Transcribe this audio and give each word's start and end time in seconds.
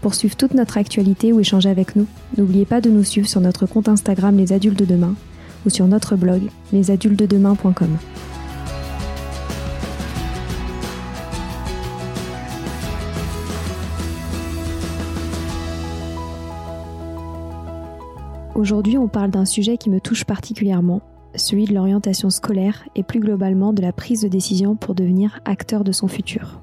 Pour 0.00 0.14
suivre 0.14 0.36
toute 0.36 0.54
notre 0.54 0.78
actualité 0.78 1.32
ou 1.32 1.40
échanger 1.40 1.68
avec 1.68 1.96
nous, 1.96 2.06
n'oubliez 2.36 2.64
pas 2.64 2.80
de 2.80 2.88
nous 2.88 3.02
suivre 3.02 3.28
sur 3.28 3.40
notre 3.40 3.66
compte 3.66 3.88
Instagram 3.88 4.36
Les 4.36 4.52
Adultes 4.52 4.78
de 4.78 4.84
Demain 4.84 5.14
ou 5.66 5.70
sur 5.70 5.86
notre 5.88 6.14
blog 6.14 6.42
lesadultesdedemain.com. 6.72 7.98
Aujourd'hui, 18.54 18.98
on 18.98 19.06
parle 19.06 19.30
d'un 19.30 19.44
sujet 19.44 19.76
qui 19.76 19.88
me 19.88 20.00
touche 20.00 20.24
particulièrement, 20.24 21.00
celui 21.36 21.66
de 21.66 21.74
l'orientation 21.74 22.28
scolaire 22.28 22.84
et 22.96 23.04
plus 23.04 23.20
globalement 23.20 23.72
de 23.72 23.82
la 23.82 23.92
prise 23.92 24.22
de 24.22 24.28
décision 24.28 24.74
pour 24.74 24.96
devenir 24.96 25.40
acteur 25.44 25.84
de 25.84 25.92
son 25.92 26.08
futur. 26.08 26.60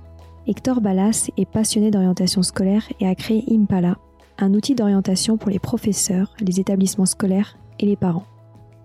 Hector 0.48 0.80
Ballas 0.80 1.32
est 1.38 1.50
passionné 1.50 1.90
d'orientation 1.90 2.44
scolaire 2.44 2.84
et 3.00 3.08
a 3.08 3.16
créé 3.16 3.44
Impala, 3.50 3.98
un 4.38 4.54
outil 4.54 4.76
d'orientation 4.76 5.38
pour 5.38 5.50
les 5.50 5.58
professeurs, 5.58 6.36
les 6.40 6.60
établissements 6.60 7.08
scolaires 7.08 7.58
et 7.80 7.88
les 7.88 7.96
parents. 7.96 8.28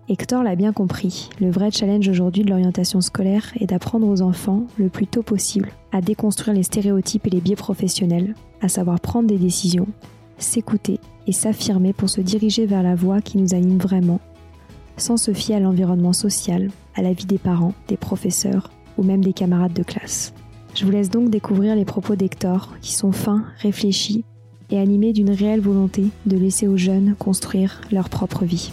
Hector 0.09 0.41
l'a 0.41 0.55
bien 0.55 0.73
compris, 0.73 1.29
le 1.39 1.51
vrai 1.51 1.69
challenge 1.69 2.09
aujourd'hui 2.09 2.43
de 2.43 2.49
l'orientation 2.49 2.99
scolaire 2.99 3.53
est 3.59 3.67
d'apprendre 3.67 4.07
aux 4.07 4.23
enfants, 4.23 4.65
le 4.77 4.89
plus 4.89 5.05
tôt 5.05 5.21
possible, 5.21 5.69
à 5.91 6.01
déconstruire 6.01 6.55
les 6.55 6.63
stéréotypes 6.63 7.27
et 7.27 7.29
les 7.29 7.41
biais 7.41 7.55
professionnels, 7.55 8.33
à 8.61 8.67
savoir 8.67 8.99
prendre 8.99 9.27
des 9.27 9.37
décisions, 9.37 9.87
s'écouter 10.39 10.99
et 11.27 11.31
s'affirmer 11.31 11.93
pour 11.93 12.09
se 12.09 12.21
diriger 12.21 12.65
vers 12.65 12.81
la 12.81 12.95
voie 12.95 13.21
qui 13.21 13.37
nous 13.37 13.53
anime 13.53 13.77
vraiment, 13.77 14.19
sans 14.97 15.15
se 15.15 15.31
fier 15.31 15.57
à 15.57 15.59
l'environnement 15.59 16.13
social, 16.13 16.71
à 16.95 17.03
la 17.03 17.13
vie 17.13 17.27
des 17.27 17.37
parents, 17.37 17.75
des 17.87 17.97
professeurs 17.97 18.71
ou 18.97 19.03
même 19.03 19.23
des 19.23 19.33
camarades 19.33 19.73
de 19.73 19.83
classe. 19.83 20.33
Je 20.73 20.85
vous 20.85 20.91
laisse 20.91 21.09
donc 21.09 21.29
découvrir 21.29 21.75
les 21.75 21.85
propos 21.85 22.15
d'Hector, 22.15 22.73
qui 22.81 22.93
sont 22.93 23.11
fins, 23.11 23.43
réfléchis 23.59 24.23
et 24.69 24.79
animés 24.79 25.11
d'une 25.11 25.29
réelle 25.29 25.59
volonté 25.59 26.05
de 26.25 26.37
laisser 26.37 26.67
aux 26.67 26.77
jeunes 26.77 27.15
construire 27.19 27.81
leur 27.91 28.09
propre 28.09 28.45
vie. 28.45 28.71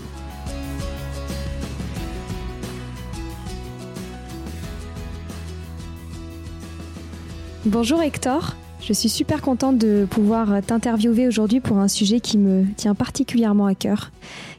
Bonjour 7.66 8.00
Hector, 8.00 8.56
je 8.80 8.92
suis 8.92 9.08
super 9.08 9.42
contente 9.42 9.76
de 9.76 10.06
pouvoir 10.08 10.62
t'interviewer 10.64 11.26
aujourd'hui 11.26 11.60
pour 11.60 11.78
un 11.78 11.88
sujet 11.88 12.20
qui 12.20 12.38
me 12.38 12.64
tient 12.76 12.94
particulièrement 12.94 13.66
à 13.66 13.74
cœur, 13.74 14.12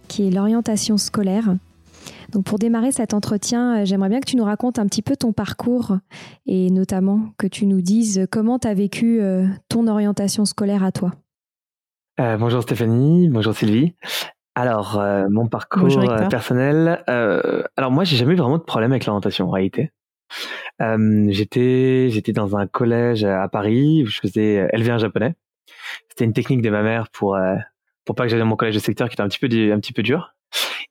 qui 0.10 0.28
est 0.28 0.32
l'orientation 0.32 0.98
scolaire. 0.98 1.56
Donc 2.32 2.46
pour 2.46 2.60
démarrer 2.60 2.92
cet 2.92 3.14
entretien, 3.14 3.82
euh, 3.82 3.86
j'aimerais 3.86 4.10
bien 4.10 4.20
que 4.20 4.26
tu 4.26 4.36
nous 4.36 4.44
racontes 4.44 4.80
un 4.80 4.86
petit 4.86 5.02
peu 5.02 5.16
ton 5.16 5.34
parcours 5.34 5.98
et 6.46 6.70
notamment 6.70 7.32
que 7.38 7.48
tu 7.48 7.66
nous 7.66 7.82
dises 7.82 8.28
comment 8.32 8.60
tu 8.60 8.68
as 8.68 8.74
vécu 8.74 9.22
euh, 9.22 9.48
ton 9.68 9.88
orientation 9.88 10.46
scolaire 10.46 10.84
à 10.84 10.92
toi. 10.92 11.12
Euh, 12.20 12.38
bonjour 12.38 12.62
Stéphanie, 12.62 13.30
bonjour 13.30 13.56
Sylvie. 13.56 13.96
Alors 14.56 15.02
mon 15.30 15.48
parcours 15.48 15.88
personnel, 16.30 17.02
alors 17.08 17.92
moi 17.92 18.04
j'ai 18.04 18.18
jamais 18.18 18.34
eu 18.34 18.36
vraiment 18.36 18.58
de 18.58 18.64
problème 18.64 18.92
avec 18.92 19.06
l'orientation 19.06 19.48
en 19.48 19.52
réalité. 19.52 19.94
j'étais 20.82 22.10
j'étais 22.10 22.34
dans 22.34 22.58
un 22.58 22.68
collège 22.68 23.24
à 23.24 23.48
Paris 23.48 24.04
où 24.04 24.08
je 24.08 24.20
faisais 24.20 24.68
élever 24.74 24.92
un 24.92 24.98
japonais. 24.98 25.36
C'était 26.10 26.26
une 26.26 26.34
technique 26.34 26.62
de 26.62 26.70
ma 26.70 26.84
mère 26.84 27.10
pour 27.10 27.38
pour 28.04 28.16
pas 28.16 28.24
que 28.24 28.30
j'aille 28.30 28.40
dans 28.40 28.46
mon 28.46 28.58
collège 28.58 28.76
de 28.76 28.82
secteur 28.82 29.08
qui 29.08 29.14
était 29.14 29.24
un 29.24 29.30
petit 29.30 29.40
peu 29.40 29.48
un 29.72 29.80
petit 29.80 29.94
peu 29.94 30.04
dur. 30.04 30.36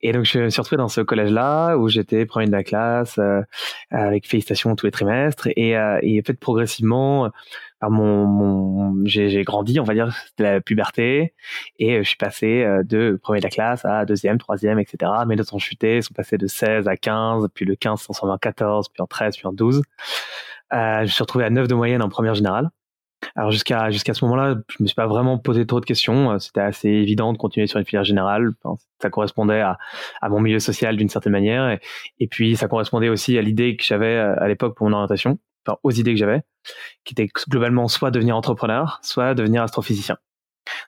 Et 0.01 0.13
donc, 0.13 0.25
je 0.25 0.39
me 0.39 0.51
suis 0.51 0.61
retrouvé 0.61 0.79
dans 0.79 0.89
ce 0.89 1.01
collège-là 1.01 1.77
où 1.77 1.89
j'étais 1.89 2.25
premier 2.25 2.47
de 2.47 2.53
la 2.53 2.63
classe, 2.63 3.19
euh, 3.19 3.43
avec 3.91 4.29
félicitations 4.29 4.77
tous 4.77 4.87
les 4.87 4.93
trimestres. 4.93 5.49
Et, 5.57 5.77
euh, 5.77 5.99
et 6.03 6.21
en 6.21 6.23
fait, 6.25 6.35
progressivement, 6.35 7.31
par 7.81 7.91
mon, 7.91 8.27
mon 8.27 9.07
j'ai 9.07 9.43
grandi, 9.45 9.79
on 9.81 9.85
va 9.85 9.95
dire, 9.95 10.15
de 10.39 10.45
la 10.45 10.61
puberté. 10.61 11.35
Et 11.79 12.03
je 12.03 12.09
suis 12.09 12.17
passé 12.17 12.63
euh, 12.65 12.83
de 12.83 13.19
premier 13.23 13.41
de 13.41 13.45
la 13.45 13.51
classe 13.51 13.85
à 13.85 14.05
deuxième, 14.05 14.39
troisième, 14.39 14.79
etc. 14.79 15.13
Mes 15.27 15.37
notes 15.37 15.53
ont 15.53 15.59
chuté, 15.59 16.03
sont 16.03 16.15
passées 16.15 16.39
de 16.39 16.47
16 16.47 16.89
à 16.89 16.97
15, 16.97 17.49
puis 17.55 17.65
le 17.65 17.77
15 17.77 18.01
sont 18.01 18.27
en 18.27 18.39
14, 18.39 18.89
puis 18.89 19.03
en 19.03 19.07
13, 19.07 19.37
puis 19.37 19.47
en 19.47 19.53
12. 19.53 19.83
Euh, 20.73 20.99
je 20.99 21.03
me 21.03 21.07
suis 21.07 21.23
retrouvé 21.23 21.45
à 21.45 21.51
9 21.51 21.69
de 21.69 21.75
moyenne 21.75 22.03
en 22.03 22.09
première 22.09 22.35
générale. 22.35 22.71
Alors 23.35 23.51
jusqu'à 23.51 23.91
jusqu'à 23.91 24.15
ce 24.15 24.25
moment-là, 24.25 24.57
je 24.69 24.77
me 24.83 24.87
suis 24.87 24.95
pas 24.95 25.07
vraiment 25.07 25.39
posé 25.39 25.67
trop 25.67 25.81
de 25.81 25.85
questions. 25.85 26.33
Euh, 26.33 26.39
c'était 26.39 26.61
assez 26.61 26.89
évident 26.89 27.33
de 27.33 27.39
continuer 27.39 27.67
sur 27.67 27.79
une 27.79 27.85
filière 27.85 28.05
générale. 28.05 28.53
ça 29.01 29.11
correspondait 29.11 29.61
à, 29.61 29.79
mon 30.29 30.41
milieu 30.41 30.59
social 30.59 30.97
d'une 30.97 31.09
certaine 31.09 31.33
manière, 31.33 31.79
et, 32.19 32.27
puis 32.29 32.57
ça 32.57 32.69
correspondait 32.69 33.09
aussi 33.09 33.39
à 33.39 33.43
l'idée 33.43 33.77
que 33.77 33.85
j'avais 33.85 34.17
euh, 34.17 34.35
à 34.41 34.49
l'époque 34.49 34.77
pour 34.77 34.89
mon 34.89 34.95
orientation, 34.95 35.39
enfin 35.67 35.79
aux 35.83 35.91
idées 35.91 36.13
que 36.13 36.19
j'avais, 36.19 36.43
qui 37.05 37.15
étaient 37.15 37.29
globalement 37.49 37.89
soit 37.89 38.11
devenir 38.11 38.37
entrepreneur, 38.37 39.01
soit 39.03 39.35
devenir 39.35 39.63
astrophysicien. 39.63 40.19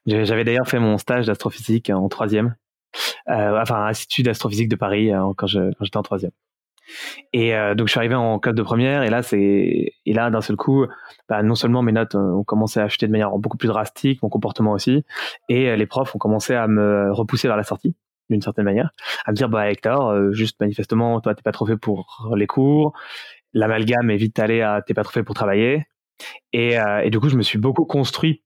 J'avais 0.06 0.44
d'ailleurs 0.44 0.68
fait 0.68 0.78
mon 0.78 0.98
stage 0.98 1.26
d'astrophysique 1.26 1.90
en 1.90 2.08
troisième, 2.08 2.56
euh, 3.28 3.60
enfin 3.60 3.82
à 3.82 3.86
l'Institut 3.86 4.22
d'astrophysique 4.22 4.68
de 4.68 4.76
Paris 4.76 5.12
euh, 5.12 5.32
quand 5.36 5.46
j'étais 5.46 5.96
en 5.96 6.02
troisième. 6.02 6.32
Et 7.32 7.54
euh, 7.54 7.74
donc 7.74 7.88
je 7.88 7.92
suis 7.92 7.98
arrivé 7.98 8.14
en 8.14 8.38
classe 8.38 8.54
de 8.54 8.62
première 8.62 9.02
et 9.02 9.10
là 9.10 9.22
c'est 9.22 9.92
et 10.06 10.12
là 10.12 10.30
d'un 10.30 10.40
seul 10.40 10.56
coup, 10.56 10.86
bah, 11.28 11.42
non 11.42 11.54
seulement 11.54 11.82
mes 11.82 11.92
notes 11.92 12.14
ont 12.14 12.44
commencé 12.44 12.80
à 12.80 12.88
chuter 12.88 13.06
de 13.06 13.12
manière 13.12 13.30
beaucoup 13.38 13.56
plus 13.56 13.68
drastique, 13.68 14.22
mon 14.22 14.28
comportement 14.28 14.72
aussi, 14.72 15.04
et 15.48 15.68
euh, 15.68 15.76
les 15.76 15.86
profs 15.86 16.14
ont 16.14 16.18
commencé 16.18 16.54
à 16.54 16.66
me 16.66 17.12
repousser 17.12 17.48
vers 17.48 17.56
la 17.56 17.62
sortie 17.62 17.94
d'une 18.28 18.42
certaine 18.42 18.64
manière, 18.64 18.90
à 19.24 19.32
me 19.32 19.36
dire 19.36 19.48
bah 19.48 19.70
Hector, 19.70 20.10
euh, 20.10 20.32
juste 20.32 20.60
manifestement 20.60 21.20
toi 21.20 21.34
t'es 21.34 21.42
pas 21.42 21.52
trop 21.52 21.66
fait 21.66 21.76
pour 21.76 22.32
les 22.36 22.46
cours, 22.46 22.92
l'amalgame 23.52 24.10
est 24.10 24.16
vite 24.16 24.38
allé 24.38 24.60
à 24.62 24.82
t'es 24.82 24.94
pas 24.94 25.02
trop 25.02 25.12
fait 25.12 25.22
pour 25.22 25.34
travailler, 25.34 25.86
et, 26.52 26.76
du 27.10 27.20
coup 27.20 27.28
je 27.28 27.36
me 27.36 27.42
suis 27.42 27.58
beaucoup 27.58 27.84
construit 27.84 28.42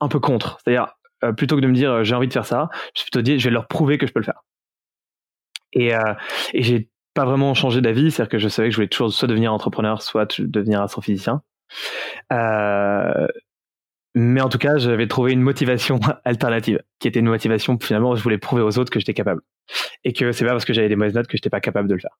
un 0.00 0.08
peu 0.08 0.20
contre, 0.20 0.58
c'est-à-dire 0.64 0.94
plutôt 1.36 1.56
que 1.56 1.60
de 1.60 1.66
me 1.66 1.74
dire 1.74 2.04
j'ai 2.04 2.14
envie 2.14 2.28
de 2.28 2.32
faire 2.32 2.46
ça, 2.46 2.68
je 2.94 3.00
suis 3.00 3.10
plutôt 3.10 3.22
dit 3.22 3.38
je 3.38 3.48
vais 3.48 3.52
leur 3.52 3.66
prouver 3.66 3.98
que 3.98 4.06
je 4.06 4.12
peux 4.12 4.20
le 4.20 4.24
faire. 4.24 4.42
Et 5.72 5.90
j'ai 6.54 6.88
pas 7.14 7.24
vraiment 7.24 7.54
changé 7.54 7.80
d'avis, 7.80 8.10
c'est-à-dire 8.10 8.30
que 8.30 8.38
je 8.38 8.48
savais 8.48 8.68
que 8.68 8.72
je 8.72 8.76
voulais 8.76 8.88
toujours 8.88 9.12
soit 9.12 9.28
devenir 9.28 9.52
entrepreneur, 9.52 10.02
soit 10.02 10.40
devenir 10.40 10.82
astrophysicien. 10.82 11.42
Euh, 12.32 13.26
mais 14.14 14.40
en 14.40 14.48
tout 14.48 14.58
cas, 14.58 14.78
j'avais 14.78 15.08
trouvé 15.08 15.32
une 15.32 15.40
motivation 15.40 15.98
alternative, 16.24 16.82
qui 16.98 17.08
était 17.08 17.20
une 17.20 17.28
motivation 17.28 17.78
finalement, 17.80 18.14
je 18.14 18.22
voulais 18.22 18.38
prouver 18.38 18.62
aux 18.62 18.78
autres 18.78 18.90
que 18.90 19.00
j'étais 19.00 19.14
capable, 19.14 19.42
et 20.04 20.12
que 20.12 20.32
c'est 20.32 20.44
pas 20.44 20.52
parce 20.52 20.64
que 20.64 20.72
j'avais 20.72 20.88
des 20.88 20.96
mauvaises 20.96 21.14
notes 21.14 21.26
que 21.26 21.36
j'étais 21.36 21.50
pas 21.50 21.60
capable 21.60 21.88
de 21.88 21.94
le 21.94 22.00
faire. 22.00 22.18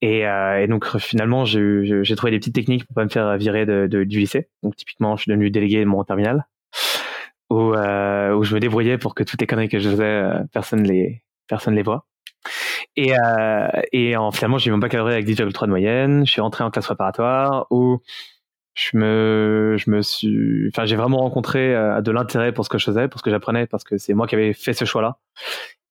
Et, 0.00 0.26
euh, 0.26 0.62
et 0.62 0.66
donc 0.66 0.98
finalement, 0.98 1.44
j'ai 1.44 2.16
trouvé 2.16 2.32
des 2.32 2.38
petites 2.38 2.54
techniques 2.54 2.86
pour 2.86 2.94
pas 2.94 3.04
me 3.04 3.10
faire 3.10 3.36
virer 3.36 3.66
du 3.88 4.18
lycée. 4.18 4.48
Donc 4.62 4.76
typiquement, 4.76 5.16
je 5.16 5.22
suis 5.22 5.30
devenu 5.30 5.50
délégué 5.50 5.80
de 5.80 5.84
mon 5.84 6.02
terminal, 6.04 6.46
où, 7.50 7.74
euh, 7.74 8.34
où 8.34 8.44
je 8.44 8.54
me 8.54 8.60
débrouillais 8.60 8.98
pour 8.98 9.14
que 9.14 9.22
toutes 9.22 9.40
les 9.40 9.46
conneries 9.46 9.68
que 9.68 9.78
je 9.78 9.90
faisais, 9.90 10.04
euh, 10.04 10.38
personne 10.52 10.84
les 10.84 11.22
personne 11.48 11.74
les 11.74 11.82
voit. 11.82 12.06
Et, 12.96 13.14
euh, 13.16 13.68
et 13.92 14.16
en, 14.16 14.30
finalement, 14.32 14.58
j'ai 14.58 14.70
mon 14.70 14.78
baccalauréat 14.78 15.16
avec 15.16 15.26
10,3 15.26 15.66
de 15.66 15.70
moyenne. 15.70 16.26
Je 16.26 16.30
suis 16.30 16.40
rentré 16.40 16.62
en 16.64 16.70
classe 16.70 16.86
préparatoire 16.86 17.66
où 17.70 18.00
je 18.74 18.96
me, 18.96 19.76
je 19.78 19.90
me 19.90 20.02
suis, 20.02 20.68
enfin, 20.68 20.86
j'ai 20.86 20.96
vraiment 20.96 21.18
rencontré 21.18 21.74
euh, 21.74 22.00
de 22.00 22.10
l'intérêt 22.10 22.52
pour 22.52 22.64
ce 22.64 22.70
que 22.70 22.78
je 22.78 22.84
faisais, 22.84 23.08
pour 23.08 23.20
ce 23.20 23.24
que 23.24 23.30
j'apprenais, 23.30 23.66
parce 23.66 23.84
que 23.84 23.98
c'est 23.98 24.14
moi 24.14 24.26
qui 24.26 24.34
avais 24.34 24.52
fait 24.54 24.72
ce 24.72 24.84
choix-là. 24.84 25.18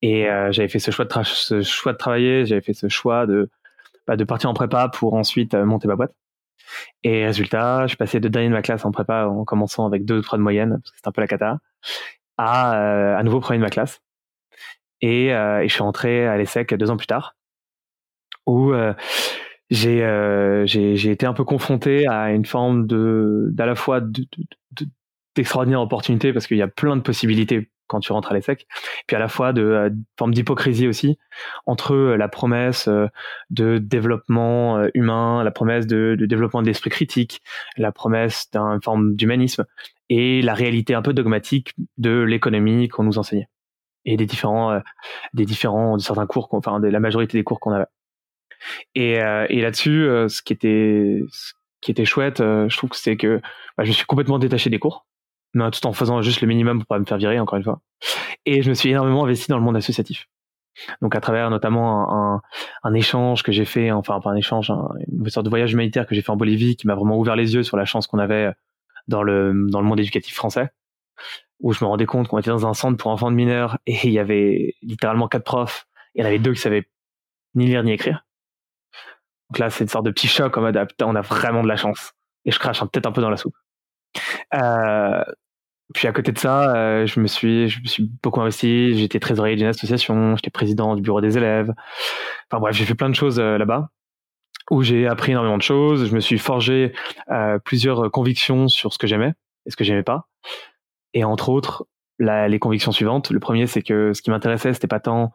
Et 0.01 0.29
euh, 0.29 0.51
j'avais 0.51 0.67
fait 0.67 0.79
ce 0.79 0.91
choix 0.91 1.05
de, 1.05 1.11
ce 1.23 1.61
choix 1.61 1.93
de 1.93 1.97
travailler, 1.97 2.45
j'avais 2.45 2.61
fait 2.61 2.73
ce 2.73 2.89
choix 2.89 3.27
de, 3.27 3.49
bah, 4.07 4.15
de 4.15 4.23
partir 4.23 4.49
en 4.49 4.53
prépa 4.53 4.89
pour 4.89 5.13
ensuite 5.13 5.53
euh, 5.53 5.65
monter 5.65 5.87
ma 5.87 5.95
boîte. 5.95 6.13
Et 7.03 7.25
résultat, 7.25 7.83
je 7.83 7.89
suis 7.89 7.97
passé 7.97 8.19
de 8.19 8.27
dernier 8.29 8.49
de 8.49 8.53
ma 8.53 8.61
classe 8.61 8.85
en 8.85 8.91
prépa 8.91 9.25
en 9.25 9.45
commençant 9.45 9.85
avec 9.85 10.05
2 10.05 10.19
ou 10.19 10.21
3 10.21 10.37
de 10.39 10.43
moyenne, 10.43 10.79
parce 10.81 10.91
que 10.91 10.97
c'était 10.97 11.07
un 11.09 11.11
peu 11.11 11.21
la 11.21 11.27
cata, 11.27 11.59
à 12.37 13.17
à 13.17 13.23
nouveau 13.23 13.39
premier 13.39 13.59
de 13.59 13.63
ma 13.63 13.69
classe. 13.69 14.01
Et, 15.01 15.33
euh, 15.33 15.61
et, 15.61 15.67
je 15.67 15.73
suis 15.73 15.83
rentré 15.83 16.27
à 16.27 16.37
l'ESSEC 16.37 16.73
deux 16.75 16.91
ans 16.91 16.97
plus 16.97 17.07
tard. 17.07 17.35
où 18.45 18.73
j'ai 19.69 20.65
j'ai 20.65 21.11
été 21.11 21.25
un 21.25 21.33
peu 21.33 21.43
confronté 21.43 22.07
à 22.07 22.31
une 22.31 22.45
forme 22.45 22.87
de 22.87 23.49
d'à 23.51 23.65
la 23.65 23.75
fois 23.75 24.01
d'extraordinaire 25.35 25.79
de, 25.79 25.85
opportunité 25.85 26.33
parce 26.33 26.47
qu'il 26.47 26.57
y 26.57 26.61
a 26.61 26.67
plein 26.67 26.95
de 26.95 27.01
possibilités 27.01 27.69
quand 27.91 27.99
tu 27.99 28.13
rentres 28.13 28.31
à 28.31 28.33
l'ESSEC, 28.33 28.67
puis 29.05 29.17
à 29.17 29.19
la 29.19 29.27
fois 29.27 29.51
de 29.51 29.61
euh, 29.61 29.89
forme 30.17 30.33
d'hypocrisie 30.33 30.87
aussi 30.87 31.19
entre 31.65 31.93
euh, 31.93 32.15
la 32.15 32.29
promesse 32.29 32.87
euh, 32.87 33.07
de 33.49 33.79
développement 33.79 34.81
humain, 34.93 35.43
la 35.43 35.51
promesse 35.51 35.87
de, 35.87 36.15
de 36.17 36.25
développement 36.25 36.61
d'esprit 36.61 36.89
critique, 36.89 37.41
la 37.75 37.91
promesse 37.91 38.49
d'une 38.53 38.81
forme 38.81 39.15
d'humanisme 39.15 39.65
et 40.07 40.41
la 40.41 40.53
réalité 40.53 40.93
un 40.93 41.01
peu 41.01 41.13
dogmatique 41.13 41.73
de 41.97 42.21
l'économie 42.21 42.87
qu'on 42.87 43.03
nous 43.03 43.17
enseignait 43.17 43.49
et 44.05 44.17
des 44.17 44.25
différents 44.25 44.81
des 45.33 45.45
différents 45.45 45.97
de 45.97 46.01
certains 46.01 46.25
cours 46.27 46.49
enfin 46.51 46.79
de 46.79 46.87
la 46.87 46.99
majorité 46.99 47.37
des 47.37 47.43
cours 47.43 47.59
qu'on 47.59 47.71
avait 47.71 47.85
et, 48.95 49.13
et 49.13 49.61
là-dessus 49.61 50.07
ce 50.27 50.41
qui 50.41 50.53
était 50.53 51.19
ce 51.31 51.53
qui 51.81 51.91
était 51.91 52.05
chouette 52.05 52.39
je 52.39 52.77
trouve 52.77 52.89
que 52.89 52.97
c'est 52.97 53.17
que 53.17 53.41
bah, 53.77 53.83
je 53.83 53.91
suis 53.91 54.05
complètement 54.05 54.39
détaché 54.39 54.69
des 54.69 54.79
cours 54.79 55.05
mais 55.53 55.69
tout 55.71 55.85
en 55.85 55.93
faisant 55.93 56.21
juste 56.21 56.41
le 56.41 56.47
minimum 56.47 56.79
pour 56.79 56.87
pas 56.87 56.99
me 56.99 57.05
faire 57.05 57.17
virer 57.17 57.39
encore 57.39 57.57
une 57.57 57.63
fois. 57.63 57.81
Et 58.45 58.61
je 58.61 58.69
me 58.69 58.73
suis 58.73 58.89
énormément 58.89 59.23
investi 59.23 59.49
dans 59.49 59.57
le 59.57 59.63
monde 59.63 59.77
associatif. 59.77 60.27
Donc 61.01 61.15
à 61.15 61.21
travers 61.21 61.49
notamment 61.49 62.11
un, 62.13 62.41
un, 62.83 62.93
échange 62.93 63.43
que 63.43 63.51
j'ai 63.51 63.65
fait, 63.65 63.91
enfin 63.91 64.19
pas 64.21 64.29
un 64.29 64.35
échange, 64.35 64.71
une 65.11 65.29
sorte 65.29 65.45
de 65.45 65.49
voyage 65.49 65.73
humanitaire 65.73 66.07
que 66.07 66.15
j'ai 66.15 66.21
fait 66.21 66.31
en 66.31 66.37
Bolivie, 66.37 66.77
qui 66.77 66.87
m'a 66.87 66.95
vraiment 66.95 67.17
ouvert 67.17 67.35
les 67.35 67.53
yeux 67.53 67.63
sur 67.63 67.75
la 67.75 67.83
chance 67.83 68.07
qu'on 68.07 68.19
avait 68.19 68.51
dans 69.09 69.21
le 69.21 69.67
dans 69.69 69.81
le 69.81 69.87
monde 69.87 69.99
éducatif 69.99 70.33
français, 70.33 70.69
où 71.61 71.73
je 71.73 71.83
me 71.83 71.89
rendais 71.89 72.05
compte 72.05 72.27
qu'on 72.27 72.39
était 72.39 72.49
dans 72.49 72.67
un 72.67 72.73
centre 72.73 72.97
pour 72.97 73.11
enfants 73.11 73.31
de 73.31 73.35
mineurs 73.35 73.77
et 73.85 73.97
il 74.03 74.11
y 74.11 74.19
avait 74.19 74.75
littéralement 74.81 75.27
quatre 75.27 75.43
profs, 75.43 75.87
et 76.15 76.19
il 76.19 76.21
y 76.21 76.23
en 76.23 76.27
avait 76.27 76.39
deux 76.39 76.53
qui 76.53 76.61
savaient 76.61 76.87
ni 77.55 77.65
lire 77.65 77.83
ni 77.83 77.91
écrire. 77.91 78.25
Donc 79.49 79.59
là 79.59 79.69
c'est 79.69 79.83
une 79.83 79.89
sorte 79.89 80.05
de 80.05 80.11
petit 80.11 80.27
choc 80.27 80.57
en 80.57 80.61
mode 80.61 80.77
ah, 80.77 80.85
putain 80.85 81.05
on 81.07 81.15
a 81.15 81.21
vraiment 81.21 81.63
de 81.63 81.67
la 81.67 81.75
chance 81.75 82.13
et 82.45 82.51
je 82.51 82.59
crache 82.59 82.79
peut-être 82.79 83.05
un 83.05 83.11
peu 83.11 83.21
dans 83.21 83.29
la 83.29 83.37
soupe. 83.37 83.55
Euh, 84.53 85.23
puis 85.93 86.07
à 86.07 86.13
côté 86.13 86.31
de 86.31 86.37
ça, 86.37 86.75
euh, 86.75 87.05
je 87.05 87.19
me 87.19 87.27
suis, 87.27 87.67
je 87.69 87.81
me 87.81 87.85
suis 87.85 88.09
beaucoup 88.23 88.41
investi. 88.41 88.97
J'étais 88.97 89.19
trésorier 89.19 89.55
d'une 89.55 89.67
association, 89.67 90.35
j'étais 90.37 90.49
président 90.49 90.95
du 90.95 91.01
bureau 91.01 91.21
des 91.21 91.37
élèves. 91.37 91.73
Enfin 92.49 92.59
bref, 92.61 92.75
j'ai 92.75 92.85
fait 92.85 92.95
plein 92.95 93.09
de 93.09 93.15
choses 93.15 93.39
euh, 93.39 93.57
là-bas 93.57 93.89
où 94.69 94.83
j'ai 94.83 95.05
appris 95.05 95.33
énormément 95.33 95.57
de 95.57 95.63
choses. 95.63 96.07
Je 96.07 96.15
me 96.15 96.21
suis 96.21 96.37
forgé 96.37 96.93
plusieurs 97.65 98.09
convictions 98.09 98.69
sur 98.69 98.93
ce 98.93 98.97
que 98.97 99.05
j'aimais 99.05 99.33
et 99.65 99.71
ce 99.71 99.75
que 99.75 99.83
j'aimais 99.83 100.03
pas. 100.03 100.29
Et 101.13 101.23
entre 101.23 101.49
autres, 101.49 101.87
la, 102.19 102.47
les 102.47 102.59
convictions 102.59 102.91
suivantes. 102.91 103.31
Le 103.31 103.39
premier, 103.39 103.67
c'est 103.67 103.81
que 103.81 104.13
ce 104.13 104.21
qui 104.21 104.29
m'intéressait, 104.29 104.73
c'était 104.73 104.87
pas 104.87 104.99
tant 104.99 105.33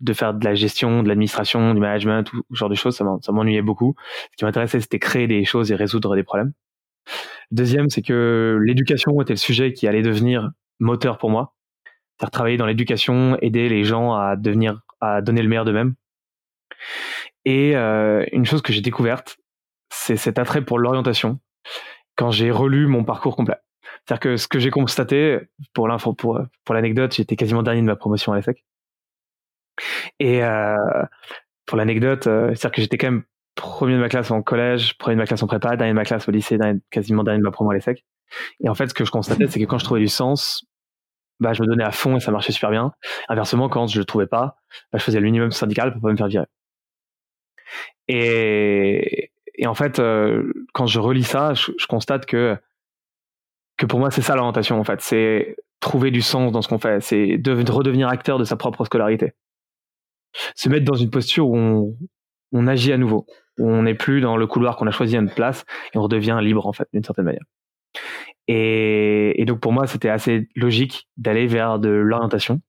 de 0.00 0.12
faire 0.12 0.34
de 0.34 0.44
la 0.44 0.54
gestion, 0.54 1.02
de 1.02 1.08
l'administration, 1.08 1.74
du 1.74 1.80
management, 1.80 2.24
tout 2.24 2.42
ce 2.50 2.56
genre 2.56 2.68
de 2.68 2.74
choses. 2.74 2.96
Ça 2.96 3.32
m'ennuyait 3.32 3.62
beaucoup. 3.62 3.94
Ce 4.32 4.36
qui 4.36 4.44
m'intéressait, 4.44 4.80
c'était 4.80 4.98
créer 4.98 5.26
des 5.26 5.44
choses 5.44 5.70
et 5.70 5.74
résoudre 5.74 6.14
des 6.14 6.22
problèmes. 6.22 6.52
Deuxième, 7.50 7.88
c'est 7.88 8.02
que 8.02 8.58
l'éducation 8.62 9.20
était 9.20 9.32
le 9.32 9.38
sujet 9.38 9.72
qui 9.72 9.86
allait 9.86 10.02
devenir 10.02 10.50
moteur 10.80 11.18
pour 11.18 11.30
moi. 11.30 11.54
Faire 12.18 12.30
travailler 12.30 12.56
dans 12.56 12.66
l'éducation, 12.66 13.36
aider 13.40 13.68
les 13.68 13.84
gens 13.84 14.14
à 14.14 14.36
devenir, 14.36 14.80
à 15.00 15.20
donner 15.20 15.42
le 15.42 15.48
meilleur 15.48 15.64
d'eux-mêmes. 15.64 15.94
Et 17.44 17.76
euh, 17.76 18.24
une 18.32 18.44
chose 18.44 18.62
que 18.62 18.72
j'ai 18.72 18.80
découverte, 18.80 19.36
c'est 19.90 20.16
cet 20.16 20.38
attrait 20.38 20.64
pour 20.64 20.78
l'orientation 20.78 21.38
quand 22.16 22.30
j'ai 22.30 22.50
relu 22.50 22.86
mon 22.86 23.04
parcours 23.04 23.36
complet. 23.36 23.56
C'est-à-dire 24.06 24.20
que 24.20 24.36
ce 24.36 24.46
que 24.46 24.58
j'ai 24.58 24.70
constaté, 24.70 25.40
pour 25.72 25.88
l'info, 25.88 26.12
pour, 26.12 26.40
pour 26.64 26.74
l'anecdote, 26.74 27.14
j'étais 27.14 27.34
quasiment 27.34 27.62
dernier 27.62 27.80
de 27.80 27.86
ma 27.86 27.96
promotion 27.96 28.32
à 28.32 28.36
l'ESSEC. 28.36 28.64
Et 30.20 30.44
euh, 30.44 30.76
pour 31.66 31.76
l'anecdote, 31.76 32.26
euh, 32.28 32.48
c'est-à-dire 32.50 32.70
que 32.70 32.82
j'étais 32.82 32.98
quand 32.98 33.10
même 33.10 33.24
premier 33.56 33.94
de 33.94 34.00
ma 34.00 34.08
classe 34.08 34.30
en 34.30 34.42
collège, 34.42 34.96
premier 34.98 35.16
de 35.16 35.20
ma 35.20 35.26
classe 35.26 35.42
en 35.42 35.48
prépa, 35.48 35.76
dernier 35.76 35.92
de 35.92 35.96
ma 35.96 36.04
classe 36.04 36.28
au 36.28 36.30
lycée, 36.30 36.58
quasiment 36.90 37.24
dernier 37.24 37.40
de 37.40 37.44
ma 37.44 37.50
promo 37.50 37.70
à 37.70 37.74
l'ESSEC. 37.74 38.04
Et 38.60 38.68
en 38.68 38.74
fait, 38.74 38.88
ce 38.88 38.94
que 38.94 39.04
je 39.04 39.10
constatais, 39.10 39.48
c'est 39.48 39.58
que 39.58 39.64
quand 39.64 39.78
je 39.78 39.84
trouvais 39.84 40.00
du 40.00 40.08
sens, 40.08 40.64
bah, 41.40 41.52
je 41.52 41.62
me 41.62 41.66
donnais 41.66 41.84
à 41.84 41.90
fond 41.90 42.16
et 42.16 42.20
ça 42.20 42.30
marchait 42.30 42.52
super 42.52 42.70
bien. 42.70 42.92
Inversement, 43.28 43.68
quand 43.68 43.88
je 43.88 43.98
le 43.98 44.04
trouvais 44.04 44.26
pas, 44.26 44.56
bah, 44.92 44.98
je 44.98 45.04
faisais 45.04 45.18
le 45.18 45.24
minimum 45.24 45.50
syndical 45.50 45.92
pour 45.92 46.02
pas 46.02 46.12
me 46.12 46.16
faire 46.16 46.28
virer. 46.28 46.46
Et, 48.08 49.32
et 49.56 49.66
en 49.66 49.74
fait, 49.74 49.98
euh, 49.98 50.52
quand 50.72 50.86
je 50.86 51.00
relis 51.00 51.24
ça, 51.24 51.54
je, 51.54 51.86
constate 51.86 52.26
que 52.26 52.56
que 53.76 53.86
pour 53.86 53.98
moi, 53.98 54.10
c'est 54.10 54.22
ça 54.22 54.34
l'orientation, 54.36 54.78
en 54.78 54.84
fait. 54.84 55.00
C'est 55.00 55.56
trouver 55.80 56.10
du 56.10 56.22
sens 56.22 56.52
dans 56.52 56.62
ce 56.62 56.68
qu'on 56.68 56.78
fait. 56.78 57.00
C'est 57.00 57.38
de, 57.38 57.70
redevenir 57.70 58.08
acteur 58.08 58.38
de 58.38 58.44
sa 58.44 58.56
propre 58.56 58.84
scolarité. 58.84 59.32
Se 60.54 60.68
mettre 60.68 60.84
dans 60.84 60.96
une 60.96 61.10
posture 61.10 61.48
où 61.48 61.96
on, 62.52 62.66
agit 62.66 62.92
à 62.92 62.98
nouveau 62.98 63.26
on 63.58 63.82
n'est 63.82 63.94
plus 63.94 64.20
dans 64.20 64.36
le 64.36 64.46
couloir 64.46 64.76
qu'on 64.76 64.86
a 64.86 64.90
choisi 64.90 65.16
à 65.16 65.22
notre 65.22 65.34
place 65.34 65.64
et 65.94 65.98
on 65.98 66.02
redevient 66.02 66.38
libre 66.42 66.66
en 66.66 66.72
fait 66.72 66.88
d'une 66.92 67.04
certaine 67.04 67.24
manière. 67.24 67.44
Et, 68.48 69.42
donc 69.46 69.60
pour 69.60 69.72
moi 69.72 69.86
c'était 69.86 70.10
assez 70.10 70.48
logique 70.54 71.08
d'aller 71.16 71.46
vers 71.46 71.78
de 71.78 71.88
l'orientation, 71.88 72.60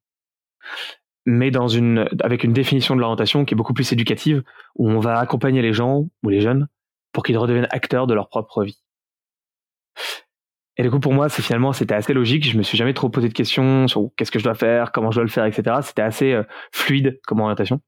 mais 1.26 1.52
dans 1.52 1.68
une 1.68 2.08
avec 2.22 2.44
une 2.44 2.54
définition 2.54 2.96
de 2.96 3.02
l'orientation 3.02 3.44
qui 3.44 3.54
est 3.54 3.58
beaucoup 3.58 3.74
plus 3.74 3.92
éducative 3.92 4.44
où 4.76 4.90
on 4.90 5.00
va 5.00 5.20
accompagner 5.20 5.62
les 5.62 5.74
gens 5.74 6.06
ou 6.24 6.30
les 6.30 6.40
jeunes 6.40 6.68
pour 7.12 7.24
qu'ils 7.24 7.38
redeviennent 7.38 7.68
acteurs 7.70 8.08
de 8.08 8.14
leur 8.14 8.30
propre 8.30 8.64
vie. 8.64 8.82
Et 10.78 10.84
du 10.84 10.92
coup, 10.92 11.00
pour 11.00 11.14
moi, 11.14 11.28
c'est 11.28 11.42
finalement, 11.42 11.74
c'était 11.74 11.96
assez 11.96 12.14
logique. 12.14 12.48
Je 12.48 12.58
me 12.58 12.64
suis 12.64 12.78
jamais 12.78 12.94
trop 12.94 13.10
posé 13.10 13.28
de 13.28 13.34
questions 13.34 13.88
sur 13.88 14.10
qu'est-ce 14.16 14.32
que 14.32 14.38
je 14.38 14.44
dois 14.44 14.54
faire, 14.54 14.92
comment 14.92 15.10
je 15.10 15.18
dois 15.18 15.24
le 15.24 15.30
faire, 15.30 15.46
etc. 15.46 15.78
C'était 15.82 16.04
assez 16.04 16.34
euh, 16.34 16.44
fluide 16.72 17.20
comme 17.26 17.40
orientation. 17.40 17.82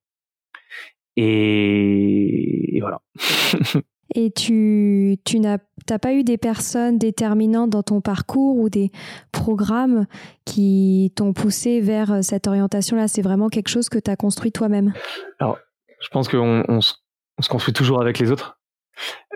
Et, 1.15 2.79
voilà. 2.81 2.99
Et 4.15 4.31
tu, 4.31 5.17
tu 5.23 5.39
n'as 5.39 5.59
pas 6.01 6.13
eu 6.13 6.23
des 6.23 6.39
personnes 6.39 6.97
déterminantes 6.97 7.69
dans 7.69 7.83
ton 7.83 8.01
parcours 8.01 8.57
ou 8.57 8.67
des 8.67 8.91
programmes 9.31 10.07
qui 10.45 11.13
t'ont 11.15 11.31
poussé 11.31 11.79
vers 11.79 12.23
cette 12.23 12.47
orientation-là? 12.47 13.07
C'est 13.07 13.21
vraiment 13.21 13.49
quelque 13.49 13.67
chose 13.67 13.87
que 13.87 13.99
tu 13.99 14.09
as 14.09 14.15
construit 14.15 14.51
toi-même? 14.51 14.93
Alors, 15.37 15.59
je 16.01 16.07
pense 16.07 16.27
qu'on 16.27 16.63
on 16.67 16.81
se, 16.81 16.95
construit 17.49 17.73
toujours 17.73 18.01
avec 18.01 18.17
les 18.17 18.31
autres. 18.31 18.59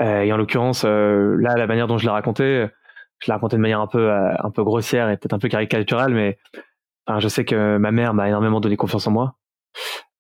Euh, 0.02 0.22
et 0.22 0.34
en 0.34 0.38
l'occurrence, 0.38 0.86
euh, 0.86 1.36
là, 1.40 1.54
la 1.56 1.68
manière 1.68 1.86
dont 1.86 2.00
je 2.00 2.06
l'ai 2.06 2.12
raconté, 2.12 2.68
je 3.24 3.28
l'ai 3.28 3.34
raconté 3.34 3.56
de 3.56 3.62
manière 3.62 3.80
un 3.80 3.88
peu, 3.88 4.12
euh, 4.12 4.34
un 4.38 4.52
peu 4.52 4.64
grossière 4.64 5.10
et 5.10 5.18
peut-être 5.18 5.34
un 5.34 5.40
peu 5.40 5.48
caricaturale, 5.48 6.14
mais 6.14 6.38
enfin, 7.08 7.20
je 7.20 7.28
sais 7.30 7.46
que 7.46 7.78
ma 7.78 7.92
mère 7.92 8.14
m'a 8.14 8.28
énormément 8.28 8.60
donné 8.60 8.76
confiance 8.76 9.08
en 9.08 9.12
moi. 9.12 9.36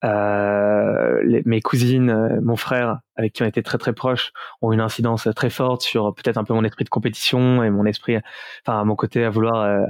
Euh, 0.06 1.42
mes 1.46 1.62
cousines, 1.62 2.10
euh, 2.10 2.40
mon 2.42 2.58
frère, 2.58 3.00
avec 3.16 3.34
qui 3.34 3.44
on 3.44 3.46
était 3.46 3.62
très 3.62 3.78
très 3.78 3.94
proches, 3.94 4.34
ont 4.62 4.74
une 4.74 4.82
incidence 4.82 5.30
très 5.36 5.50
forte 5.50 5.82
sur 5.82 6.14
peut-être 6.14 6.38
un 6.38 6.44
peu 6.44 6.54
mon 6.54 6.64
esprit 6.64 6.84
de 6.84 6.90
compétition 6.90 7.64
et 7.64 7.70
mon 7.70 7.86
esprit, 7.86 8.18
enfin 8.66 8.84
mon 8.84 8.96
côté 8.96 9.24
à 9.24 9.30
vouloir 9.30 9.62
euh, 9.62 9.86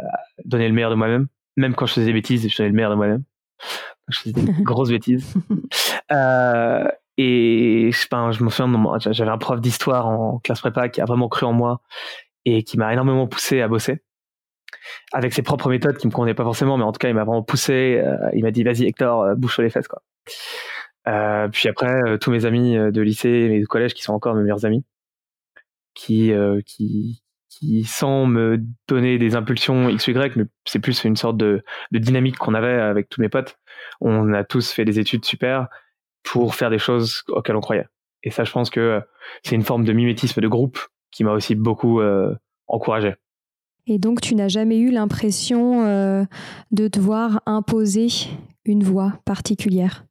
donner 0.45 0.67
le 0.67 0.73
meilleur 0.73 0.91
de 0.91 0.95
moi-même. 0.95 1.27
Même 1.57 1.75
quand 1.75 1.85
je 1.85 1.93
faisais 1.93 2.05
des 2.05 2.13
bêtises, 2.13 2.47
je 2.47 2.57
donnais 2.57 2.69
le 2.69 2.75
meilleur 2.75 2.91
de 2.91 2.95
moi-même. 2.95 3.23
Je 4.09 4.19
faisais 4.19 4.33
des 4.33 4.51
grosses 4.63 4.89
bêtises. 4.89 5.33
Euh, 6.11 6.87
et 7.17 7.89
je, 7.91 8.07
ben, 8.11 8.31
je 8.31 8.43
me 8.43 8.49
souviens, 8.49 8.99
j'avais 8.99 9.31
un 9.31 9.37
prof 9.37 9.59
d'histoire 9.61 10.07
en 10.07 10.39
classe 10.39 10.59
prépa 10.59 10.89
qui 10.89 11.01
a 11.01 11.05
vraiment 11.05 11.27
cru 11.27 11.45
en 11.45 11.53
moi 11.53 11.81
et 12.45 12.63
qui 12.63 12.77
m'a 12.77 12.91
énormément 12.93 13.27
poussé 13.27 13.61
à 13.61 13.67
bosser 13.67 14.01
avec 15.11 15.33
ses 15.33 15.41
propres 15.41 15.69
méthodes 15.69 15.97
qui 15.97 16.07
me 16.07 16.11
convenaient 16.11 16.33
pas 16.33 16.43
forcément, 16.43 16.77
mais 16.77 16.83
en 16.83 16.91
tout 16.91 16.99
cas, 16.99 17.09
il 17.09 17.15
m'a 17.15 17.23
vraiment 17.23 17.43
poussé. 17.43 18.01
Euh, 18.03 18.29
il 18.33 18.43
m'a 18.43 18.51
dit, 18.51 18.63
vas-y, 18.63 18.85
Hector, 18.85 19.21
euh, 19.21 19.35
bouche 19.35 19.59
les 19.59 19.69
fesses, 19.69 19.87
quoi. 19.87 20.01
Euh, 21.07 21.49
puis 21.49 21.67
après, 21.67 22.17
tous 22.19 22.31
mes 22.31 22.45
amis 22.45 22.75
de 22.75 23.01
lycée 23.01 23.29
et 23.29 23.59
de 23.59 23.65
collège 23.65 23.93
qui 23.93 24.03
sont 24.03 24.13
encore 24.13 24.35
mes 24.35 24.43
meilleurs 24.43 24.65
amis, 24.65 24.85
qui, 25.93 26.31
qui, 26.65 27.21
qui, 27.49 27.83
sans 27.83 28.25
me 28.25 28.63
donner 28.87 29.17
des 29.17 29.35
impulsions 29.35 29.89
X 29.89 30.07
Y, 30.07 30.37
mais 30.37 30.45
c'est 30.65 30.79
plus 30.79 31.03
une 31.03 31.17
sorte 31.17 31.35
de, 31.35 31.61
de 31.91 31.99
dynamique 31.99 32.37
qu'on 32.37 32.53
avait 32.53 32.79
avec 32.79 33.09
tous 33.09 33.19
mes 33.19 33.27
potes. 33.27 33.57
On 33.99 34.33
a 34.33 34.45
tous 34.45 34.71
fait 34.71 34.85
des 34.85 34.97
études 34.97 35.25
super 35.25 35.67
pour 36.23 36.55
faire 36.55 36.69
des 36.69 36.79
choses 36.79 37.23
auxquelles 37.27 37.57
on 37.57 37.61
croyait. 37.61 37.87
Et 38.23 38.31
ça, 38.31 38.45
je 38.45 38.51
pense 38.53 38.69
que 38.69 39.01
c'est 39.43 39.55
une 39.55 39.63
forme 39.63 39.83
de 39.83 39.91
mimétisme 39.91 40.39
de 40.39 40.47
groupe 40.47 40.79
qui 41.13 41.23
m'a 41.23 41.31
aussi 41.31 41.55
beaucoup 41.55 42.01
encouragé. 42.67 43.15
Et 43.85 43.99
donc, 43.99 44.21
tu 44.21 44.35
n'as 44.35 44.47
jamais 44.47 44.77
eu 44.79 44.91
l'impression 44.91 45.85
euh, 45.85 46.23
de 46.71 46.87
devoir 46.87 47.41
imposer 47.45 48.07
une 48.65 48.83
voix 48.83 49.13
particulière? 49.25 50.05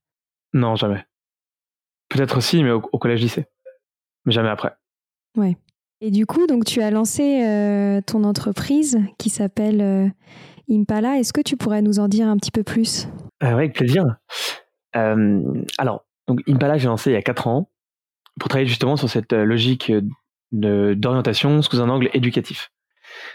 Non, 0.53 0.77
jamais. 0.77 1.05
Peut-être 2.11 2.37
aussi, 2.37 2.63
mais 2.63 2.71
au, 2.71 2.81
collège-lycée. 2.81 3.47
Mais 4.27 4.33
jamais 4.33 4.51
après. 4.51 4.73
Ouais. 5.37 5.57
Et 6.03 6.11
du 6.11 6.27
coup, 6.27 6.47
donc 6.47 6.65
tu 6.65 6.83
as 6.83 6.91
lancé 6.91 7.45
euh, 7.47 8.01
ton 8.03 8.25
entreprise 8.25 8.99
qui 9.19 9.31
s'appelle 9.31 9.81
euh, 9.81 10.09
Impala. 10.71 11.19
Est-ce 11.19 11.33
que 11.33 11.41
tu 11.41 11.57
pourrais 11.57 11.81
nous 11.81 11.99
en 11.99 12.09
dire 12.09 12.29
un 12.29 12.37
petit 12.37 12.51
peu 12.51 12.63
plus? 12.63 13.09
Oui, 13.41 13.49
avec 13.49 13.75
plaisir. 13.75 14.05
alors, 14.93 16.05
donc 16.29 16.43
Impala, 16.47 16.77
j'ai 16.77 16.89
lancé 16.89 17.11
il 17.11 17.15
y 17.15 17.17
a 17.17 17.23
4 17.23 17.47
ans 17.47 17.71
pour 18.39 18.51
travailler 18.51 18.69
justement 18.69 18.97
sur 18.97 19.09
cette 19.09 19.33
logique 19.33 19.91
d'orientation 20.53 21.63
sous 21.63 21.81
un 21.81 21.89
angle 21.89 22.11
éducatif. 22.13 22.71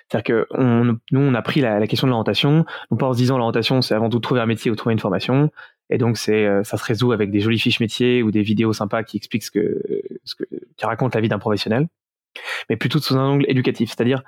C'est-à-dire 0.07 0.23
que 0.23 0.47
nous, 0.57 1.19
on 1.19 1.33
a 1.33 1.41
pris 1.41 1.61
la, 1.61 1.85
question 1.87 2.07
de 2.07 2.11
l'orientation, 2.11 2.65
non 2.91 2.97
pas 2.97 3.07
en 3.07 3.13
se 3.13 3.17
disant 3.17 3.37
l'orientation, 3.37 3.81
c'est 3.81 3.95
avant 3.95 4.09
tout 4.09 4.19
trouver 4.19 4.41
un 4.41 4.45
métier 4.45 4.71
ou 4.71 4.75
trouver 4.75 4.93
une 4.93 4.99
formation, 4.99 5.51
et 5.89 5.97
donc 5.97 6.17
c'est, 6.17 6.45
euh, 6.45 6.63
ça 6.63 6.77
se 6.77 6.83
résout 6.83 7.11
avec 7.11 7.31
des 7.31 7.39
jolies 7.39 7.59
fiches 7.59 7.79
métiers 7.79 8.23
ou 8.23 8.31
des 8.31 8.41
vidéos 8.41 8.73
sympas 8.73 9.03
qui 9.03 9.17
expliquent 9.17 9.43
ce 9.43 9.51
que, 9.51 9.81
ce 10.23 10.35
qui 10.75 10.85
racontent 10.85 11.15
la 11.15 11.21
vie 11.21 11.29
d'un 11.29 11.39
professionnel, 11.39 11.87
mais 12.69 12.77
plutôt 12.77 12.99
sous 12.99 13.15
un 13.15 13.25
angle 13.25 13.45
éducatif, 13.47 13.89
c'est-à-dire 13.89 14.23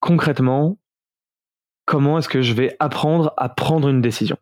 concrètement, 0.00 0.78
comment 1.84 2.18
est-ce 2.18 2.28
que 2.28 2.42
je 2.42 2.52
vais 2.52 2.76
apprendre 2.78 3.32
à 3.36 3.48
prendre 3.48 3.88
une 3.88 4.00
décision? 4.00 4.36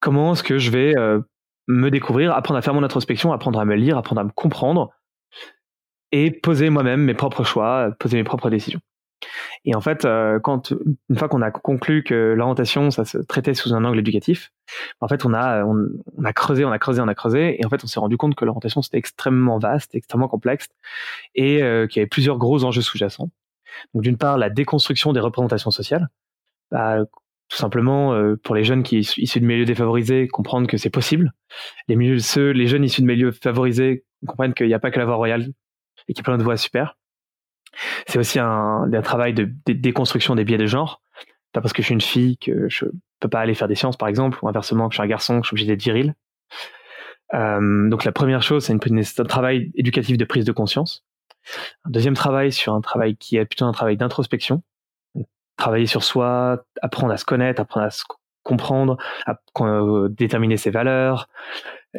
Comment 0.00 0.34
est-ce 0.34 0.42
que 0.42 0.58
je 0.58 0.70
vais 0.70 0.96
euh, 0.96 1.20
me 1.66 1.90
découvrir, 1.90 2.34
apprendre 2.34 2.58
à 2.58 2.62
faire 2.62 2.74
mon 2.74 2.82
introspection, 2.82 3.32
apprendre 3.32 3.58
à 3.58 3.64
me 3.64 3.74
lire, 3.74 3.96
apprendre 3.96 4.20
à 4.20 4.24
me 4.24 4.30
comprendre 4.30 4.92
et 6.14 6.30
poser 6.30 6.70
moi-même 6.70 7.00
mes 7.00 7.14
propres 7.14 7.42
choix, 7.42 7.90
poser 7.98 8.16
mes 8.16 8.22
propres 8.22 8.48
décisions. 8.48 8.78
Et 9.64 9.74
en 9.74 9.80
fait, 9.80 10.04
euh, 10.04 10.38
quand 10.38 10.72
une 11.10 11.18
fois 11.18 11.28
qu'on 11.28 11.42
a 11.42 11.50
conclu 11.50 12.04
que 12.04 12.34
l'orientation, 12.36 12.92
ça 12.92 13.04
se 13.04 13.18
traitait 13.18 13.54
sous 13.54 13.74
un 13.74 13.84
angle 13.84 13.98
éducatif, 13.98 14.52
en 15.00 15.08
fait, 15.08 15.24
on 15.24 15.34
a 15.34 15.64
on, 15.64 15.88
a 16.24 16.32
creusé, 16.32 16.64
on 16.64 16.70
a 16.70 16.78
creusé, 16.78 17.00
on 17.00 17.08
a 17.08 17.16
creusé, 17.16 17.60
et 17.60 17.66
en 17.66 17.68
fait, 17.68 17.82
on 17.82 17.88
s'est 17.88 17.98
rendu 17.98 18.16
compte 18.16 18.36
que 18.36 18.44
l'orientation 18.44 18.80
c'était 18.80 18.98
extrêmement 18.98 19.58
vaste, 19.58 19.96
extrêmement 19.96 20.28
complexe, 20.28 20.68
et 21.34 21.64
euh, 21.64 21.88
qu'il 21.88 21.98
y 21.98 22.02
avait 22.02 22.08
plusieurs 22.08 22.38
gros 22.38 22.62
enjeux 22.62 22.82
sous-jacents. 22.82 23.30
Donc, 23.92 24.04
d'une 24.04 24.16
part, 24.16 24.38
la 24.38 24.50
déconstruction 24.50 25.12
des 25.12 25.20
représentations 25.20 25.72
sociales, 25.72 26.10
bah, 26.70 26.98
tout 27.48 27.56
simplement 27.56 28.14
euh, 28.14 28.36
pour 28.36 28.54
les 28.54 28.62
jeunes 28.62 28.84
qui 28.84 28.98
issus 28.98 29.40
de 29.40 29.46
milieux 29.46 29.64
défavorisés 29.64 30.28
comprendre 30.28 30.68
que 30.68 30.76
c'est 30.76 30.90
possible. 30.90 31.32
Les 31.88 31.96
les 31.96 32.66
jeunes 32.68 32.84
issus 32.84 33.02
de 33.02 33.06
milieux 33.06 33.32
favorisés 33.32 34.04
comprennent 34.26 34.54
qu'il 34.54 34.68
n'y 34.68 34.74
a 34.74 34.78
pas 34.78 34.92
que 34.92 34.98
la 35.00 35.06
voie 35.06 35.16
royale 35.16 35.48
et 36.08 36.14
qu'il 36.14 36.22
y 36.22 36.24
a 36.24 36.24
plein 36.24 36.38
de 36.38 36.42
voies 36.42 36.56
super. 36.56 36.96
C'est 38.06 38.18
aussi 38.18 38.38
un, 38.38 38.92
un 38.92 39.02
travail 39.02 39.34
de, 39.34 39.50
déconstruction 39.66 40.34
des 40.34 40.44
biais 40.44 40.58
de 40.58 40.66
genre. 40.66 41.02
Pas 41.52 41.60
parce 41.60 41.72
que 41.72 41.82
je 41.82 41.86
suis 41.86 41.94
une 41.94 42.00
fille 42.00 42.36
que 42.38 42.68
je 42.68 42.86
peux 43.20 43.28
pas 43.28 43.40
aller 43.40 43.54
faire 43.54 43.68
des 43.68 43.74
sciences, 43.74 43.96
par 43.96 44.08
exemple, 44.08 44.38
ou 44.42 44.48
inversement, 44.48 44.88
que 44.88 44.94
je 44.94 44.96
suis 44.96 45.02
un 45.02 45.08
garçon, 45.08 45.40
que 45.40 45.44
je 45.44 45.48
suis 45.48 45.54
obligé 45.54 45.68
d'être 45.68 45.82
viril. 45.82 46.14
Euh, 47.32 47.88
donc 47.88 48.04
la 48.04 48.12
première 48.12 48.42
chose, 48.42 48.64
c'est 48.64 48.72
un 48.72 49.24
travail 49.24 49.72
éducatif 49.74 50.18
de 50.18 50.24
prise 50.24 50.44
de 50.44 50.52
conscience. 50.52 51.04
Un 51.84 51.90
deuxième 51.90 52.14
travail 52.14 52.52
sur 52.52 52.74
un 52.74 52.80
travail 52.80 53.16
qui 53.16 53.36
est 53.36 53.44
plutôt 53.44 53.64
un 53.64 53.72
travail 53.72 53.96
d'introspection. 53.96 54.62
Travailler 55.56 55.86
sur 55.86 56.02
soi, 56.02 56.64
apprendre 56.82 57.12
à 57.12 57.16
se 57.16 57.24
connaître, 57.24 57.60
apprendre 57.60 57.86
à 57.86 57.90
se 57.90 58.02
comprendre, 58.42 58.98
à, 59.26 59.38
euh, 59.60 60.08
déterminer 60.08 60.56
ses 60.56 60.70
valeurs, 60.70 61.28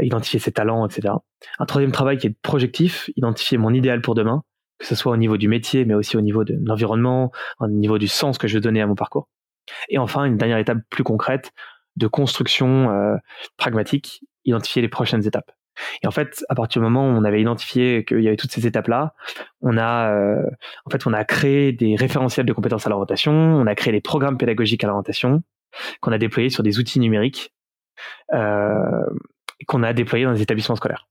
identifier 0.01 0.39
ses 0.39 0.51
talents, 0.51 0.85
etc. 0.87 1.13
Un 1.59 1.65
troisième 1.65 1.91
travail 1.91 2.17
qui 2.17 2.27
est 2.27 2.35
projectif, 2.41 3.09
identifier 3.15 3.57
mon 3.57 3.73
idéal 3.73 4.01
pour 4.01 4.15
demain, 4.15 4.43
que 4.79 4.85
ce 4.85 4.95
soit 4.95 5.13
au 5.13 5.17
niveau 5.17 5.37
du 5.37 5.47
métier, 5.47 5.85
mais 5.85 5.93
aussi 5.93 6.17
au 6.17 6.21
niveau 6.21 6.43
de 6.43 6.57
l'environnement, 6.63 7.31
au 7.59 7.67
niveau 7.67 7.97
du 7.97 8.07
sens 8.07 8.37
que 8.37 8.47
je 8.47 8.55
veux 8.55 8.61
donner 8.61 8.81
à 8.81 8.87
mon 8.87 8.95
parcours. 8.95 9.29
Et 9.89 9.97
enfin, 9.97 10.25
une 10.25 10.37
dernière 10.37 10.57
étape 10.57 10.79
plus 10.89 11.03
concrète 11.03 11.51
de 11.95 12.07
construction 12.07 12.89
euh, 12.89 13.15
pragmatique, 13.57 14.21
identifier 14.43 14.81
les 14.81 14.89
prochaines 14.89 15.25
étapes. 15.25 15.51
Et 16.03 16.07
en 16.07 16.11
fait, 16.11 16.45
à 16.49 16.55
partir 16.55 16.81
du 16.81 16.83
moment 16.85 17.07
où 17.07 17.11
on 17.11 17.23
avait 17.23 17.41
identifié 17.41 18.05
qu'il 18.05 18.21
y 18.21 18.27
avait 18.27 18.37
toutes 18.37 18.51
ces 18.51 18.65
étapes-là, 18.65 19.13
on 19.61 19.77
a, 19.77 20.11
euh, 20.13 20.43
en 20.85 20.89
fait, 20.89 21.05
on 21.05 21.13
a 21.13 21.23
créé 21.25 21.73
des 21.73 21.95
référentiels 21.95 22.45
de 22.45 22.53
compétences 22.53 22.85
à 22.85 22.89
l'orientation, 22.89 23.33
on 23.33 23.67
a 23.67 23.75
créé 23.75 23.91
des 23.91 24.01
programmes 24.01 24.37
pédagogiques 24.37 24.83
à 24.83 24.87
l'orientation, 24.87 25.43
qu'on 26.01 26.11
a 26.11 26.17
déployés 26.17 26.49
sur 26.49 26.63
des 26.63 26.79
outils 26.79 26.99
numériques, 26.99 27.53
euh, 28.33 29.05
qu'on 29.67 29.83
a 29.83 29.93
déployés 29.93 30.25
dans 30.25 30.31
les 30.31 30.41
établissements 30.41 30.75
scolaires. 30.75 31.07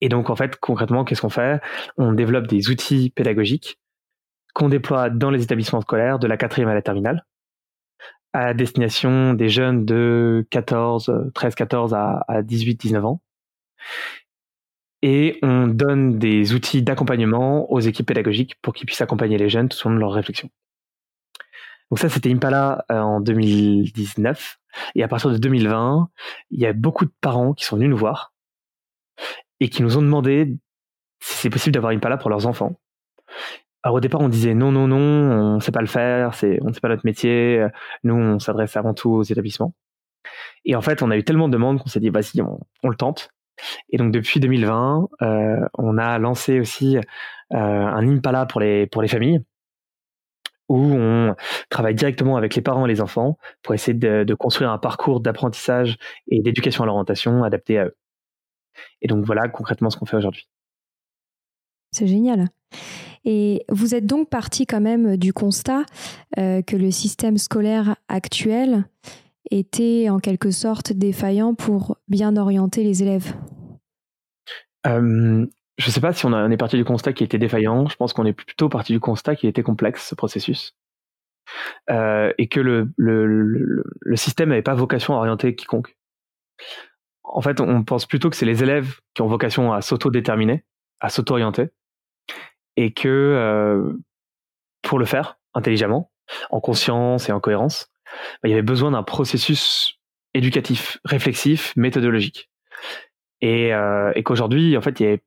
Et 0.00 0.08
donc, 0.08 0.30
en 0.30 0.36
fait, 0.36 0.56
concrètement, 0.56 1.04
qu'est-ce 1.04 1.22
qu'on 1.22 1.30
fait? 1.30 1.60
On 1.96 2.12
développe 2.12 2.46
des 2.46 2.68
outils 2.68 3.10
pédagogiques 3.10 3.78
qu'on 4.54 4.68
déploie 4.70 5.10
dans 5.10 5.30
les 5.30 5.42
établissements 5.42 5.82
scolaires 5.82 6.18
de 6.18 6.26
la 6.26 6.38
quatrième 6.38 6.70
à 6.70 6.74
la 6.74 6.80
terminale, 6.80 7.26
à 8.32 8.54
destination 8.54 9.34
des 9.34 9.50
jeunes 9.50 9.84
de 9.84 10.46
14, 10.50 11.30
13, 11.34 11.54
14 11.54 11.94
à, 11.94 12.24
à 12.26 12.42
18, 12.42 12.80
19 12.80 13.04
ans. 13.04 13.20
Et 15.02 15.38
on 15.42 15.66
donne 15.66 16.18
des 16.18 16.54
outils 16.54 16.82
d'accompagnement 16.82 17.70
aux 17.70 17.80
équipes 17.80 18.06
pédagogiques 18.06 18.56
pour 18.62 18.72
qu'ils 18.72 18.86
puissent 18.86 19.02
accompagner 19.02 19.36
les 19.36 19.50
jeunes 19.50 19.68
tout 19.68 19.78
au 19.86 19.90
long 19.90 19.96
de 19.96 20.00
leur 20.00 20.12
réflexion. 20.12 20.48
Donc 21.90 21.98
ça, 21.98 22.08
c'était 22.08 22.32
Impala 22.32 22.84
euh, 22.90 22.98
en 22.98 23.20
2019. 23.20 24.58
Et 24.94 25.02
à 25.02 25.08
partir 25.08 25.30
de 25.30 25.38
2020, 25.38 26.08
il 26.50 26.60
y 26.60 26.66
a 26.66 26.72
beaucoup 26.72 27.04
de 27.04 27.12
parents 27.20 27.54
qui 27.54 27.64
sont 27.64 27.76
venus 27.76 27.90
nous 27.90 27.96
voir 27.96 28.34
et 29.60 29.68
qui 29.68 29.82
nous 29.82 29.96
ont 29.96 30.02
demandé 30.02 30.56
si 31.20 31.34
c'est 31.38 31.50
possible 31.50 31.74
d'avoir 31.74 31.92
Impala 31.92 32.16
pour 32.16 32.30
leurs 32.30 32.46
enfants. 32.46 32.78
Alors 33.82 33.96
au 33.96 34.00
départ, 34.00 34.20
on 34.20 34.28
disait 34.28 34.54
non, 34.54 34.72
non, 34.72 34.88
non, 34.88 34.96
on 34.96 35.54
ne 35.56 35.60
sait 35.60 35.72
pas 35.72 35.80
le 35.80 35.86
faire, 35.86 36.32
on 36.42 36.68
ne 36.68 36.72
sait 36.72 36.80
pas 36.80 36.88
notre 36.88 37.06
métier, 37.06 37.66
nous, 38.02 38.14
on 38.14 38.38
s'adresse 38.38 38.76
avant 38.76 38.94
tout 38.94 39.10
aux 39.10 39.22
établissements. 39.22 39.74
Et 40.64 40.74
en 40.74 40.82
fait, 40.82 41.02
on 41.02 41.10
a 41.10 41.16
eu 41.16 41.24
tellement 41.24 41.48
de 41.48 41.52
demandes 41.52 41.80
qu'on 41.80 41.88
s'est 41.88 42.00
dit, 42.00 42.10
vas-y, 42.10 42.42
on, 42.42 42.58
on, 42.82 42.88
le 42.88 42.96
tente. 42.96 43.30
Et 43.90 43.96
donc 43.96 44.12
depuis 44.12 44.40
2020, 44.40 45.08
euh, 45.22 45.60
on 45.78 45.98
a 45.98 46.18
lancé 46.18 46.60
aussi 46.60 46.98
euh, 46.98 47.02
un 47.50 48.06
Impala 48.08 48.44
pour 48.46 48.60
les 48.60 48.88
familles 49.08 49.40
où 50.68 50.78
on 50.78 51.34
travaille 51.70 51.94
directement 51.94 52.36
avec 52.36 52.54
les 52.54 52.62
parents 52.62 52.86
et 52.86 52.88
les 52.88 53.00
enfants 53.00 53.38
pour 53.62 53.74
essayer 53.74 53.96
de, 53.96 54.34
construire 54.34 54.70
un 54.70 54.78
parcours 54.78 55.20
d'apprentissage 55.20 55.96
et 56.28 56.40
d'éducation 56.40 56.84
à 56.84 56.86
l'orientation 56.86 57.44
adapté 57.44 57.78
à 57.78 57.86
eux. 57.86 57.96
Et 59.00 59.08
donc 59.08 59.24
voilà 59.24 59.48
concrètement 59.48 59.90
ce 59.90 59.96
qu'on 59.96 60.06
fait 60.06 60.16
aujourd'hui. 60.16 60.48
C'est 61.92 62.06
génial. 62.06 62.48
Et 63.24 63.64
vous 63.70 63.94
êtes 63.94 64.06
donc 64.06 64.28
parti 64.28 64.66
quand 64.66 64.80
même 64.80 65.16
du 65.16 65.32
constat 65.32 65.84
euh, 66.38 66.62
que 66.62 66.76
le 66.76 66.90
système 66.90 67.38
scolaire 67.38 67.96
actuel 68.08 68.84
était 69.50 70.08
en 70.10 70.18
quelque 70.18 70.50
sorte 70.50 70.92
défaillant 70.92 71.54
pour 71.54 71.96
bien 72.08 72.36
orienter 72.36 72.82
les 72.82 73.02
élèves. 73.02 73.34
Euh, 74.86 75.46
je 75.78 75.88
ne 75.88 75.90
sais 75.92 76.00
pas 76.00 76.12
si 76.12 76.24
on, 76.24 76.50
est 76.50 76.56
parti 76.56 76.76
du 76.76 76.84
constat 76.84 77.12
qui 77.12 77.24
était 77.24 77.38
défaillant. 77.38 77.88
Je 77.88 77.96
pense 77.96 78.12
qu'on 78.12 78.24
est 78.24 78.32
plutôt 78.32 78.68
parti 78.68 78.92
du 78.92 79.00
constat 79.00 79.36
qui 79.36 79.46
était 79.46 79.62
complexe, 79.62 80.08
ce 80.08 80.14
processus. 80.14 80.74
Euh, 81.90 82.32
et 82.38 82.48
que 82.48 82.60
le, 82.60 82.90
le, 82.96 84.16
système 84.16 84.48
n'avait 84.48 84.62
pas 84.62 84.74
vocation 84.74 85.14
à 85.14 85.18
orienter 85.18 85.54
quiconque. 85.54 85.96
En 87.22 87.40
fait, 87.40 87.60
on 87.60 87.84
pense 87.84 88.06
plutôt 88.06 88.30
que 88.30 88.36
c'est 88.36 88.46
les 88.46 88.62
élèves 88.62 89.00
qui 89.14 89.22
ont 89.22 89.28
vocation 89.28 89.72
à 89.72 89.82
s'auto-déterminer, 89.82 90.64
à 91.00 91.08
s'auto-orienter, 91.08 91.68
et 92.76 92.92
que 92.92 93.08
euh, 93.08 93.92
pour 94.82 94.98
le 94.98 95.04
faire 95.04 95.38
intelligemment, 95.54 96.10
en 96.50 96.60
conscience 96.60 97.28
et 97.28 97.32
en 97.32 97.40
cohérence, 97.40 97.90
bah, 98.42 98.48
il 98.48 98.50
y 98.50 98.54
avait 98.54 98.62
besoin 98.62 98.90
d'un 98.90 99.02
processus 99.02 100.00
éducatif, 100.34 100.98
réflexif, 101.04 101.74
méthodologique. 101.76 102.50
Et, 103.40 103.74
euh, 103.74 104.12
et 104.14 104.22
qu'aujourd'hui, 104.22 104.76
en 104.76 104.80
fait, 104.80 104.98
il 105.00 105.02
y 105.02 105.06
avait 105.06 105.22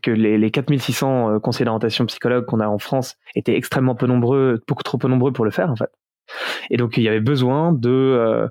que 0.00 0.10
les, 0.10 0.38
les 0.38 0.50
4600 0.50 1.34
euh, 1.34 1.38
conseillers 1.38 1.66
d'orientation 1.66 2.06
psychologues 2.06 2.46
qu'on 2.46 2.60
a 2.60 2.66
en 2.66 2.78
France 2.78 3.16
étaient 3.34 3.56
extrêmement 3.56 3.94
peu 3.94 4.06
nombreux, 4.06 4.62
beaucoup 4.66 4.82
trop 4.82 4.98
peu 4.98 5.08
nombreux 5.08 5.32
pour 5.32 5.44
le 5.44 5.50
faire 5.50 5.70
en 5.70 5.76
fait. 5.76 5.90
Et 6.70 6.76
donc 6.76 6.96
il 6.96 7.02
y 7.02 7.08
avait 7.08 7.20
besoin 7.20 7.72
de, 7.72 7.90
euh, 7.90 8.48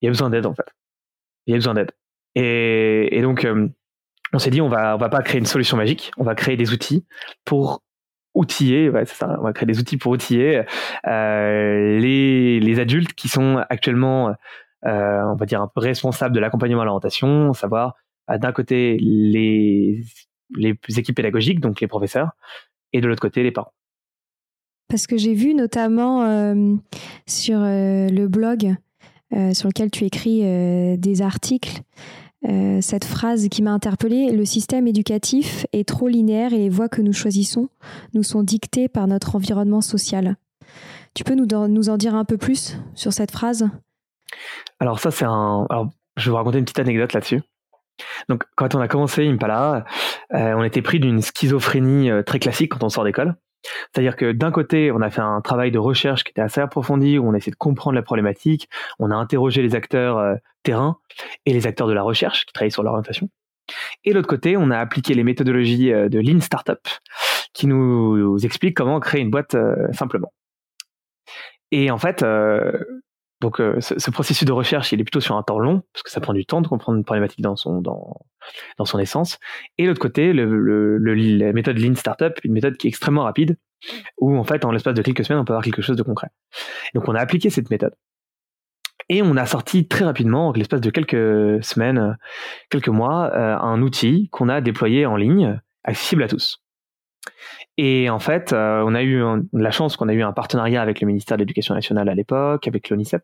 il 0.00 0.06
y 0.06 0.08
a 0.08 0.10
besoin 0.10 0.30
d'aide 0.30 0.46
en 0.46 0.54
fait. 0.54 0.66
Il 1.46 1.52
y 1.52 1.54
a 1.54 1.58
besoin 1.58 1.74
d'aide. 1.74 1.92
Et, 2.34 3.20
donc 3.22 3.44
euh, 3.44 3.68
on 4.32 4.38
s'est 4.38 4.50
dit 4.50 4.60
on 4.60 4.68
va 4.68 4.94
on 4.94 4.98
va 4.98 5.08
pas 5.08 5.22
créer 5.22 5.40
une 5.40 5.46
solution 5.46 5.76
magique, 5.76 6.12
on 6.16 6.24
va 6.24 6.34
créer 6.34 6.56
des 6.56 6.72
outils 6.72 7.04
pour 7.44 7.82
outiller, 8.34 8.88
ouais, 8.88 9.04
ça, 9.06 9.36
on 9.40 9.42
va 9.42 9.52
créer 9.52 9.66
des 9.66 9.80
outils 9.80 9.96
pour 9.96 10.12
outiller 10.12 10.62
les, 11.04 12.60
les 12.60 12.78
adultes 12.78 13.12
qui 13.14 13.28
sont 13.28 13.60
actuellement, 13.68 14.32
on 14.84 15.34
va 15.34 15.46
dire 15.46 15.60
un 15.60 15.66
peu 15.66 15.80
responsables 15.80 16.32
de 16.32 16.38
l'accompagnement 16.38 16.82
à 16.82 16.84
l'orientation, 16.84 17.52
savoir 17.52 17.96
d'un 18.28 18.52
côté 18.52 18.96
les 19.00 20.04
les 20.56 20.76
équipes 20.96 21.16
pédagogiques, 21.16 21.60
donc 21.60 21.80
les 21.80 21.86
professeurs, 21.86 22.30
et 22.92 23.00
de 23.00 23.08
l'autre 23.08 23.22
côté, 23.22 23.42
les 23.42 23.52
parents. 23.52 23.72
Parce 24.90 25.06
que 25.06 25.16
j'ai 25.16 25.34
vu 25.34 25.54
notamment 25.54 26.24
euh, 26.24 26.74
sur 27.26 27.60
euh, 27.60 28.08
le 28.08 28.26
blog 28.26 28.74
euh, 29.32 29.54
sur 29.54 29.68
lequel 29.68 29.90
tu 29.90 30.04
écris 30.04 30.42
des 30.98 31.22
articles, 31.22 31.82
cette 32.80 33.04
phrase 33.04 33.48
qui 33.48 33.62
m'a 33.62 33.70
interpellée, 33.70 34.32
le 34.32 34.46
système 34.46 34.88
éducatif 34.88 35.66
est 35.74 35.86
trop 35.86 36.08
linéaire 36.08 36.54
et 36.54 36.58
les 36.58 36.70
voies 36.70 36.88
que 36.88 37.02
nous 37.02 37.12
choisissons 37.12 37.68
nous 38.14 38.22
sont 38.22 38.42
dictées 38.42 38.88
par 38.88 39.06
notre 39.06 39.36
environnement 39.36 39.82
social. 39.82 40.36
Tu 41.12 41.22
peux 41.22 41.34
nous, 41.34 41.46
nous 41.68 41.90
en 41.90 41.98
dire 41.98 42.14
un 42.14 42.24
peu 42.24 42.38
plus 42.38 42.78
sur 42.94 43.12
cette 43.12 43.30
phrase? 43.30 43.68
Alors 44.78 45.00
ça, 45.00 45.10
c'est 45.10 45.26
un... 45.26 45.66
Alors, 45.68 45.90
je 46.16 46.24
vais 46.24 46.30
vous 46.30 46.36
raconter 46.38 46.58
une 46.58 46.64
petite 46.64 46.78
anecdote 46.78 47.12
là-dessus. 47.12 47.42
Donc, 48.28 48.44
quand 48.56 48.74
on 48.74 48.80
a 48.80 48.88
commencé 48.88 49.26
Impala, 49.26 49.84
euh, 50.34 50.54
on 50.54 50.62
était 50.62 50.82
pris 50.82 51.00
d'une 51.00 51.22
schizophrénie 51.22 52.10
euh, 52.10 52.22
très 52.22 52.38
classique 52.38 52.72
quand 52.72 52.82
on 52.82 52.88
sort 52.88 53.04
d'école. 53.04 53.36
C'est-à-dire 53.92 54.16
que 54.16 54.32
d'un 54.32 54.50
côté, 54.50 54.90
on 54.90 55.02
a 55.02 55.10
fait 55.10 55.20
un 55.20 55.40
travail 55.42 55.70
de 55.70 55.78
recherche 55.78 56.24
qui 56.24 56.30
était 56.30 56.40
assez 56.40 56.60
approfondi, 56.60 57.18
où 57.18 57.28
on 57.28 57.34
a 57.34 57.36
essayé 57.36 57.52
de 57.52 57.56
comprendre 57.56 57.94
la 57.94 58.02
problématique, 58.02 58.68
on 58.98 59.10
a 59.10 59.14
interrogé 59.14 59.62
les 59.62 59.74
acteurs 59.74 60.18
euh, 60.18 60.34
terrain 60.62 60.98
et 61.44 61.52
les 61.52 61.66
acteurs 61.66 61.86
de 61.86 61.92
la 61.92 62.02
recherche 62.02 62.46
qui 62.46 62.52
travaillent 62.52 62.70
sur 62.70 62.82
l'orientation. 62.82 63.28
Et 64.04 64.10
de 64.10 64.16
l'autre 64.16 64.28
côté, 64.28 64.56
on 64.56 64.70
a 64.70 64.78
appliqué 64.78 65.14
les 65.14 65.24
méthodologies 65.24 65.90
de 65.90 66.18
Lean 66.18 66.40
Startup, 66.40 66.80
qui 67.52 67.68
nous 67.68 68.36
explique 68.44 68.76
comment 68.76 68.98
créer 68.98 69.20
une 69.20 69.30
boîte 69.30 69.56
simplement. 69.92 70.32
Et 71.70 71.92
en 71.92 71.98
fait, 71.98 72.24
donc 73.40 73.56
ce, 73.56 74.10
processus 74.10 74.46
de 74.46 74.52
recherche, 74.52 74.92
il 74.92 75.00
est 75.00 75.04
plutôt 75.04 75.20
sur 75.20 75.36
un 75.36 75.42
temps 75.42 75.58
long 75.58 75.82
parce 75.92 76.02
que 76.02 76.10
ça 76.10 76.20
prend 76.20 76.34
du 76.34 76.44
temps 76.44 76.60
de 76.60 76.68
comprendre 76.68 76.98
une 76.98 77.04
problématique 77.04 77.40
dans 77.40 77.56
son 77.56 77.80
dans 77.80 78.20
dans 78.76 78.84
son 78.84 78.98
essence. 78.98 79.38
Et 79.78 79.86
l'autre 79.86 80.00
côté, 80.00 80.32
le, 80.32 80.98
la 80.98 81.52
méthode 81.52 81.78
Lean 81.78 81.94
Startup, 81.94 82.32
une 82.44 82.52
méthode 82.52 82.76
qui 82.76 82.86
est 82.86 82.90
extrêmement 82.90 83.24
rapide, 83.24 83.56
où 84.18 84.36
en 84.36 84.44
fait 84.44 84.64
en 84.64 84.72
l'espace 84.72 84.94
de 84.94 85.02
quelques 85.02 85.24
semaines, 85.24 85.40
on 85.40 85.44
peut 85.44 85.54
avoir 85.54 85.64
quelque 85.64 85.82
chose 85.82 85.96
de 85.96 86.02
concret. 86.02 86.28
Donc 86.94 87.08
on 87.08 87.14
a 87.14 87.20
appliqué 87.20 87.48
cette 87.48 87.70
méthode. 87.70 87.94
Et 89.08 89.22
on 89.22 89.36
a 89.36 89.46
sorti 89.46 89.88
très 89.88 90.04
rapidement, 90.04 90.48
en 90.48 90.52
l'espace 90.52 90.80
de 90.80 90.90
quelques 90.90 91.64
semaines, 91.64 92.16
quelques 92.68 92.88
mois, 92.88 93.34
un 93.36 93.82
outil 93.82 94.28
qu'on 94.30 94.48
a 94.48 94.60
déployé 94.60 95.04
en 95.04 95.16
ligne, 95.16 95.60
accessible 95.82 96.22
à 96.22 96.28
tous. 96.28 96.62
Et 97.82 98.10
en 98.10 98.18
fait, 98.18 98.52
euh, 98.52 98.82
on 98.84 98.94
a 98.94 99.02
eu 99.02 99.24
la 99.54 99.70
chance 99.70 99.96
qu'on 99.96 100.10
a 100.10 100.12
eu 100.12 100.22
un 100.22 100.34
partenariat 100.34 100.82
avec 100.82 101.00
le 101.00 101.06
ministère 101.06 101.38
de 101.38 101.42
l'Éducation 101.42 101.74
nationale 101.74 102.10
à 102.10 102.14
l'époque, 102.14 102.68
avec 102.68 102.90
l'ONICEP. 102.90 103.22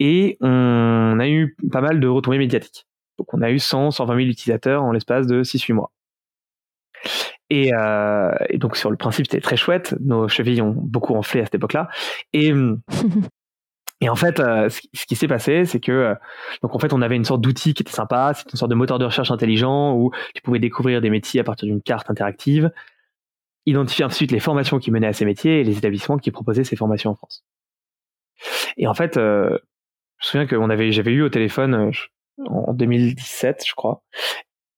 Et 0.00 0.38
on 0.40 1.18
a 1.20 1.28
eu 1.28 1.54
pas 1.70 1.82
mal 1.82 2.00
de 2.00 2.08
retombées 2.08 2.38
médiatiques. 2.38 2.86
Donc 3.18 3.34
on 3.34 3.42
a 3.42 3.50
eu 3.50 3.58
100, 3.58 3.90
120 3.90 4.16
000 4.16 4.28
utilisateurs 4.28 4.82
en 4.82 4.92
l'espace 4.92 5.26
de 5.26 5.42
6-8 5.42 5.74
mois. 5.74 5.92
Euh, 7.52 8.34
et, 8.48 8.56
donc 8.56 8.78
sur 8.78 8.90
le 8.90 8.96
principe, 8.96 9.26
c'était 9.26 9.42
très 9.42 9.58
chouette. 9.58 9.94
Nos 10.00 10.26
chevilles 10.26 10.62
ont 10.62 10.74
beaucoup 10.74 11.14
enflé 11.14 11.42
à 11.42 11.44
cette 11.44 11.56
époque-là. 11.56 11.90
Et, 12.32 12.50
et 14.00 14.08
en 14.08 14.16
fait, 14.16 14.40
euh, 14.40 14.70
ce 14.70 15.04
qui 15.04 15.16
s'est 15.16 15.28
passé, 15.28 15.66
c'est 15.66 15.80
que 15.80 16.14
donc 16.62 16.74
en 16.74 16.78
fait, 16.78 16.94
on 16.94 17.02
avait 17.02 17.16
une 17.16 17.26
sorte 17.26 17.42
d'outil 17.42 17.74
qui 17.74 17.82
était 17.82 17.92
sympa. 17.92 18.32
C'était 18.34 18.52
une 18.52 18.58
sorte 18.58 18.70
de 18.70 18.74
moteur 18.74 18.98
de 18.98 19.04
recherche 19.04 19.30
intelligent 19.30 19.92
où 19.92 20.12
tu 20.34 20.40
pouvais 20.40 20.60
découvrir 20.60 21.02
des 21.02 21.10
métiers 21.10 21.40
à 21.40 21.44
partir 21.44 21.66
d'une 21.66 21.82
carte 21.82 22.08
interactive 22.08 22.70
identifier 23.66 24.04
ensuite 24.04 24.30
les 24.30 24.40
formations 24.40 24.78
qui 24.78 24.90
menaient 24.90 25.06
à 25.06 25.12
ces 25.12 25.24
métiers 25.24 25.60
et 25.60 25.64
les 25.64 25.78
établissements 25.78 26.18
qui 26.18 26.30
proposaient 26.30 26.64
ces 26.64 26.76
formations 26.76 27.10
en 27.10 27.14
France. 27.14 27.44
Et 28.76 28.86
en 28.86 28.94
fait, 28.94 29.16
euh, 29.16 29.58
je 30.18 30.38
me 30.38 30.44
souviens 30.44 30.46
que 30.46 30.56
avait, 30.56 30.92
j'avais 30.92 31.12
eu 31.12 31.22
au 31.22 31.28
téléphone 31.28 31.74
euh, 31.74 32.44
en 32.46 32.74
2017, 32.74 33.64
je 33.66 33.74
crois, 33.74 34.02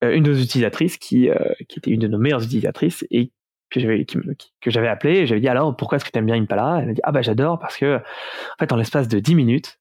euh, 0.04 0.14
une 0.14 0.22
de 0.22 0.32
nos 0.32 0.38
utilisatrices 0.38 0.98
qui, 0.98 1.28
qui 1.68 1.78
était 1.78 1.90
une 1.90 2.00
de 2.00 2.08
nos 2.08 2.18
meilleures 2.18 2.44
utilisatrices 2.44 3.04
et 3.10 3.32
que 3.70 3.80
j'avais 3.80 4.04
que 4.04 4.70
j'avais 4.70 4.86
appelé 4.86 5.18
et 5.18 5.26
j'avais 5.26 5.40
dit 5.40 5.48
alors 5.48 5.76
pourquoi 5.76 5.96
est-ce 5.96 6.04
que 6.04 6.10
tu 6.10 6.18
aimes 6.18 6.26
bien 6.26 6.40
Impala? 6.40 6.78
Elle 6.80 6.86
m'a 6.86 6.92
dit 6.92 7.00
ah 7.02 7.10
bah 7.10 7.22
j'adore 7.22 7.58
parce 7.58 7.76
que 7.76 7.96
en 7.96 8.58
fait 8.60 8.70
en 8.70 8.76
l'espace 8.76 9.08
de 9.08 9.18
10 9.18 9.34
minutes 9.34 9.80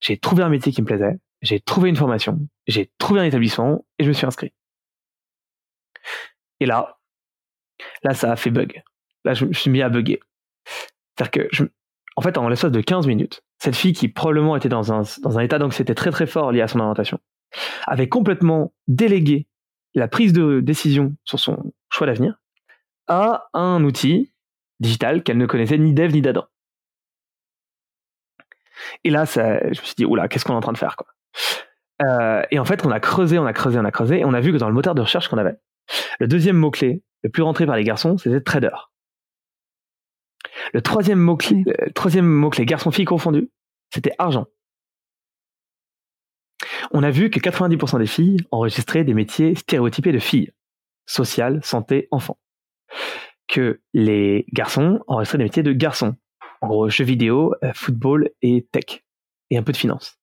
j'ai 0.00 0.16
trouvé 0.16 0.42
un 0.42 0.48
métier 0.48 0.72
qui 0.72 0.80
me 0.80 0.86
plaisait, 0.86 1.18
j'ai 1.42 1.60
trouvé 1.60 1.90
une 1.90 1.96
formation, 1.96 2.38
j'ai 2.66 2.90
trouvé 2.98 3.20
un 3.20 3.24
établissement 3.24 3.84
et 3.98 4.04
je 4.04 4.08
me 4.08 4.14
suis 4.14 4.26
inscrit. 4.26 4.52
Et 6.60 6.66
là, 6.66 6.97
Là, 8.02 8.14
ça 8.14 8.32
a 8.32 8.36
fait 8.36 8.50
bug. 8.50 8.82
Là, 9.24 9.34
je 9.34 9.44
me 9.44 9.52
suis 9.52 9.70
mis 9.70 9.82
à 9.82 9.88
bugger. 9.88 10.20
C'est-à-dire 11.16 11.48
que, 11.48 11.70
en 12.16 12.22
fait, 12.22 12.38
en 12.38 12.48
l'espace 12.48 12.72
de 12.72 12.80
15 12.80 13.06
minutes, 13.06 13.42
cette 13.58 13.76
fille 13.76 13.92
qui 13.92 14.08
probablement 14.08 14.56
était 14.56 14.68
dans 14.68 14.92
un, 14.92 15.40
état 15.40 15.58
d'anxiété 15.58 15.94
très 15.94 16.10
très 16.10 16.26
fort 16.26 16.52
lié 16.52 16.60
à 16.60 16.68
son 16.68 16.80
orientation, 16.80 17.18
avait 17.86 18.08
complètement 18.08 18.72
délégué 18.86 19.46
la 19.94 20.08
prise 20.08 20.32
de 20.32 20.60
décision 20.60 21.16
sur 21.24 21.38
son 21.40 21.72
choix 21.90 22.06
d'avenir 22.06 22.38
à 23.08 23.48
un 23.54 23.82
outil 23.84 24.32
digital 24.80 25.22
qu'elle 25.22 25.38
ne 25.38 25.46
connaissait 25.46 25.78
ni 25.78 25.94
d'Eve 25.94 26.12
ni 26.12 26.20
d'Adam. 26.20 26.44
Et 29.04 29.10
là, 29.10 29.24
je 29.24 29.68
me 29.68 29.74
suis 29.74 29.94
dit, 29.96 30.04
oula, 30.04 30.28
qu'est-ce 30.28 30.44
qu'on 30.44 30.52
est 30.52 30.56
en 30.56 30.60
train 30.60 30.72
de 30.72 30.78
faire 30.78 30.96
quoi? 30.96 31.08
Euh, 32.02 32.42
Et 32.50 32.58
en 32.58 32.64
fait, 32.64 32.86
on 32.86 32.90
a 32.90 33.00
creusé, 33.00 33.38
on 33.38 33.46
a 33.46 33.52
creusé, 33.52 33.78
on 33.78 33.84
a 33.84 33.90
creusé, 33.90 34.20
et 34.20 34.24
on 34.24 34.34
a 34.34 34.40
vu 34.40 34.52
que 34.52 34.58
dans 34.58 34.68
le 34.68 34.74
moteur 34.74 34.94
de 34.94 35.00
recherche 35.00 35.28
qu'on 35.28 35.38
avait, 35.38 35.56
le 36.18 36.28
deuxième 36.28 36.56
mot-clé 36.56 37.02
le 37.22 37.30
plus 37.30 37.42
rentré 37.42 37.66
par 37.66 37.76
les 37.76 37.84
garçons, 37.84 38.16
c'était 38.18 38.40
trader. 38.40 38.70
Le 40.72 40.82
troisième 40.82 41.18
mot-clé, 41.18 41.64
euh, 41.66 41.90
troisième 41.94 42.26
mot-clé 42.26 42.64
garçon-fille 42.64 43.04
confondu, 43.04 43.50
c'était 43.92 44.12
argent. 44.18 44.46
On 46.90 47.02
a 47.02 47.10
vu 47.10 47.30
que 47.30 47.38
90% 47.38 47.98
des 47.98 48.06
filles 48.06 48.38
enregistraient 48.50 49.04
des 49.04 49.14
métiers 49.14 49.54
stéréotypés 49.54 50.12
de 50.12 50.18
filles. 50.18 50.52
Social, 51.06 51.60
santé, 51.62 52.08
enfant. 52.10 52.38
Que 53.46 53.80
les 53.94 54.46
garçons 54.52 55.00
enregistraient 55.06 55.38
des 55.38 55.44
métiers 55.44 55.62
de 55.62 55.72
garçons. 55.72 56.16
En 56.60 56.68
gros, 56.68 56.88
jeux 56.88 57.04
vidéo, 57.04 57.54
euh, 57.62 57.72
football 57.74 58.30
et 58.42 58.66
tech. 58.72 59.04
Et 59.50 59.56
un 59.56 59.62
peu 59.62 59.72
de 59.72 59.76
finance. 59.76 60.18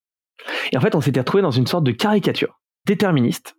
Et 0.72 0.76
en 0.76 0.80
fait, 0.80 0.94
on 0.94 1.00
s'était 1.00 1.20
retrouvé 1.20 1.42
dans 1.42 1.50
une 1.50 1.66
sorte 1.66 1.84
de 1.84 1.92
caricature 1.92 2.60
déterministe 2.84 3.56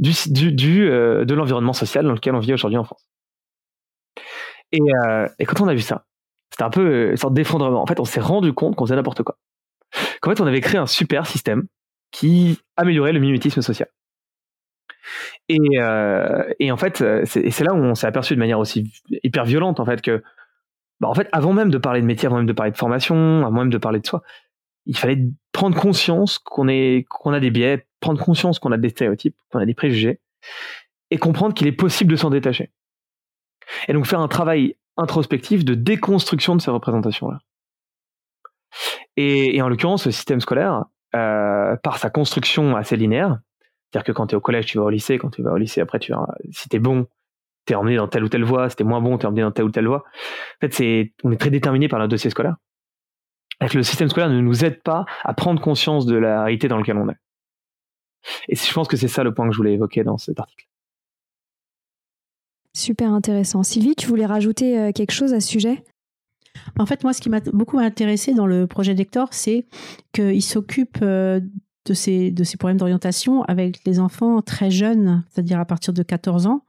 euh, 0.00 1.24
de 1.24 1.34
l'environnement 1.34 1.72
social 1.72 2.04
dans 2.04 2.12
lequel 2.12 2.34
on 2.34 2.38
vit 2.38 2.52
aujourd'hui 2.52 2.78
en 2.78 2.84
France. 2.84 3.08
Et, 4.72 4.80
euh, 4.80 5.26
et, 5.38 5.46
quand 5.46 5.60
on 5.60 5.68
a 5.68 5.74
vu 5.74 5.80
ça, 5.80 6.04
c'était 6.50 6.64
un 6.64 6.70
peu 6.70 7.10
une 7.10 7.16
sorte 7.16 7.34
d'effondrement. 7.34 7.82
En 7.82 7.86
fait, 7.86 8.00
on 8.00 8.04
s'est 8.04 8.20
rendu 8.20 8.52
compte 8.52 8.76
qu'on 8.76 8.84
faisait 8.84 8.96
n'importe 8.96 9.22
quoi. 9.22 9.38
Qu'en 10.20 10.30
fait, 10.30 10.40
on 10.40 10.46
avait 10.46 10.60
créé 10.60 10.78
un 10.78 10.86
super 10.86 11.26
système 11.26 11.66
qui 12.10 12.58
améliorait 12.76 13.12
le 13.12 13.20
mimétisme 13.20 13.62
social. 13.62 13.88
Et, 15.48 15.58
euh, 15.78 16.44
et 16.58 16.70
en 16.70 16.76
fait, 16.76 17.02
c'est 17.24 17.60
là 17.60 17.72
où 17.72 17.78
on 17.78 17.94
s'est 17.94 18.06
aperçu 18.06 18.34
de 18.34 18.38
manière 18.38 18.58
aussi 18.58 18.92
hyper 19.22 19.44
violente, 19.44 19.80
en 19.80 19.86
fait, 19.86 20.02
que, 20.02 20.22
bah, 21.00 21.08
en 21.08 21.14
fait, 21.14 21.28
avant 21.32 21.54
même 21.54 21.70
de 21.70 21.78
parler 21.78 22.02
de 22.02 22.06
métier, 22.06 22.26
avant 22.26 22.36
même 22.36 22.46
de 22.46 22.52
parler 22.52 22.72
de 22.72 22.76
formation, 22.76 23.46
avant 23.46 23.60
même 23.60 23.70
de 23.70 23.78
parler 23.78 24.00
de 24.00 24.06
soi, 24.06 24.22
il 24.88 24.96
fallait 24.96 25.22
prendre 25.52 25.78
conscience 25.78 26.38
qu'on 26.38 26.66
a 26.66 27.40
des 27.40 27.50
biais, 27.50 27.86
prendre 28.00 28.22
conscience 28.22 28.58
qu'on 28.58 28.72
a 28.72 28.78
des 28.78 28.88
stéréotypes, 28.88 29.36
qu'on 29.52 29.60
a 29.60 29.66
des 29.66 29.74
préjugés, 29.74 30.18
et 31.10 31.18
comprendre 31.18 31.54
qu'il 31.54 31.66
est 31.66 31.72
possible 31.72 32.10
de 32.10 32.16
s'en 32.16 32.30
détacher. 32.30 32.72
Et 33.86 33.92
donc 33.92 34.06
faire 34.06 34.20
un 34.20 34.28
travail 34.28 34.76
introspectif 34.96 35.64
de 35.64 35.74
déconstruction 35.74 36.56
de 36.56 36.62
ces 36.62 36.70
représentations-là. 36.70 37.38
Et, 39.16 39.60
en 39.60 39.68
l'occurrence, 39.68 40.06
le 40.06 40.12
système 40.12 40.40
scolaire, 40.40 40.84
euh, 41.14 41.76
par 41.82 41.98
sa 41.98 42.08
construction 42.08 42.76
assez 42.76 42.96
linéaire, 42.96 43.38
c'est-à-dire 43.90 44.04
que 44.04 44.12
quand 44.12 44.28
tu 44.28 44.34
es 44.34 44.36
au 44.36 44.40
collège, 44.40 44.66
tu 44.66 44.78
vas 44.78 44.84
au 44.84 44.90
lycée, 44.90 45.18
quand 45.18 45.30
tu 45.30 45.42
vas 45.42 45.52
au 45.52 45.56
lycée, 45.56 45.80
après, 45.80 45.98
si 46.50 46.68
tu 46.68 46.76
es 46.76 46.78
bon, 46.78 47.06
tu 47.66 47.72
es 47.72 47.76
emmené 47.76 47.96
dans 47.96 48.08
telle 48.08 48.24
ou 48.24 48.28
telle 48.28 48.44
voie, 48.44 48.70
si 48.70 48.76
tu 48.76 48.84
es 48.84 48.86
moins 48.86 49.00
bon, 49.00 49.18
tu 49.18 49.24
es 49.24 49.26
emmené 49.26 49.42
dans 49.42 49.50
telle 49.50 49.64
ou 49.64 49.70
telle 49.70 49.86
voie. 49.86 50.04
En 50.06 50.60
fait, 50.60 50.74
c'est, 50.74 51.12
on 51.24 51.32
est 51.32 51.36
très 51.36 51.50
déterminé 51.50 51.88
par 51.88 51.98
notre 51.98 52.10
dossier 52.10 52.30
scolaire 52.30 52.56
le 53.60 53.82
système 53.82 54.08
scolaire 54.08 54.30
ne 54.30 54.40
nous 54.40 54.64
aide 54.64 54.82
pas 54.82 55.04
à 55.24 55.34
prendre 55.34 55.60
conscience 55.60 56.06
de 56.06 56.16
la 56.16 56.42
réalité 56.44 56.68
dans 56.68 56.78
laquelle 56.78 56.96
on 56.96 57.08
est. 57.08 57.16
Et 58.48 58.56
je 58.56 58.72
pense 58.72 58.88
que 58.88 58.96
c'est 58.96 59.08
ça 59.08 59.22
le 59.22 59.32
point 59.32 59.46
que 59.46 59.52
je 59.52 59.58
voulais 59.58 59.74
évoquer 59.74 60.04
dans 60.04 60.18
cet 60.18 60.38
article. 60.40 60.66
Super 62.74 63.12
intéressant. 63.12 63.62
Sylvie, 63.62 63.96
tu 63.96 64.06
voulais 64.06 64.26
rajouter 64.26 64.78
euh, 64.78 64.92
quelque 64.92 65.12
chose 65.12 65.32
à 65.32 65.40
ce 65.40 65.48
sujet? 65.48 65.84
En 66.78 66.86
fait, 66.86 67.02
moi, 67.02 67.12
ce 67.12 67.20
qui 67.20 67.28
m'a 67.28 67.40
beaucoup 67.40 67.78
intéressé 67.78 68.34
dans 68.34 68.46
le 68.46 68.66
projet 68.66 68.94
d'Hector, 68.94 69.28
c'est 69.32 69.66
qu'il 70.12 70.42
s'occupe 70.42 70.98
euh, 71.02 71.40
de 71.86 71.94
ces, 71.94 72.30
de 72.30 72.44
ces 72.44 72.56
problèmes 72.56 72.76
d'orientation 72.76 73.42
avec 73.44 73.84
les 73.84 73.98
enfants 73.98 74.42
très 74.42 74.70
jeunes, 74.70 75.24
c'est-à-dire 75.30 75.58
à 75.58 75.64
partir 75.64 75.92
de 75.92 76.02
14 76.02 76.46
ans. 76.46 76.62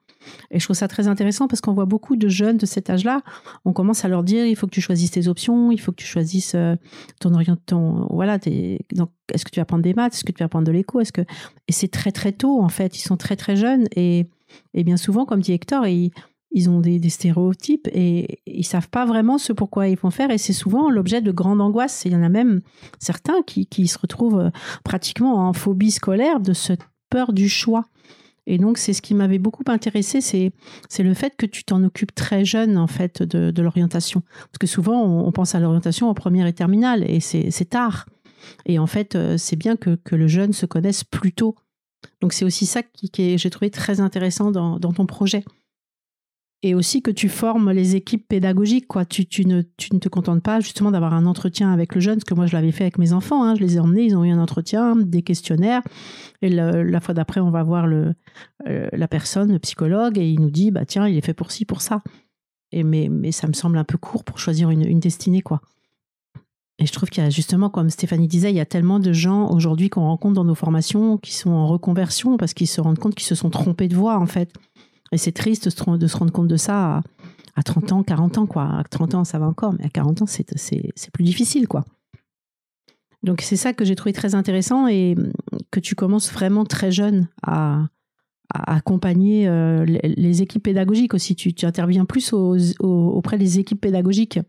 Et 0.51 0.59
je 0.59 0.65
trouve 0.65 0.75
ça 0.75 0.87
très 0.87 1.07
intéressant 1.07 1.47
parce 1.47 1.61
qu'on 1.61 1.73
voit 1.73 1.85
beaucoup 1.85 2.15
de 2.15 2.27
jeunes 2.27 2.57
de 2.57 2.65
cet 2.65 2.89
âge-là. 2.89 3.21
On 3.65 3.73
commence 3.73 4.05
à 4.05 4.07
leur 4.07 4.23
dire 4.23 4.45
il 4.45 4.55
faut 4.55 4.67
que 4.67 4.71
tu 4.71 4.81
choisisses 4.81 5.11
tes 5.11 5.27
options, 5.27 5.71
il 5.71 5.79
faut 5.79 5.91
que 5.91 5.97
tu 5.97 6.07
choisisses 6.07 6.55
euh, 6.55 6.75
ton 7.19 7.33
orientation. 7.33 8.07
Voilà, 8.09 8.35
est-ce 8.35 9.45
que 9.45 9.51
tu 9.51 9.59
vas 9.59 9.65
prendre 9.65 9.83
des 9.83 9.93
maths, 9.93 10.13
est-ce 10.13 10.23
que 10.23 10.31
tu 10.31 10.43
vas 10.43 10.49
prendre 10.49 10.67
de 10.67 10.71
l'éco, 10.71 11.01
que 11.13 11.21
et 11.21 11.71
c'est 11.71 11.87
très 11.87 12.11
très 12.11 12.31
tôt 12.31 12.61
en 12.61 12.69
fait. 12.69 12.97
Ils 12.97 13.01
sont 13.01 13.17
très 13.17 13.35
très 13.35 13.55
jeunes 13.55 13.87
et, 13.95 14.27
et 14.73 14.83
bien 14.83 14.97
souvent, 14.97 15.25
comme 15.25 15.41
dit 15.41 15.53
Hector, 15.53 15.87
ils, 15.87 16.11
ils 16.51 16.69
ont 16.69 16.79
des, 16.79 17.09
stéréotypes 17.09 17.87
et 17.93 18.41
ils 18.45 18.63
savent 18.63 18.89
pas 18.89 19.05
vraiment 19.05 19.37
ce 19.37 19.53
pourquoi 19.53 19.87
ils 19.87 19.97
vont 19.97 20.09
faire 20.09 20.31
et 20.31 20.37
c'est 20.37 20.53
souvent 20.53 20.89
l'objet 20.89 21.21
de 21.21 21.31
grandes 21.31 21.61
angoisses. 21.61 22.03
Il 22.05 22.13
y 22.13 22.15
en 22.15 22.23
a 22.23 22.29
même 22.29 22.61
certains 22.99 23.41
qui, 23.45 23.67
qui 23.67 23.87
se 23.87 23.97
retrouvent 23.99 24.39
euh, 24.39 24.49
pratiquement 24.83 25.47
en 25.47 25.53
phobie 25.53 25.91
scolaire 25.91 26.39
de 26.39 26.53
cette 26.53 26.81
peur 27.09 27.33
du 27.33 27.49
choix. 27.49 27.85
Et 28.49 28.57
donc, 28.57 28.79
c'est 28.79 28.93
ce 28.93 29.03
qui 29.03 29.13
m'avait 29.13 29.37
beaucoup 29.37 29.63
intéressé, 29.67 30.21
c'est, 30.21 30.51
c'est 30.89 31.03
le 31.03 31.13
fait 31.13 31.35
que 31.37 31.45
tu 31.45 31.63
t'en 31.63 31.83
occupes 31.83 32.15
très 32.15 32.43
jeune, 32.43 32.79
en 32.79 32.87
fait, 32.87 33.21
de, 33.21 33.61
l'orientation. 33.61 34.23
Parce 34.39 34.57
que 34.59 34.65
souvent, 34.65 35.03
on, 35.03 35.31
pense 35.31 35.53
à 35.53 35.59
l'orientation 35.59 36.09
en 36.09 36.15
première 36.15 36.47
et 36.47 36.53
terminale, 36.53 37.07
et 37.07 37.19
c'est, 37.19 37.51
c'est 37.51 37.69
tard. 37.69 38.07
Et 38.65 38.79
en 38.79 38.87
fait, 38.87 39.13
euh, 39.13 39.37
c'est 39.37 39.55
bien 39.55 39.75
que, 39.75 39.99
que 40.03 40.15
le 40.15 40.27
jeune 40.27 40.51
se 40.53 40.65
connaisse 40.65 41.03
plus 41.03 41.31
tôt. 41.31 41.55
Donc, 42.21 42.33
c'est 42.33 42.43
aussi 42.43 42.65
ça 42.65 42.81
qui, 42.81 43.11
qui 43.11 43.37
j'ai 43.37 43.51
trouvé 43.51 43.69
très 43.69 43.99
intéressant 43.99 44.49
dans, 44.49 44.79
dans 44.79 44.93
ton 44.93 45.05
projet 45.05 45.43
et 46.61 46.75
aussi 46.75 47.01
que 47.01 47.11
tu 47.11 47.29
formes 47.29 47.71
les 47.71 47.95
équipes 47.95 48.27
pédagogiques. 48.27 48.87
Quoi. 48.87 49.05
Tu, 49.05 49.25
tu, 49.25 49.45
ne, 49.45 49.61
tu 49.77 49.93
ne 49.93 49.99
te 49.99 50.09
contentes 50.09 50.43
pas 50.43 50.59
justement 50.59 50.91
d'avoir 50.91 51.13
un 51.13 51.25
entretien 51.25 51.71
avec 51.71 51.95
le 51.95 52.01
jeune, 52.01 52.19
ce 52.19 52.25
que 52.25 52.33
moi 52.33 52.47
je 52.47 52.53
l'avais 52.53 52.71
fait 52.71 52.83
avec 52.83 52.97
mes 52.97 53.13
enfants. 53.13 53.43
Hein. 53.43 53.55
Je 53.55 53.61
les 53.61 53.77
ai 53.77 53.79
emmenés, 53.79 54.03
ils 54.03 54.15
ont 54.15 54.25
eu 54.25 54.31
un 54.31 54.39
entretien, 54.39 54.95
des 54.95 55.21
questionnaires. 55.21 55.81
Et 56.41 56.49
la 56.49 56.99
fois 57.01 57.13
d'après, 57.13 57.39
on 57.39 57.49
va 57.49 57.63
voir 57.63 57.87
le, 57.87 58.13
euh, 58.67 58.89
la 58.91 59.07
personne, 59.07 59.51
le 59.51 59.59
psychologue, 59.59 60.17
et 60.17 60.29
il 60.29 60.41
nous 60.41 60.51
dit 60.51 60.71
bah, 60.71 60.85
tiens, 60.85 61.07
il 61.07 61.17
est 61.17 61.25
fait 61.25 61.33
pour 61.33 61.51
ci, 61.51 61.65
pour 61.65 61.81
ça. 61.81 62.01
Et 62.71 62.83
mais, 62.83 63.07
mais 63.09 63.31
ça 63.31 63.47
me 63.47 63.53
semble 63.53 63.77
un 63.77 63.83
peu 63.83 63.97
court 63.97 64.23
pour 64.23 64.37
choisir 64.37 64.69
une, 64.69 64.85
une 64.85 64.99
destinée. 64.99 65.41
quoi. 65.41 65.61
Et 66.79 66.85
je 66.85 66.93
trouve 66.93 67.09
qu'il 67.09 67.21
y 67.21 67.27
a 67.27 67.29
justement, 67.29 67.69
comme 67.69 67.89
Stéphanie 67.89 68.27
disait, 68.27 68.51
il 68.51 68.55
y 68.55 68.61
a 68.61 68.65
tellement 68.65 68.99
de 68.99 69.11
gens 69.11 69.49
aujourd'hui 69.51 69.89
qu'on 69.89 70.03
rencontre 70.03 70.35
dans 70.35 70.45
nos 70.45 70.55
formations 70.55 71.17
qui 71.17 71.33
sont 71.35 71.51
en 71.51 71.67
reconversion 71.67 72.37
parce 72.37 72.53
qu'ils 72.53 72.67
se 72.67 72.79
rendent 72.79 72.99
compte 72.99 73.15
qu'ils 73.15 73.27
se 73.27 73.35
sont 73.35 73.49
trompés 73.49 73.89
de 73.89 73.95
voie 73.95 74.17
en 74.17 74.25
fait 74.25 74.53
Et 75.11 75.17
c'est 75.17 75.31
triste 75.31 75.65
de 75.65 76.07
se 76.07 76.17
rendre 76.17 76.31
compte 76.31 76.47
de 76.47 76.57
ça 76.57 77.01
à, 77.55 77.63
30 77.63 77.91
ans, 77.91 78.03
40 78.03 78.37
ans, 78.37 78.45
quoi. 78.45 78.63
À 78.63 78.83
30 78.83 79.15
ans, 79.15 79.23
ça 79.23 79.39
va 79.39 79.47
encore, 79.47 79.73
mais 79.73 79.85
à 79.85 79.89
40 79.89 80.21
ans, 80.21 80.25
c'est 80.25 80.45
plus 81.11 81.23
difficile, 81.23 81.67
quoi. 81.67 81.83
Donc 83.21 83.41
c'est 83.41 83.57
ça 83.57 83.73
que 83.73 83.83
j'ai 83.83 83.95
trouvé 83.95 84.13
très 84.13 84.33
intéressant 84.35 84.87
et 84.87 85.15
que 85.71 85.79
tu 85.79 85.95
commences 85.95 86.31
vraiment 86.31 86.65
très 86.65 86.91
jeune 86.91 87.27
à, 87.43 87.87
accompagner 88.51 89.47
euh, 89.47 89.85
les, 89.85 90.41
équipes 90.41 90.63
pédagogiques 90.63 91.13
aussi. 91.13 91.35
Tu, 91.35 91.53
interviens 91.65 92.05
plus 92.05 92.33
auprès 92.33 93.37
des 93.37 93.59
équipes 93.59 93.81
pédagogiques. 93.81 94.39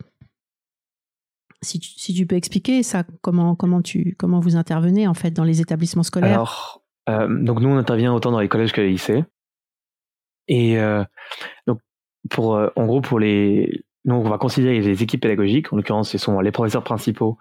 Si 1.62 1.78
tu, 1.78 2.26
peux 2.26 2.36
expliquer 2.36 2.82
ça, 2.82 3.04
comment, 3.20 3.54
comment, 3.54 3.82
tu, 3.82 4.14
comment 4.18 4.40
vous 4.40 4.56
intervenez 4.56 5.06
en 5.06 5.12
fait 5.12 5.32
dans 5.32 5.44
les 5.44 5.60
établissements 5.60 6.02
scolaires 6.02 6.32
Alors, 6.32 6.82
euh, 7.10 7.28
donc 7.42 7.60
nous 7.60 7.68
on 7.68 7.76
intervient 7.76 8.14
autant 8.14 8.30
dans 8.30 8.40
les 8.40 8.48
collèges 8.48 8.72
que 8.72 8.80
les 8.80 8.90
lycées. 8.90 9.24
Et 10.48 10.78
euh, 10.78 11.04
donc 11.66 11.80
pour, 12.28 12.54
en 12.76 12.86
gros 12.86 13.00
pour 13.00 13.18
les, 13.18 13.84
donc, 14.06 14.24
on 14.24 14.30
va 14.30 14.38
considérer 14.38 14.80
les 14.80 15.02
équipes 15.02 15.20
pédagogiques. 15.20 15.72
En 15.72 15.76
l'occurrence, 15.76 16.10
ce 16.10 16.18
sont 16.18 16.40
les 16.40 16.52
professeurs 16.52 16.84
principaux, 16.84 17.36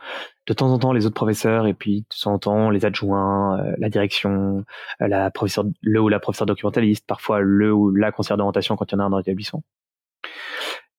de 0.46 0.54
temps 0.54 0.72
en 0.72 0.78
temps 0.78 0.92
les 0.92 1.06
autres 1.06 1.16
professeurs, 1.16 1.68
et 1.68 1.74
puis 1.74 2.02
de 2.02 2.06
temps 2.22 2.34
en 2.34 2.40
temps 2.40 2.70
les 2.70 2.86
adjoints, 2.86 3.60
euh, 3.60 3.76
la 3.78 3.90
direction, 3.90 4.66
euh, 5.02 5.08
la 5.08 5.32
professeur, 5.32 5.66
le 5.82 6.02
ou 6.02 6.10
la 6.10 6.20
professeur 6.20 6.46
documentaliste, 6.46 7.08
parfois 7.08 7.40
le 7.40 7.74
ou 7.74 7.96
la 7.96 8.12
conseillère 8.12 8.38
d'orientation 8.38 8.76
quand 8.76 8.92
il 8.92 8.96
y 8.96 8.98
en 8.98 9.00
a 9.00 9.04
un 9.06 9.10
dans 9.10 9.18
l'établissement. 9.18 9.64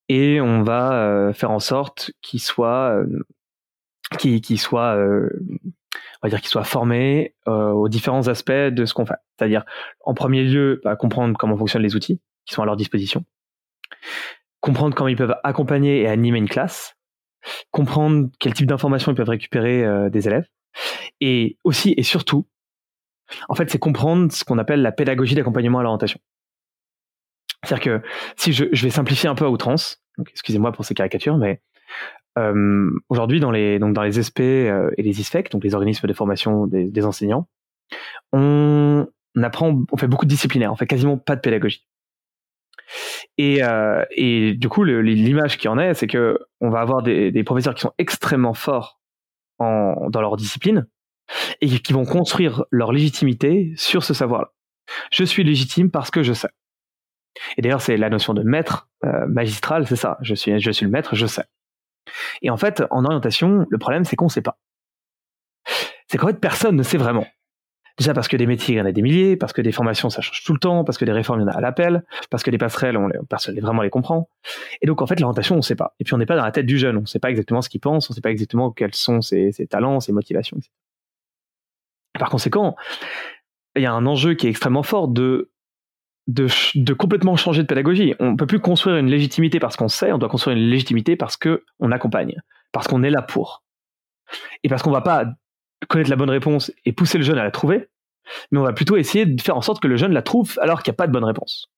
Et 0.08 0.40
on 0.40 0.62
va 0.62 0.92
euh, 0.94 1.32
faire 1.34 1.50
en 1.50 1.60
sorte 1.60 2.10
qu'ils 2.22 2.40
soient, 2.40 3.04
qu'ils 4.18 4.58
soient, 4.58 4.96
on 6.22 6.26
va 6.26 6.30
dire 6.30 6.40
qu'ils 6.40 6.50
soient 6.50 6.64
formés 6.64 7.34
aux 7.46 7.88
différents 7.88 8.28
aspects 8.28 8.52
de 8.52 8.84
ce 8.84 8.92
qu'on 8.94 9.06
fait. 9.06 9.16
C'est-à-dire, 9.38 9.64
en 10.04 10.14
premier 10.14 10.44
lieu, 10.44 10.80
bah, 10.84 10.94
comprendre 10.96 11.36
comment 11.38 11.56
fonctionnent 11.56 11.82
les 11.82 11.96
outils 11.96 12.20
qui 12.44 12.54
sont 12.54 12.62
à 12.62 12.66
leur 12.66 12.76
disposition 12.76 13.24
comprendre 14.60 14.94
comment 14.94 15.08
ils 15.08 15.16
peuvent 15.16 15.36
accompagner 15.42 16.02
et 16.02 16.06
animer 16.06 16.38
une 16.38 16.48
classe, 16.48 16.96
comprendre 17.70 18.28
quel 18.38 18.54
type 18.54 18.66
d'informations 18.66 19.12
ils 19.12 19.14
peuvent 19.14 19.28
récupérer 19.28 19.84
euh, 19.84 20.10
des 20.10 20.28
élèves, 20.28 20.46
et 21.20 21.58
aussi 21.64 21.94
et 21.96 22.02
surtout, 22.02 22.46
en 23.48 23.54
fait, 23.54 23.70
c'est 23.70 23.78
comprendre 23.78 24.30
ce 24.32 24.44
qu'on 24.44 24.58
appelle 24.58 24.82
la 24.82 24.92
pédagogie 24.92 25.34
d'accompagnement 25.34 25.78
à 25.78 25.82
l'orientation. 25.82 26.20
C'est-à-dire 27.64 28.00
que 28.00 28.06
si 28.36 28.52
je, 28.52 28.64
je, 28.72 28.82
vais 28.84 28.90
simplifier 28.90 29.28
un 29.28 29.34
peu 29.34 29.44
à 29.44 29.50
outrance, 29.50 30.02
excusez-moi 30.18 30.72
pour 30.72 30.84
ces 30.84 30.94
caricatures, 30.94 31.36
mais 31.36 31.60
euh, 32.38 32.90
aujourd'hui 33.08 33.40
dans 33.40 33.50
les 33.50 33.78
donc 33.78 33.94
dans 33.94 34.02
les 34.02 34.22
SP 34.22 34.40
euh, 34.40 34.90
et 34.96 35.02
les 35.02 35.20
ISFEC, 35.20 35.50
donc 35.50 35.64
les 35.64 35.74
organismes 35.74 36.06
de 36.06 36.12
formation 36.12 36.66
des, 36.66 36.84
des 36.84 37.04
enseignants, 37.04 37.48
on, 38.32 39.06
apprend, 39.42 39.82
on 39.90 39.96
fait 39.96 40.06
beaucoup 40.06 40.24
de 40.24 40.30
disciplinaire, 40.30 40.72
on 40.72 40.76
fait 40.76 40.86
quasiment 40.86 41.18
pas 41.18 41.36
de 41.36 41.40
pédagogie. 41.40 41.86
Et, 43.38 43.62
euh, 43.62 44.04
et 44.10 44.54
du 44.54 44.68
coup, 44.68 44.84
l'image 44.84 45.58
qui 45.58 45.68
en 45.68 45.78
est, 45.78 45.94
c'est 45.94 46.06
que 46.06 46.38
on 46.60 46.70
va 46.70 46.80
avoir 46.80 47.02
des, 47.02 47.30
des, 47.30 47.44
professeurs 47.44 47.74
qui 47.74 47.82
sont 47.82 47.92
extrêmement 47.98 48.54
forts 48.54 49.00
en, 49.58 50.10
dans 50.10 50.20
leur 50.20 50.36
discipline 50.36 50.86
et 51.60 51.68
qui 51.68 51.92
vont 51.92 52.04
construire 52.04 52.64
leur 52.70 52.92
légitimité 52.92 53.72
sur 53.76 54.02
ce 54.02 54.14
savoir-là. 54.14 54.52
Je 55.12 55.24
suis 55.24 55.44
légitime 55.44 55.90
parce 55.90 56.10
que 56.10 56.22
je 56.22 56.32
sais. 56.32 56.48
Et 57.56 57.62
d'ailleurs, 57.62 57.80
c'est 57.80 57.96
la 57.96 58.10
notion 58.10 58.34
de 58.34 58.42
maître 58.42 58.88
euh, 59.04 59.26
magistral, 59.28 59.86
c'est 59.86 59.96
ça. 59.96 60.18
Je 60.20 60.34
suis, 60.34 60.58
je 60.60 60.70
suis 60.70 60.84
le 60.84 60.90
maître, 60.90 61.14
je 61.14 61.26
sais. 61.26 61.44
Et 62.42 62.50
en 62.50 62.56
fait, 62.56 62.82
en 62.90 63.04
orientation, 63.04 63.66
le 63.68 63.78
problème, 63.78 64.04
c'est 64.04 64.16
qu'on 64.16 64.26
ne 64.26 64.30
sait 64.30 64.42
pas. 64.42 64.58
C'est 66.08 66.18
qu'en 66.18 66.26
fait, 66.26 66.40
personne 66.40 66.76
ne 66.76 66.82
sait 66.82 66.98
vraiment. 66.98 67.26
Déjà 67.98 68.14
parce 68.14 68.28
que 68.28 68.36
des 68.36 68.46
métiers, 68.46 68.76
il 68.76 68.78
y 68.78 68.80
en 68.80 68.86
a 68.86 68.92
des 68.92 69.02
milliers, 69.02 69.36
parce 69.36 69.52
que 69.52 69.60
des 69.60 69.72
formations, 69.72 70.08
ça 70.08 70.22
change 70.22 70.42
tout 70.42 70.54
le 70.54 70.58
temps, 70.58 70.84
parce 70.84 70.96
que 70.96 71.04
des 71.04 71.12
réformes, 71.12 71.40
il 71.40 71.42
y 71.42 71.46
en 71.46 71.52
a 71.52 71.56
à 71.56 71.60
l'appel, 71.60 72.02
parce 72.30 72.42
que 72.42 72.50
des 72.50 72.56
passerelles, 72.56 72.96
on, 72.96 73.10
personne 73.28 73.60
vraiment 73.60 73.82
les 73.82 73.90
comprend. 73.90 74.28
Et 74.80 74.86
donc, 74.86 75.02
en 75.02 75.06
fait, 75.06 75.20
l'orientation, 75.20 75.56
on 75.56 75.58
ne 75.58 75.62
sait 75.62 75.76
pas. 75.76 75.94
Et 76.00 76.04
puis, 76.04 76.14
on 76.14 76.18
n'est 76.18 76.26
pas 76.26 76.36
dans 76.36 76.44
la 76.44 76.50
tête 76.50 76.66
du 76.66 76.78
jeune. 76.78 76.96
On 76.96 77.02
ne 77.02 77.06
sait 77.06 77.18
pas 77.18 77.30
exactement 77.30 77.60
ce 77.60 77.68
qu'il 77.68 77.80
pense, 77.80 78.08
on 78.08 78.12
ne 78.12 78.14
sait 78.14 78.22
pas 78.22 78.30
exactement 78.30 78.70
quels 78.70 78.94
sont 78.94 79.20
ses, 79.20 79.52
talents, 79.68 80.00
ses 80.00 80.12
motivations. 80.12 80.56
Par 82.18 82.30
conséquent, 82.30 82.74
il 83.76 83.82
y 83.82 83.86
a 83.86 83.92
un 83.92 84.06
enjeu 84.06 84.34
qui 84.34 84.46
est 84.46 84.50
extrêmement 84.50 84.82
fort 84.82 85.08
de, 85.08 85.50
de, 86.30 86.92
complètement 86.92 87.36
changer 87.36 87.62
de 87.62 87.66
pédagogie. 87.66 88.14
On 88.20 88.32
ne 88.32 88.36
peut 88.36 88.46
plus 88.46 88.60
construire 88.60 88.96
une 88.96 89.08
légitimité 89.08 89.58
parce 89.58 89.76
qu'on 89.76 89.88
sait, 89.88 90.12
on 90.12 90.18
doit 90.18 90.28
construire 90.28 90.56
une 90.56 90.68
légitimité 90.68 91.16
parce 91.16 91.36
qu'on 91.36 91.92
accompagne, 91.92 92.40
parce 92.72 92.86
qu'on 92.86 93.02
est 93.02 93.10
là 93.10 93.22
pour. 93.22 93.64
Et 94.62 94.68
parce 94.68 94.82
qu'on 94.82 94.90
va 94.90 95.00
pas 95.00 95.24
connaître 95.88 96.10
la 96.10 96.16
bonne 96.16 96.30
réponse 96.30 96.72
et 96.84 96.92
pousser 96.92 97.18
le 97.18 97.24
jeune 97.24 97.38
à 97.38 97.44
la 97.44 97.50
trouver, 97.50 97.88
mais 98.50 98.58
on 98.58 98.62
va 98.62 98.72
plutôt 98.72 98.96
essayer 98.96 99.26
de 99.26 99.40
faire 99.40 99.56
en 99.56 99.62
sorte 99.62 99.80
que 99.80 99.88
le 99.88 99.96
jeune 99.96 100.12
la 100.12 100.22
trouve 100.22 100.58
alors 100.60 100.82
qu'il 100.82 100.90
n'y 100.90 100.94
a 100.94 100.98
pas 100.98 101.06
de 101.06 101.12
bonne 101.12 101.24
réponse. 101.24 101.70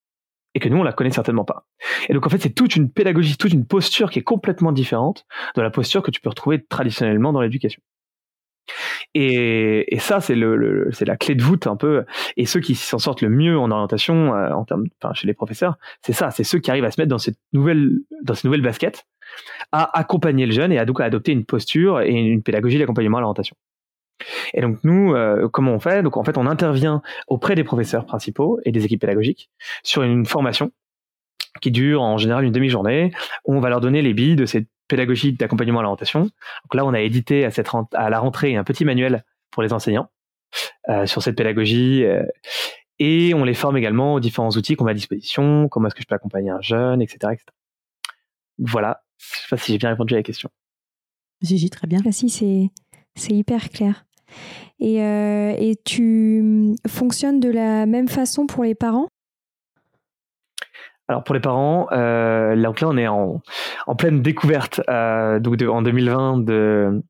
Et 0.54 0.60
que 0.60 0.68
nous, 0.68 0.76
on 0.76 0.82
la 0.82 0.92
connaît 0.92 1.10
certainement 1.10 1.46
pas. 1.46 1.66
Et 2.10 2.12
donc, 2.12 2.26
en 2.26 2.28
fait, 2.28 2.36
c'est 2.36 2.50
toute 2.50 2.76
une 2.76 2.90
pédagogie, 2.90 3.38
toute 3.38 3.54
une 3.54 3.64
posture 3.64 4.10
qui 4.10 4.18
est 4.18 4.22
complètement 4.22 4.72
différente 4.72 5.24
de 5.56 5.62
la 5.62 5.70
posture 5.70 6.02
que 6.02 6.10
tu 6.10 6.20
peux 6.20 6.28
retrouver 6.28 6.62
traditionnellement 6.62 7.32
dans 7.32 7.40
l'éducation. 7.40 7.80
Et, 9.14 9.98
ça, 10.00 10.20
c'est 10.20 10.34
la 10.34 11.16
clé 11.16 11.34
de 11.34 11.42
voûte 11.42 11.66
un 11.66 11.76
peu. 11.76 12.04
Et 12.36 12.46
ceux 12.46 12.60
qui 12.60 12.74
s'en 12.74 12.98
sortent 12.98 13.22
le 13.22 13.28
mieux 13.28 13.58
en 13.58 13.70
orientation, 13.70 14.34
euh, 14.34 14.50
enfin, 14.54 15.12
chez 15.14 15.26
les 15.26 15.34
professeurs, 15.34 15.76
c'est 16.00 16.12
ça, 16.12 16.30
c'est 16.30 16.44
ceux 16.44 16.58
qui 16.58 16.70
arrivent 16.70 16.84
à 16.84 16.90
se 16.90 17.00
mettre 17.00 17.10
dans 17.10 17.18
cette 17.18 17.38
nouvelle, 17.52 17.98
dans 18.22 18.34
cette 18.34 18.44
nouvelle 18.44 18.62
basket, 18.62 19.04
à 19.72 19.98
accompagner 19.98 20.46
le 20.46 20.52
jeune 20.52 20.72
et 20.72 20.78
à 20.78 20.84
donc 20.84 21.00
adopter 21.00 21.32
une 21.32 21.44
posture 21.44 22.00
et 22.00 22.12
une 22.12 22.42
pédagogie 22.42 22.78
d'accompagnement 22.78 23.18
à 23.18 23.20
l'orientation. 23.20 23.56
Et 24.54 24.60
donc 24.60 24.78
nous, 24.84 25.14
euh, 25.14 25.48
comment 25.48 25.72
on 25.72 25.80
fait? 25.80 26.02
Donc 26.02 26.16
en 26.16 26.24
fait, 26.24 26.38
on 26.38 26.46
intervient 26.46 27.02
auprès 27.26 27.54
des 27.54 27.64
professeurs 27.64 28.06
principaux 28.06 28.60
et 28.64 28.72
des 28.72 28.84
équipes 28.84 29.00
pédagogiques 29.00 29.50
sur 29.82 30.02
une 30.02 30.26
formation 30.26 30.70
qui 31.60 31.70
dure 31.70 32.02
en 32.02 32.16
général 32.16 32.44
une 32.44 32.52
demi-journée, 32.52 33.12
où 33.44 33.54
on 33.54 33.60
va 33.60 33.68
leur 33.68 33.80
donner 33.80 34.00
les 34.00 34.14
billes 34.14 34.36
de 34.36 34.46
cette 34.46 34.68
pédagogie 34.92 35.32
d'accompagnement 35.32 35.80
à 35.80 35.82
l'orientation. 35.82 36.20
Donc 36.20 36.74
là, 36.74 36.84
on 36.84 36.92
a 36.92 37.00
édité 37.00 37.46
à, 37.46 37.50
cette 37.50 37.70
à 37.94 38.10
la 38.10 38.18
rentrée 38.18 38.56
un 38.56 38.64
petit 38.64 38.84
manuel 38.84 39.24
pour 39.50 39.62
les 39.62 39.72
enseignants 39.72 40.10
euh, 40.90 41.06
sur 41.06 41.22
cette 41.22 41.36
pédagogie. 41.36 42.04
Euh, 42.04 42.24
et 42.98 43.32
on 43.32 43.44
les 43.44 43.54
forme 43.54 43.78
également 43.78 44.12
aux 44.14 44.20
différents 44.20 44.50
outils 44.50 44.76
qu'on 44.76 44.84
met 44.84 44.90
à 44.90 44.94
disposition, 44.94 45.68
comment 45.68 45.88
est-ce 45.88 45.94
que 45.94 46.02
je 46.02 46.06
peux 46.06 46.14
accompagner 46.14 46.50
un 46.50 46.60
jeune, 46.60 47.00
etc. 47.00 47.32
etc. 47.32 47.46
Voilà, 48.58 49.02
je 49.18 49.38
sais 49.38 49.46
pas 49.48 49.56
si 49.56 49.72
j'ai 49.72 49.78
bien 49.78 49.88
répondu 49.88 50.12
à 50.12 50.18
la 50.18 50.22
question. 50.22 50.50
Si, 51.42 51.70
très 51.70 51.86
bien. 51.86 52.00
Ah, 52.06 52.12
si, 52.12 52.28
c'est 52.28 52.70
c'est 53.14 53.32
hyper 53.32 53.70
clair. 53.70 54.04
Et, 54.78 55.02
euh, 55.02 55.54
et 55.58 55.76
tu 55.84 56.74
fonctionnes 56.86 57.40
de 57.40 57.50
la 57.50 57.86
même 57.86 58.08
façon 58.08 58.46
pour 58.46 58.64
les 58.64 58.74
parents? 58.74 59.08
Alors 61.08 61.24
pour 61.24 61.34
les 61.34 61.40
parents, 61.40 61.88
euh, 61.92 62.54
là, 62.54 62.72
on 62.82 62.96
est 62.96 63.08
en, 63.08 63.42
en 63.86 63.96
pleine 63.96 64.22
découverte 64.22 64.80
euh, 64.88 65.40
donc 65.40 65.60
en 65.62 65.82
2020 65.82 66.38
de, 66.38 67.02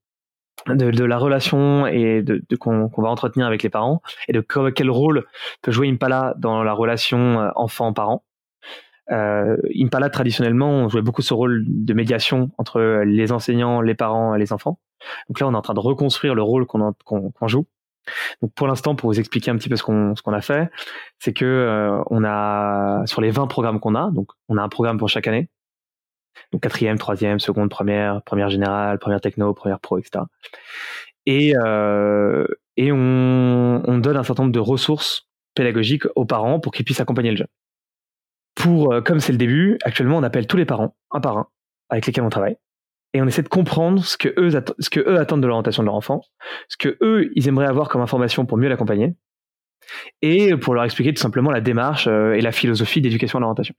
de, 0.68 1.04
la 1.04 1.18
relation 1.18 1.86
et 1.86 2.22
de, 2.22 2.42
qu'on 2.56 2.88
va 2.96 3.08
entretenir 3.08 3.46
avec 3.46 3.62
les 3.62 3.68
parents 3.68 4.02
et 4.28 4.32
de 4.32 4.40
quel 4.40 4.90
rôle 4.90 5.24
peut 5.60 5.72
jouer 5.72 5.88
Impala 5.88 6.34
dans 6.38 6.62
la 6.62 6.72
relation 6.72 7.40
euh, 7.40 7.50
enfant-parent. 7.54 8.24
Euh, 9.10 9.56
Impala 9.78 10.10
traditionnellement 10.10 10.70
on 10.70 10.88
jouait 10.88 11.02
beaucoup 11.02 11.22
ce 11.22 11.34
rôle 11.34 11.64
de 11.66 11.92
médiation 11.92 12.50
entre 12.56 13.02
les 13.04 13.32
enseignants, 13.32 13.80
les 13.80 13.94
parents 13.94 14.34
et 14.34 14.38
les 14.38 14.52
enfants. 14.52 14.78
Donc 15.28 15.40
là, 15.40 15.48
on 15.48 15.52
est 15.52 15.56
en 15.56 15.62
train 15.62 15.74
de 15.74 15.80
reconstruire 15.80 16.34
le 16.34 16.42
rôle 16.42 16.66
qu'on 16.66 17.48
joue. 17.48 17.66
Donc 18.40 18.52
pour 18.54 18.66
l'instant, 18.66 18.94
pour 18.94 19.10
vous 19.10 19.18
expliquer 19.18 19.50
un 19.50 19.56
petit 19.56 19.68
peu 19.68 19.76
ce 19.76 19.82
qu'on 19.82 20.14
ce 20.16 20.22
qu'on 20.22 20.32
a 20.32 20.40
fait, 20.40 20.70
c'est 21.18 21.32
que 21.32 21.44
euh, 21.44 22.02
on 22.10 22.24
a 22.24 23.06
sur 23.06 23.20
les 23.20 23.30
20 23.30 23.46
programmes 23.46 23.80
qu'on 23.80 23.94
a, 23.94 24.10
donc 24.10 24.28
on 24.48 24.56
a 24.58 24.62
un 24.62 24.68
programme 24.68 24.98
pour 24.98 25.08
chaque 25.08 25.26
année. 25.26 25.48
Donc 26.52 26.62
quatrième, 26.62 26.98
troisième, 26.98 27.40
seconde, 27.40 27.70
première, 27.70 28.22
première 28.22 28.48
générale, 28.50 28.98
première 28.98 29.20
techno, 29.20 29.52
première 29.54 29.80
pro, 29.80 29.98
etc. 29.98 30.24
Et 31.26 31.54
euh, 31.56 32.46
et 32.76 32.90
on, 32.92 33.82
on 33.86 33.98
donne 33.98 34.16
un 34.16 34.24
certain 34.24 34.44
nombre 34.44 34.54
de 34.54 34.60
ressources 34.60 35.28
pédagogiques 35.54 36.04
aux 36.16 36.24
parents 36.24 36.58
pour 36.60 36.72
qu'ils 36.72 36.84
puissent 36.84 37.00
accompagner 37.00 37.30
le 37.30 37.36
jeune. 37.36 37.48
Pour 38.54 38.92
euh, 38.92 39.00
comme 39.00 39.20
c'est 39.20 39.32
le 39.32 39.38
début, 39.38 39.78
actuellement 39.84 40.18
on 40.18 40.22
appelle 40.22 40.46
tous 40.46 40.56
les 40.56 40.64
parents 40.64 40.96
un 41.10 41.20
par 41.20 41.38
un 41.38 41.48
avec 41.90 42.06
lesquels 42.06 42.24
on 42.24 42.30
travaille 42.30 42.56
et 43.14 43.22
on 43.22 43.26
essaie 43.26 43.42
de 43.42 43.48
comprendre 43.48 44.04
ce 44.04 44.16
que 44.16 44.28
eux, 44.38 44.50
ce 44.78 44.90
que 44.90 45.00
eux 45.00 45.18
attendent 45.18 45.42
de 45.42 45.46
l'orientation 45.46 45.82
de 45.82 45.86
leur 45.86 45.94
enfant, 45.94 46.22
ce 46.68 46.76
que 46.76 46.96
eux, 47.02 47.30
ils 47.34 47.48
aimeraient 47.48 47.66
avoir 47.66 47.88
comme 47.88 48.00
information 48.00 48.46
pour 48.46 48.58
mieux 48.58 48.68
l'accompagner, 48.68 49.14
et 50.22 50.56
pour 50.56 50.74
leur 50.74 50.84
expliquer 50.84 51.12
tout 51.12 51.20
simplement 51.20 51.50
la 51.50 51.60
démarche 51.60 52.06
euh, 52.06 52.34
et 52.34 52.40
la 52.40 52.52
philosophie 52.52 53.00
d'éducation 53.00 53.38
à 53.38 53.40
l'orientation. 53.40 53.74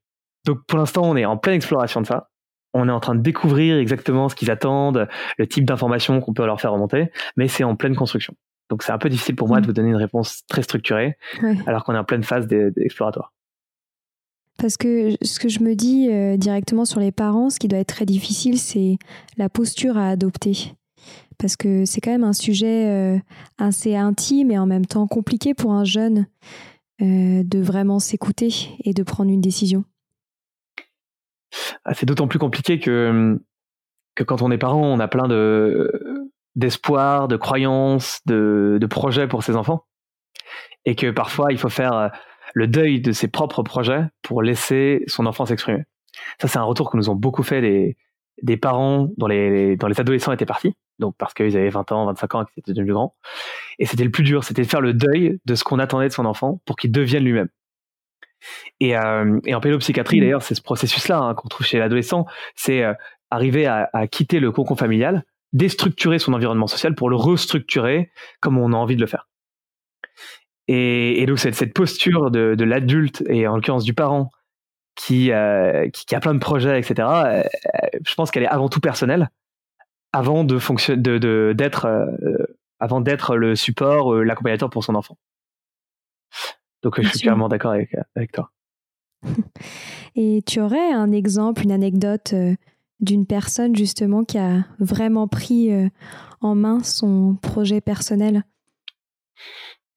Donc 0.46 0.66
pour 0.68 0.78
l'instant, 0.78 1.04
on 1.04 1.16
est 1.16 1.26
en 1.26 1.38
pleine 1.38 1.56
exploration 1.56 2.02
de 2.02 2.06
ça. 2.06 2.30
On 2.74 2.90
est 2.90 2.92
en 2.92 3.00
train 3.00 3.16
de 3.16 3.22
découvrir 3.22 3.78
exactement 3.78 4.30
ce 4.30 4.36
qu'ils 4.36 4.50
attendent, 4.50 5.08
le 5.38 5.48
type 5.48 5.66
d'information 5.66 6.20
qu'on 6.22 6.34
peut 6.34 6.46
leur 6.46 6.60
faire 6.60 6.72
remonter, 6.72 7.12
mais 7.38 7.48
c'est 7.48 7.64
en 7.64 7.76
pleine 7.76 7.96
construction. 7.96 8.34
Donc 8.70 8.82
c'est 8.82 8.92
un 8.92 8.98
peu 8.98 9.10
difficile 9.10 9.36
pour 9.36 9.48
moi 9.48 9.60
de 9.60 9.64
mmh. 9.64 9.68
vous 9.68 9.74
donner 9.74 9.90
une 9.90 9.96
réponse 9.96 10.44
très 10.48 10.64
structurée, 10.64 11.18
alors 11.68 11.84
qu'on 11.84 11.94
est 11.94 12.00
en 12.00 12.04
pleine 12.04 12.24
phase 12.24 12.48
d'exploratoire. 12.48 13.32
Parce 14.58 14.78
que 14.78 15.16
ce 15.22 15.40
que 15.40 15.50
je 15.50 15.60
me 15.60 15.76
dis 15.76 16.10
euh, 16.12 16.38
directement 16.38 16.86
sur 16.86 17.00
les 17.00 17.12
parents, 17.12 17.50
ce 17.50 17.60
qui 17.60 17.68
doit 17.68 17.80
être 17.80 17.94
très 17.94 18.06
difficile, 18.06 18.58
c'est 18.58 18.98
la 19.38 19.50
posture 19.50 19.98
à 19.98 20.10
adopter. 20.10 20.74
Parce 21.38 21.56
que 21.56 21.86
c'est 21.86 22.00
quand 22.00 22.12
même 22.12 22.24
un 22.24 22.34
sujet 22.34 22.88
euh, 22.88 23.20
assez 23.58 23.96
intime 23.96 24.52
et 24.52 24.58
en 24.58 24.66
même 24.66 24.86
temps 24.86 25.08
compliqué 25.08 25.54
pour 25.54 25.74
un 25.74 25.84
jeune. 25.84 26.28
de 27.00 27.60
vraiment 27.60 28.00
s'écouter 28.00 28.50
et 28.86 28.94
de 28.94 29.04
prendre 29.04 29.30
une 29.32 29.42
décision 29.42 29.84
ah, 31.84 31.94
C'est 31.94 32.06
d'autant 32.06 32.30
plus 32.30 32.40
compliqué 32.40 32.80
que, 32.80 33.38
que 34.16 34.24
quand 34.24 34.42
on 34.42 34.52
est 34.52 34.58
parent, 34.58 34.86
on 34.86 35.00
a 35.00 35.08
plein 35.08 35.28
de 35.28 36.32
d'espoir, 36.56 37.28
de 37.28 37.36
croyances, 37.36 38.20
de, 38.26 38.78
de 38.80 38.86
projets 38.86 39.28
pour 39.28 39.44
ses 39.44 39.56
enfants. 39.56 39.86
Et 40.86 40.96
que 40.96 41.10
parfois, 41.12 41.52
il 41.52 41.58
faut 41.58 41.70
faire 41.70 42.12
le 42.54 42.68
deuil 42.68 43.02
de 43.02 43.12
ses 43.12 43.28
propres 43.28 43.64
projets 43.64 44.06
pour 44.22 44.42
laisser 44.42 45.04
son 45.08 45.26
enfant 45.26 45.46
s'exprimer. 45.46 45.84
Ça, 46.40 46.48
c'est 46.48 46.60
un 46.60 46.64
retour 46.64 46.92
que 46.92 46.98
nous 46.98 47.10
ont 47.10 47.16
beaucoup 47.16 47.44
fait 47.44 47.62
des, 47.62 47.98
des 48.42 48.58
parents 48.58 49.10
dont 49.18 49.28
les, 49.28 49.76
dont 49.76 49.88
les 49.88 50.00
adolescents 50.00 50.32
étaient 50.32 50.46
partis, 50.46 50.76
donc 51.00 51.16
parce 51.18 51.34
qu'ils 51.34 51.58
avaient 51.58 51.70
20 51.70 51.92
ans, 51.92 52.06
25 52.06 52.36
ans 52.36 52.42
et 52.44 52.46
qu'ils 52.46 52.62
étaient 52.62 52.74
devenus 52.74 52.94
grands. 52.94 53.16
Et 53.80 53.86
c'était 53.86 54.04
le 54.04 54.12
plus 54.12 54.24
dur, 54.24 54.44
c'était 54.44 54.62
de 54.62 54.68
faire 54.68 54.82
le 54.82 54.94
deuil 54.94 55.40
de 55.46 55.56
ce 55.56 55.64
qu'on 55.64 55.80
attendait 55.80 56.08
de 56.08 56.14
son 56.14 56.26
enfant 56.26 56.62
pour 56.66 56.76
qu'il 56.76 56.92
devienne 56.92 57.24
lui-même. 57.24 57.50
Et, 58.80 58.98
euh, 58.98 59.40
et 59.46 59.56
en 59.56 59.62
pédopsychiatrie, 59.62 60.18
mmh. 60.18 60.22
d'ailleurs, 60.22 60.42
c'est 60.42 60.56
ce 60.56 60.62
processus-là 60.62 61.18
hein, 61.18 61.34
qu'on 61.34 61.48
trouve 61.48 61.66
chez 61.66 61.80
l'adolescent, 61.80 62.26
c'est 62.56 62.84
euh, 62.84 62.94
arriver 63.30 63.66
à, 63.66 63.90
à, 63.94 64.08
quitter 64.08 64.40
le 64.40 64.52
cocon 64.52 64.76
familial, 64.76 65.24
déstructurer 65.54 66.20
son 66.20 66.34
environnement 66.34 66.68
social 66.68 66.94
pour 66.94 67.10
le 67.10 67.16
restructurer 67.16 68.12
comme 68.42 68.58
on 68.58 68.74
a 68.74 68.76
envie 68.76 68.96
de 68.96 69.02
le 69.02 69.08
faire. 69.08 69.28
Et, 70.68 71.22
et 71.22 71.26
donc 71.26 71.40
cette, 71.40 71.56
cette 71.56 71.74
posture 71.74 72.32
de, 72.32 72.56
de 72.56 72.64
l'adulte 72.64 73.24
et 73.28 73.48
en 73.48 73.56
l'occurrence 73.56 73.84
du 73.84 73.94
parent 73.94 74.30
qui, 74.96 75.32
euh, 75.32 75.90
qui, 75.90 76.06
qui, 76.06 76.16
a 76.16 76.20
plein 76.20 76.34
de 76.34 76.40
projets, 76.40 76.80
etc. 76.80 77.08
Euh, 77.26 77.44
je 78.06 78.16
pense 78.16 78.32
qu'elle 78.32 78.44
est 78.44 78.48
avant 78.48 78.70
tout 78.70 78.80
personnelle, 78.80 79.30
avant 80.12 80.44
de 80.44 80.60
fonctionner, 80.60 81.02
de 81.02 81.54
d'être, 81.58 81.86
euh, 81.86 82.46
avant 82.80 83.02
d'être 83.02 83.36
le 83.36 83.56
support, 83.56 84.14
l'accompagnateur 84.16 84.70
pour 84.70 84.84
son 84.84 84.96
enfant. 84.96 85.18
Donc 86.84 87.02
je 87.02 87.08
suis 87.08 87.20
clairement 87.20 87.48
d'accord 87.48 87.72
avec, 87.72 87.96
avec 88.16 88.32
toi. 88.32 88.52
Et 90.16 90.44
tu 90.46 90.60
aurais 90.60 90.92
un 90.92 91.12
exemple, 91.12 91.64
une 91.64 91.72
anecdote 91.72 92.36
d'une 93.00 93.26
personne 93.26 93.76
justement 93.76 94.24
qui 94.24 94.38
a 94.38 94.66
vraiment 94.80 95.28
pris 95.28 95.72
en 96.42 96.56
main 96.56 96.84
son 96.84 97.36
projet 97.42 97.82
personnel? 97.82 98.44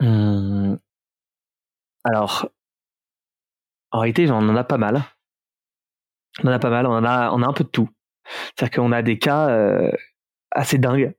Hum. 0.01 0.79
Alors, 2.05 2.49
en 3.91 4.01
réalité, 4.01 4.31
on 4.31 4.37
en 4.37 4.57
a 4.57 4.65
pas 4.65 4.79
mal. 4.79 5.03
On 6.43 6.49
en 6.49 6.53
a 6.53 6.59
pas 6.59 6.71
mal, 6.71 6.87
on 6.87 6.93
en 6.93 7.05
a, 7.05 7.31
un 7.31 7.53
peu 7.53 7.65
de 7.65 7.69
tout. 7.69 7.89
C'est-à-dire 8.55 8.77
qu'on 8.77 8.93
a 8.93 9.03
des 9.03 9.19
cas 9.19 9.49
euh, 9.49 9.91
assez 10.51 10.79
dingues 10.79 11.15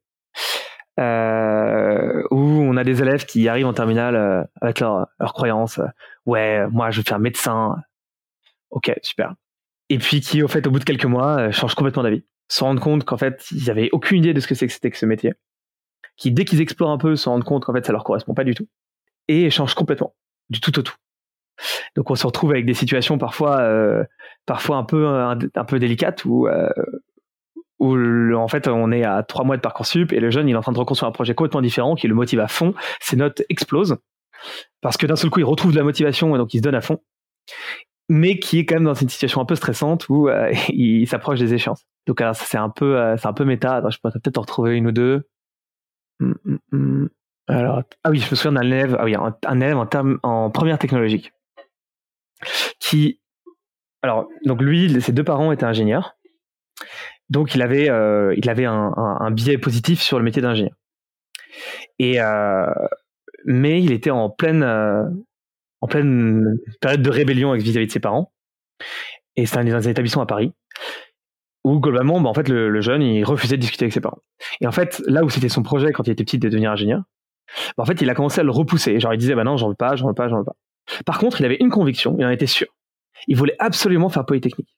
euh, 0.99 2.23
où 2.31 2.37
on 2.37 2.77
a 2.77 2.83
des 2.83 3.01
élèves 3.01 3.25
qui 3.25 3.47
arrivent 3.47 3.65
en 3.65 3.73
terminale 3.73 4.15
euh, 4.15 4.43
avec 4.61 4.79
leurs 4.79 5.07
leur 5.19 5.33
croyances. 5.33 5.79
ouais, 6.25 6.67
moi, 6.67 6.91
je 6.91 6.99
veux 6.99 7.03
faire 7.03 7.19
médecin. 7.19 7.75
Ok, 8.69 8.91
super. 9.01 9.33
Et 9.89 9.97
puis 9.97 10.21
qui, 10.21 10.43
au 10.43 10.47
fait, 10.47 10.67
au 10.67 10.71
bout 10.71 10.79
de 10.79 10.83
quelques 10.83 11.05
mois, 11.05 11.51
changent 11.51 11.75
complètement 11.75 12.03
d'avis. 12.03 12.25
Se 12.49 12.63
rendent 12.63 12.79
compte 12.79 13.03
qu'en 13.03 13.17
fait, 13.17 13.45
ils 13.51 13.65
n'avaient 13.65 13.89
aucune 13.91 14.19
idée 14.19 14.33
de 14.33 14.39
ce 14.39 14.47
que 14.47 14.55
c'était 14.55 14.91
que 14.91 14.97
ce 14.97 15.05
métier. 15.05 15.33
Qui, 16.17 16.32
dès 16.32 16.45
qu'ils 16.45 16.62
explorent 16.62 16.91
un 16.91 16.97
peu, 16.97 17.15
se 17.15 17.30
rendent 17.30 17.43
compte 17.43 17.65
qu'en 17.65 17.73
fait, 17.73 17.86
ça 17.86 17.93
leur 17.93 18.03
correspond 18.03 18.34
pas 18.34 18.43
du 18.43 18.56
tout. 18.56 18.67
Et 19.27 19.49
changent 19.49 19.75
complètement. 19.75 20.15
Du 20.49 20.60
tout 20.60 20.77
au 20.80 20.82
tout. 20.82 20.95
Donc 21.95 22.12
on 22.12 22.15
se 22.15 22.25
retrouve 22.25 22.51
avec 22.51 22.65
des 22.65 22.73
situations 22.73 23.17
parfois, 23.17 23.60
euh, 23.62 24.03
parfois 24.45 24.77
un 24.77 24.84
peu 24.84 25.08
un, 25.08 25.38
peu 25.38 25.80
délicates 25.80 26.25
où 26.25 26.47
euh, 26.47 26.69
où 27.80 27.95
en 28.36 28.47
fait 28.47 28.67
on 28.67 28.91
est 28.91 29.03
à 29.03 29.23
trois 29.23 29.43
mois 29.43 29.58
de 29.58 29.62
parcoursup 29.62 30.12
et 30.13 30.19
le 30.19 30.30
jeune 30.30 30.47
il 30.47 30.53
est 30.53 30.58
en 30.58 30.62
train 30.62 30.71
de 30.71 30.80
reconstruire 30.80 31.10
un 31.10 31.13
projet 31.13 31.34
complètement 31.34 31.62
différent 31.62 31.95
qui 31.95 32.08
le 32.08 32.15
motive 32.15 32.39
à 32.39 32.47
fond, 32.47 32.73
ses 32.99 33.17
notes 33.17 33.41
explosent 33.49 33.97
parce 34.82 34.97
que 34.97 35.08
d'un 35.08 35.15
seul 35.15 35.30
coup 35.30 35.39
il 35.39 35.45
retrouve 35.45 35.71
de 35.71 35.77
la 35.77 35.84
motivation 35.84 36.36
et 36.36 36.38
donc 36.38 36.53
il 36.53 36.58
se 36.58 36.63
donne 36.63 36.75
à 36.75 36.82
fond, 36.82 36.99
mais 38.10 38.39
qui 38.39 38.60
est 38.60 38.65
quand 38.65 38.75
même 38.75 38.84
dans 38.84 38.93
une 38.93 39.10
situation 39.10 39.41
un 39.41 39.45
peu 39.45 39.56
stressante 39.56 40.10
où 40.10 40.30
euh, 40.30 40.51
il 40.69 41.08
s'approche 41.08 41.39
des 41.39 41.53
échéances. 41.53 41.86
Donc 42.06 42.21
alors 42.21 42.36
c'est 42.36 42.58
un 42.58 42.69
peu 42.69 43.15
c'est 43.17 43.27
un 43.27 43.34
peu 43.34 43.43
méta. 43.43 43.82
je 43.89 43.97
pourrais 43.97 44.13
peut-être 44.13 44.38
en 44.38 44.41
retrouver 44.41 44.77
une 44.77 44.88
ou 44.88 44.91
deux. 44.91 45.27
Hum, 46.19 46.36
hum, 46.45 46.60
hum. 46.71 47.10
Alors 47.47 47.84
ah 48.03 48.10
oui 48.10 48.19
je 48.19 48.30
me 48.30 48.36
souviens 48.36 48.53
d'un 48.53 48.62
élève 48.62 48.95
ah 48.99 49.06
oui 49.06 49.15
un, 49.15 49.62
élève 49.62 49.77
en 49.77 49.88
en 50.23 50.49
première 50.49 50.80
technologique 50.80 51.32
qui, 52.80 53.19
alors, 54.01 54.30
donc 54.45 54.62
lui, 54.62 55.01
ses 55.01 55.12
deux 55.12 55.23
parents 55.23 55.51
étaient 55.51 55.65
ingénieurs, 55.65 56.15
donc 57.30 57.56
il 57.56 57.62
avait, 57.62 57.89
euh, 57.89 58.34
il 58.38 58.49
avait 58.49 58.65
un, 58.65 59.32
biais 59.32 59.58
positif 59.58 60.01
sur 60.01 60.17
le 60.17 60.23
métier 60.23 60.41
d'ingénieur. 60.41 60.75
Et 61.99 62.21
euh, 62.21 62.71
mais 63.45 63.82
il 63.82 63.91
était 63.91 64.12
en 64.12 64.30
pleine, 64.30 64.63
euh, 64.63 65.03
en 65.82 65.88
pleine 65.88 66.58
période 66.82 67.01
de 67.01 67.10
rébellion 67.10 67.53
vis-à-vis 67.53 67.88
de 67.88 67.91
ses 67.91 67.99
parents. 67.99 68.32
Et 69.36 69.45
c'est 69.45 69.58
un, 69.58 69.67
un 69.67 69.82
établissement 69.82 70.23
à 70.23 70.27
Paris 70.27 70.53
où 71.67 71.80
globalement, 71.80 72.19
bah, 72.21 72.30
en 72.30 72.34
fait, 72.34 72.47
le, 72.49 72.82
jeune, 72.82 73.01
il 73.01 73.23
refusait 73.23 73.58
de 73.58 73.62
discuter 73.62 73.86
avec 73.86 73.93
ses 73.93 74.01
parents. 74.01 74.21
Et 74.62 74.67
en 74.67 74.71
fait, 74.71 75.01
là 75.06 75.23
où 75.23 75.30
c'était 75.30 75.49
son 75.49 75.63
projet 75.63 75.91
quand 75.91 76.08
il 76.08 76.12
était 76.12 76.23
petit 76.23 76.39
de 76.39 76.47
devenir 76.47 76.71
ingénieur, 76.71 77.03
bah, 77.77 77.84
en 77.84 77.86
fait, 77.86 78.01
il 78.01 78.10
a 78.10 78.15
commencé 78.15 78.41
à 78.41 78.43
le 78.43 78.51
repousser. 78.51 78.99
Genre, 78.99 79.13
il 79.13 79.17
disait, 79.17 79.36
bah 79.36 79.43
non, 79.43 79.58
j'en 79.58 79.69
veux 79.69 79.75
pas, 79.75 79.95
j'en 79.95 80.08
veux 80.08 80.13
pas, 80.13 80.30
j'en 80.30 80.39
veux 80.39 80.45
pas. 80.45 80.56
Par 81.06 81.19
contre, 81.19 81.41
il 81.41 81.45
avait 81.45 81.58
une 81.60 81.69
conviction, 81.69 82.15
il 82.17 82.25
en 82.25 82.30
était 82.30 82.47
sûr. 82.47 82.67
Il 83.27 83.36
voulait 83.36 83.56
absolument 83.60 84.10
faire 84.10 84.25
Polytechnique. 84.25 84.73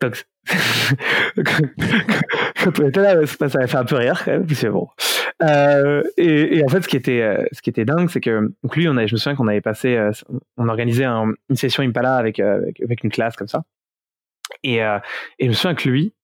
Donc, 0.00 0.26
quand 2.64 2.80
on 2.80 2.88
était 2.88 3.00
là, 3.00 3.26
ça 3.26 3.44
avait 3.44 3.66
fait 3.66 3.76
un 3.76 3.84
peu 3.84 3.96
rire, 3.96 4.22
quand 4.24 4.32
même, 4.32 4.48
c'est 4.48 4.70
bon. 4.70 4.88
Euh, 5.42 6.02
et, 6.16 6.62
en 6.64 6.68
fait, 6.68 6.82
ce 6.82 6.88
qui 6.88 6.96
était, 6.96 7.20
euh, 7.20 7.44
ce 7.52 7.62
qui 7.62 7.70
était 7.70 7.84
dingue, 7.84 8.08
c'est 8.08 8.20
que 8.20 8.52
lui, 8.74 8.84
je 8.84 8.90
me 8.90 9.06
souviens 9.06 9.34
qu'on 9.34 9.48
avait 9.48 9.60
passé, 9.60 9.96
euh, 9.96 10.12
on 10.56 10.68
organisait 10.68 11.04
un, 11.04 11.32
une 11.48 11.56
session 11.56 11.82
Impala 11.82 12.16
avec, 12.16 12.40
avec 12.40 13.04
une 13.04 13.10
classe 13.10 13.36
comme 13.36 13.48
ça. 13.48 13.64
Et, 14.64 14.78
et 14.78 15.44
je 15.44 15.48
me 15.48 15.52
souviens 15.52 15.74
que 15.74 15.88
lui, 15.88 16.14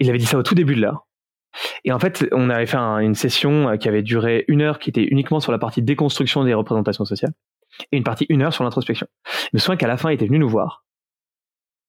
il 0.00 0.08
avait 0.08 0.18
dit 0.18 0.26
ça 0.26 0.38
au 0.38 0.42
tout 0.42 0.54
début 0.54 0.74
de 0.74 0.80
l'heure. 0.80 1.06
Et 1.84 1.92
en 1.92 1.98
fait, 1.98 2.26
on 2.32 2.50
avait 2.50 2.66
fait 2.66 2.76
une 2.76 3.14
session 3.14 3.68
euh, 3.68 3.76
qui 3.76 3.88
avait 3.88 4.02
duré 4.02 4.44
une 4.48 4.62
heure, 4.62 4.78
qui 4.78 4.90
était 4.90 5.04
uniquement 5.04 5.40
sur 5.40 5.52
la 5.52 5.58
partie 5.58 5.82
déconstruction 5.82 6.44
des 6.44 6.54
représentations 6.54 7.04
sociales, 7.04 7.32
et 7.92 7.96
une 7.96 8.04
partie 8.04 8.26
une 8.28 8.42
heure 8.42 8.52
sur 8.52 8.64
l'introspection. 8.64 9.06
Je 9.26 9.48
me 9.52 9.58
souviens 9.58 9.76
qu'à 9.76 9.88
la 9.88 9.96
fin, 9.96 10.10
il 10.10 10.14
était 10.14 10.26
venu 10.26 10.38
nous 10.38 10.48
voir, 10.48 10.84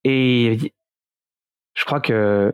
et 0.04 0.44
il 0.44 0.48
avait 0.48 0.56
dit, 0.56 0.74
je 1.76 1.86
crois 1.86 2.02
que, 2.02 2.54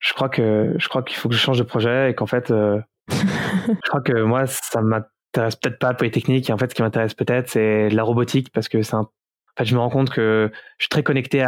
je 0.00 0.12
crois 0.12 0.28
que, 0.28 0.74
je 0.76 0.88
crois 0.88 1.02
qu'il 1.02 1.16
faut 1.16 1.28
que 1.28 1.34
je 1.34 1.40
change 1.40 1.58
de 1.58 1.62
projet, 1.62 2.10
et 2.10 2.14
qu'en 2.14 2.26
fait, 2.26 2.50
euh, 2.50 2.80
je 3.10 3.88
crois 3.88 4.02
que 4.02 4.22
moi, 4.22 4.46
ça 4.46 4.82
m'intéresse 4.82 5.56
peut-être 5.56 5.78
pas 5.78 5.94
Polytechnique, 5.94 6.50
et 6.50 6.52
en 6.52 6.58
fait, 6.58 6.70
ce 6.70 6.74
qui 6.74 6.82
m'intéresse 6.82 7.14
peut-être, 7.14 7.48
c'est 7.48 7.90
la 7.90 8.02
robotique, 8.02 8.50
parce 8.52 8.68
que 8.68 8.82
c'est 8.82 8.96
un 8.96 9.08
en 9.56 9.62
fait, 9.62 9.64
je 9.64 9.74
me 9.74 9.80
rends 9.80 9.90
compte 9.90 10.10
que 10.10 10.50
je 10.78 10.84
suis 10.84 10.88
très 10.88 11.02
connecté 11.02 11.44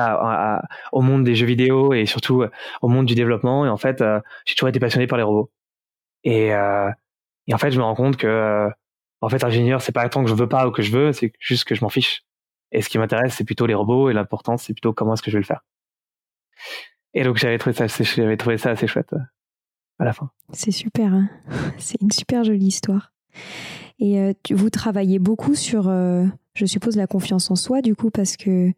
au 0.93 1.03
monde 1.03 1.25
des 1.25 1.35
jeux 1.35 1.47
vidéo 1.47 1.93
et 1.95 2.07
surtout 2.07 2.43
euh, 2.43 2.51
au 2.81 2.89
monde 2.89 3.07
du 3.07 3.15
développement. 3.15 3.65
Et 3.65 3.69
en 3.69 3.77
fait, 3.77 4.01
euh, 4.01 4.21
j'ai 4.45 4.55
toujours 4.55 4.69
été 4.69 4.81
passionné 4.81 5.07
par 5.07 5.19
les 5.19 5.25
robots. 5.25 5.51
Et, 6.25 6.53
euh, 6.55 6.91
en 7.53 7.59
fait, 7.59 7.71
je 7.71 7.79
me 7.79 7.85
rends 7.85 7.95
compte 7.95 8.17
que 8.17 8.69
en 9.21 9.29
fait, 9.29 9.45
ingénieur, 9.45 9.83
c'est 9.83 9.93
pas 9.93 10.09
tant 10.09 10.25
que 10.25 10.31
je 10.31 10.35
veux 10.35 10.49
pas 10.49 10.67
ou 10.67 10.73
que 10.73 10.83
je 10.83 10.91
veux, 10.91 11.13
c'est 11.13 11.33
juste 11.39 11.65
que 11.65 11.75
je 11.75 11.85
m'en 11.85 11.89
fiche. 11.89 12.25
Et 12.73 12.83
ce 12.83 12.89
qui 12.89 12.99
m'intéresse, 12.99 13.35
c'est 13.35 13.45
plutôt 13.45 13.67
les 13.67 13.75
robots 13.75 14.11
et 14.11 14.13
l'important, 14.13 14.57
c'est 14.57 14.73
plutôt 14.73 14.93
comment 14.93 15.15
est-ce 15.15 15.23
que 15.23 15.31
je 15.31 15.37
vais 15.37 15.43
le 15.43 15.47
faire. 15.47 15.61
Et 17.15 17.23
donc, 17.23 17.37
j'avais 17.37 17.59
trouvé 17.59 17.75
ça 17.75 17.85
assez, 17.85 18.05
j'avais 18.05 18.37
trouvé 18.37 18.59
ça 18.59 18.71
assez 18.71 18.87
chouette 18.87 19.15
à 19.99 20.05
la 20.05 20.13
fin. 20.13 20.31
C'est 20.53 20.73
super. 20.73 21.13
Hein 21.13 21.29
c'est 21.79 22.01
une 22.01 22.11
super 22.11 22.43
jolie 22.43 22.67
histoire. 22.67 23.13
Et 24.01 24.35
vous 24.51 24.71
travaillez 24.71 25.21
beaucoup 25.21 25.55
sur 25.55 25.89
je 26.55 26.67
suppose, 26.67 26.97
la 26.97 27.07
confiance 27.07 27.51
en 27.51 27.57
soi, 27.57 27.81
du 27.81 27.95
coup, 27.95 28.11
parce 28.11 28.37
que 28.37 28.73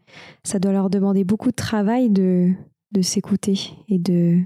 ça 0.44 0.58
doit 0.58 0.72
leur 0.72 0.90
demander 0.90 1.24
beaucoup 1.24 1.50
de 1.50 1.56
travail 1.56 2.10
de, 2.10 2.52
s'écouter 3.02 3.58
et 3.88 3.98
de, 3.98 4.40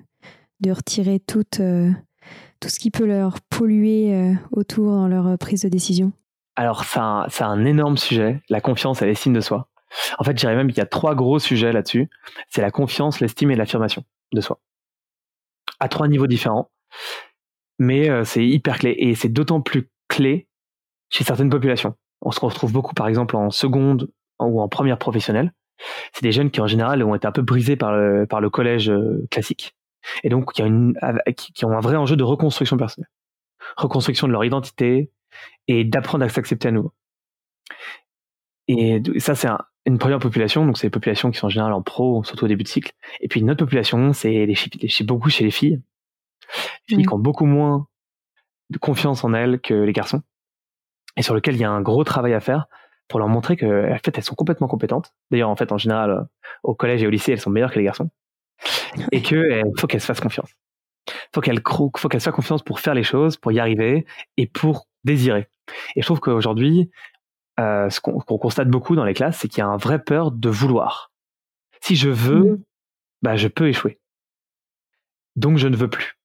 retirer 0.67 1.21
tout, 1.21 1.45
euh, 1.61 1.91
tout 2.61 2.69
ce 2.69 2.79
qui 2.79 2.91
peut 2.91 3.07
leur 3.07 3.41
polluer 3.41 4.15
euh, 4.15 4.35
autour 4.53 4.93
dans 4.93 5.09
leur 5.09 5.27
euh, 5.27 5.37
prise 5.37 5.63
de 5.63 5.69
décision. 5.69 6.13
Alors, 6.57 6.85
c'est 6.85 6.99
un, 6.99 7.29
un, 7.41 7.65
énorme 7.65 7.99
sujet, 7.99 8.41
la 8.49 8.61
confiance 8.61 9.03
et 9.03 9.07
l'estime 9.07 9.35
de 9.35 9.41
soi. 9.41 9.69
En 10.19 10.25
fait, 10.25 10.33
je 10.33 10.41
dirais 10.41 10.57
même 10.57 10.69
qu'il 10.69 10.79
y 10.79 10.83
a 10.83 10.87
trois 10.87 11.15
gros 11.15 11.39
sujets 11.39 11.73
là-dessus. 11.73 12.09
C'est 12.49 12.63
la 12.63 12.71
confiance, 12.71 13.21
l'estime 13.21 13.51
et 13.51 13.57
l'affirmation 13.57 14.05
de 14.33 14.41
soi. 14.41 14.61
À 15.81 15.89
trois 15.89 16.09
niveaux 16.09 16.27
différents. 16.27 16.71
Mais 17.79 18.11
c'est 18.25 18.45
hyper 18.45 18.79
clé. 18.81 18.95
Et 18.99 19.15
c'est 19.15 19.29
d'autant 19.29 19.61
plus 19.61 19.89
clé 20.09 20.49
chez 21.11 21.25
certaines 21.25 21.49
populations 21.49 21.95
on 22.21 22.31
se 22.31 22.41
retrouve 22.41 22.73
beaucoup, 22.73 22.95
par 22.95 23.09
exemple, 23.09 23.37
en 23.37 23.51
seconde 23.51 24.11
ou 24.41 24.61
en 24.61 24.69
première 24.69 24.99
professionnelle. 24.99 25.53
C'est 26.13 26.23
des 26.23 26.33
jeunes 26.33 26.51
qui, 26.51 26.61
en 26.61 26.67
général, 26.67 27.03
ont 27.03 27.15
été 27.15 27.27
un 27.27 27.33
peu 27.33 27.43
brisés 27.43 27.77
par 27.77 27.93
le, 27.93 28.27
par 28.27 28.41
le 28.41 28.51
collège 28.51 28.91
euh, 28.91 29.27
classique. 29.31 29.77
Et 30.25 30.29
donc, 30.29 30.53
qui 30.53 30.63
ont, 30.63 30.67
une, 30.67 30.99
qui 31.37 31.65
ont 31.65 31.71
un 31.71 31.81
vrai 31.81 31.97
enjeu 31.97 32.17
de 32.17 32.25
reconstruction 32.25 32.77
personnelle. 32.77 33.11
Reconstruction 33.77 34.27
de 34.27 34.33
leur 34.33 34.45
identité 34.45 35.11
et 35.69 35.85
d'apprendre 35.85 36.25
à 36.25 36.29
s'accepter 36.29 36.69
à 36.69 36.71
nouveau. 36.73 36.93
Et 38.67 39.01
ça, 39.19 39.35
c'est 39.35 39.49
une 39.87 39.99
première 39.99 40.19
population. 40.19 40.67
Donc, 40.67 40.79
c'est 40.79 40.87
les 40.87 40.91
populations 40.91 41.31
qui 41.31 41.39
sont 41.39 41.47
en 41.47 41.51
général 41.51 41.73
en 41.73 41.83
pro, 41.83 42.25
surtout 42.25 42.45
au 42.45 42.49
début 42.49 42.65
de 42.65 42.69
cycle. 42.69 42.93
Et 43.21 43.29
puis, 43.29 43.41
une 43.41 43.51
autre 43.51 43.65
population, 43.65 44.13
c'est 44.13 44.47
les, 44.47 44.47
les, 44.47 45.05
beaucoup 45.05 45.31
chez 45.31 45.45
les 45.45 45.51
filles. 45.51 45.81
Les 46.89 46.97
filles 46.97 47.07
qui 47.07 47.15
ont 47.15 47.19
beaucoup 47.19 47.47
moins 47.47 47.87
de 48.71 48.79
confiance 48.79 49.25
en 49.25 49.33
elles 49.33 49.61
que 49.61 49.75
les 49.75 49.93
garçons 49.93 50.23
et 51.19 51.23
sur 51.23 51.35
lequel 51.35 51.57
il 51.57 51.61
y 51.61 51.65
a 51.65 51.71
un 51.71 51.83
gros 51.83 52.05
travail 52.05 52.33
à 52.33 52.41
faire 52.41 52.67
pour 53.09 53.19
leur 53.19 53.29
montrer 53.29 53.57
que 53.57 53.93
en 53.93 53.99
fait 53.99 54.17
elles 54.17 54.25
sont 54.25 54.35
complètement 54.35 54.69
compétentes. 54.69 55.13
D'ailleurs 55.31 55.51
en 55.51 55.57
fait 55.57 55.73
en 55.73 55.79
général 55.79 56.11
euh, 56.11 56.23
au 56.63 56.75
collège 56.75 57.03
et 57.03 57.07
au 57.07 57.11
lycée 57.11 57.33
elles 57.33 57.41
sont 57.41 57.51
meilleures 57.51 57.73
que 57.73 57.79
les 57.79 57.85
garçons 57.85 58.11
et 59.13 59.21
que 59.21 59.63
faut 59.79 59.87
qu'elles 59.87 60.01
se 60.01 60.07
fassent 60.07 60.21
confiance. 60.21 60.51
Faut 61.35 61.41
qu'elles 61.41 61.61
faut 61.67 61.91
qu'elles 62.09 62.21
se 62.21 62.25
fassent 62.25 62.35
confiance 62.35 62.63
pour 62.63 62.81
faire 62.81 62.95
les 62.95 63.03
choses, 63.03 63.37
pour 63.37 63.53
y 63.53 63.59
arriver 63.59 64.07
et 64.37 64.47
pour 64.47 64.87
désirer. 65.05 65.49
Et 65.97 66.03
je 66.03 66.07
trouve 66.07 66.21
qu'aujourd'hui 66.21 66.91
euh, 67.59 67.91
ce 67.91 68.01
qu'on 68.01 68.21
constate 68.21 68.69
beaucoup 68.69 68.95
dans 68.95 69.05
les 69.05 69.15
classes, 69.15 69.39
c'est 69.39 69.49
qu'il 69.49 69.59
y 69.59 69.63
a 69.63 69.67
un 69.67 69.77
vrai 69.77 69.99
peur 69.99 70.31
de 70.31 70.49
vouloir. 70.49 71.11
Si 71.81 71.97
je 71.97 72.09
veux, 72.09 72.53
mmh. 72.53 72.63
bah 73.23 73.37
je 73.37 73.49
peux 73.49 73.69
échouer. 73.69 73.99
Donc 75.35 75.59
je 75.59 75.67
ne 75.67 75.77
veux 75.77 75.91
plus. 75.91 76.18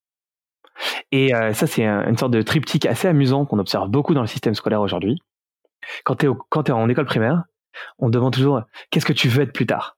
Et 1.12 1.34
euh, 1.34 1.54
ça, 1.54 1.68
c'est 1.68 1.86
une 1.86 2.18
sorte 2.18 2.32
de 2.32 2.42
triptyque 2.42 2.86
assez 2.86 3.08
amusant 3.08 3.46
qu'on 3.46 3.60
observe 3.60 3.90
beaucoup 3.90 4.14
dans 4.14 4.22
le 4.22 4.28
système 4.28 4.56
scolaire 4.56 4.82
aujourd'hui. 4.82 5.22
Quand 6.04 6.16
tu 6.16 6.26
es, 6.28 6.72
en 6.72 6.90
école 6.90 7.06
primaire, 7.06 7.44
on 8.00 8.08
te 8.08 8.14
demande 8.14 8.34
toujours 8.34 8.62
qu'est-ce 8.90 9.06
que 9.06 9.14
tu 9.14 9.30
veux 9.30 9.44
être 9.44 9.54
plus 9.54 9.66
tard? 9.66 9.98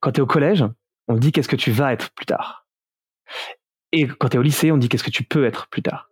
Quand 0.00 0.12
tu 0.12 0.18
es 0.18 0.22
au 0.22 0.26
collège, 0.26 0.64
on 1.08 1.14
te 1.14 1.20
dit 1.20 1.32
qu'est-ce 1.32 1.48
que 1.48 1.56
tu 1.56 1.70
vas 1.70 1.92
être 1.92 2.10
plus 2.14 2.26
tard? 2.26 2.66
Et 3.92 4.06
quand 4.06 4.28
tu 4.28 4.36
es 4.36 4.38
au 4.38 4.42
lycée, 4.42 4.70
on 4.70 4.76
te 4.76 4.80
dit 4.80 4.88
qu'est-ce 4.88 5.04
que 5.04 5.10
tu 5.10 5.24
peux 5.24 5.44
être 5.44 5.68
plus 5.68 5.82
tard? 5.82 6.10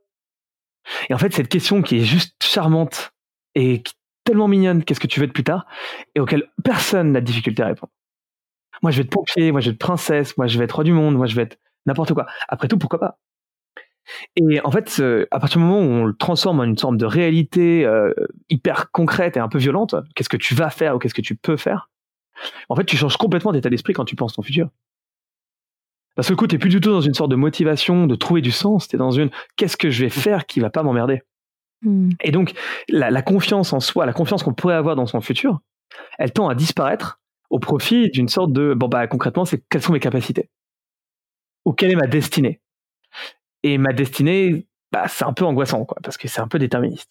Et 1.08 1.14
en 1.14 1.18
fait, 1.18 1.32
cette 1.32 1.48
question 1.48 1.82
qui 1.82 1.98
est 1.98 2.04
juste 2.04 2.42
charmante 2.42 3.12
et 3.54 3.82
tellement 4.24 4.48
mignonne, 4.48 4.84
qu'est-ce 4.84 5.00
que 5.00 5.06
tu 5.06 5.20
veux 5.20 5.26
être 5.26 5.32
plus 5.32 5.44
tard, 5.44 5.66
et 6.14 6.20
auquel 6.20 6.50
personne 6.62 7.12
n'a 7.12 7.20
de 7.20 7.26
difficulté 7.26 7.62
à 7.62 7.66
répondre. 7.66 7.92
Moi, 8.82 8.90
je 8.90 8.98
vais 8.98 9.04
être 9.04 9.11
pompier, 9.11 9.52
moi, 9.52 9.61
je 9.61 9.70
vais 9.70 9.74
être 9.74 9.78
princesse, 9.78 10.37
moi, 10.37 10.46
je 10.46 10.58
vais 10.58 10.64
être 10.64 10.72
roi 10.72 10.84
du 10.84 10.92
monde, 10.92 11.16
moi, 11.16 11.26
je 11.26 11.34
vais 11.34 11.42
être 11.42 11.58
n'importe 11.87 12.12
quoi. 12.14 12.26
Après 12.48 12.68
tout, 12.68 12.78
pourquoi 12.78 13.00
pas? 13.00 13.18
Et 14.37 14.61
en 14.64 14.71
fait, 14.71 15.03
à 15.31 15.40
partir 15.40 15.61
du 15.61 15.66
moment 15.66 15.81
où 15.81 15.90
on 15.90 16.05
le 16.05 16.14
transforme 16.14 16.61
en 16.61 16.64
une 16.64 16.79
sorte 16.79 16.97
de 16.97 17.05
réalité 17.05 17.85
euh, 17.85 18.12
hyper 18.49 18.90
concrète 18.90 19.37
et 19.37 19.40
un 19.40 19.49
peu 19.49 19.59
violente, 19.59 19.94
qu'est-ce 20.14 20.29
que 20.29 20.37
tu 20.37 20.55
vas 20.55 20.71
faire 20.71 20.97
ou 20.97 20.99
qu'est-ce 20.99 21.14
que 21.14 21.23
tu 21.23 21.35
peux 21.35 21.57
faire? 21.57 21.90
En 22.68 22.77
fait, 22.77 22.85
tu 22.85 22.97
changes 22.97 23.16
complètement 23.16 23.53
d'état 23.53 23.71
d'esprit 23.71 23.92
quand 23.92 24.05
tu 24.05 24.16
penses 24.16 24.35
ton 24.35 24.42
futur. 24.42 24.71
Parce 26.14 26.29
que 26.29 26.33
du 26.33 26.37
coup, 26.37 26.47
t'es 26.47 26.59
plus 26.59 26.71
du 26.71 26.81
tout 26.81 26.90
dans 26.90 27.01
une 27.01 27.14
sorte 27.14 27.31
de 27.31 27.37
motivation, 27.37 28.07
de 28.07 28.14
trouver 28.14 28.40
du 28.40 28.51
sens, 28.51 28.88
tu 28.88 28.97
es 28.97 28.99
dans 28.99 29.11
une 29.12 29.31
qu'est-ce 29.57 29.77
que 29.77 29.90
je 29.90 30.05
vais 30.05 30.11
faire 30.11 30.47
qui 30.47 30.61
va 30.61 30.71
pas 30.71 30.83
m'emmerder? 30.83 31.23
Hmm. 31.83 32.11
Et 32.25 32.33
donc, 32.33 32.55
la, 32.88 33.23
confiance 33.23 33.73
en 33.73 33.81
soi, 33.81 34.05
la 34.05 34.12
confiance 34.12 34.42
qu'on 34.42 34.55
pourrait 34.55 34.75
avoir 34.75 34.97
dans 34.97 35.07
son 35.07 35.21
futur, 35.21 35.61
elle 36.18 36.33
tend 36.33 36.49
à 36.49 36.55
disparaître 36.55 37.21
au 37.51 37.61
profit 37.61 38.11
d'une 38.11 38.29
sorte 38.29 38.53
de 38.53 38.75
bon 38.75 38.88
bah 38.88 39.07
concrètement, 39.07 39.44
c'est 39.44 39.62
quelles 39.71 39.83
sont 39.83 39.92
mes 39.92 40.01
capacités? 40.01 40.51
Ou 41.64 41.73
quelle 41.73 41.92
est 41.92 41.97
ma 41.97 42.07
destinée? 42.07 42.61
Et 43.62 43.79
ma 43.79 43.92
destinée, 43.92 44.66
bah, 44.92 45.09
c'est 45.09 45.25
un 45.25 45.33
peu 45.33 45.44
angoissant, 45.44 45.85
quoi, 45.85 45.99
parce 46.03 46.16
que 46.16 46.29
c'est 46.29 46.40
un 46.40 46.49
peu 46.49 46.59
déterministe. 46.59 47.11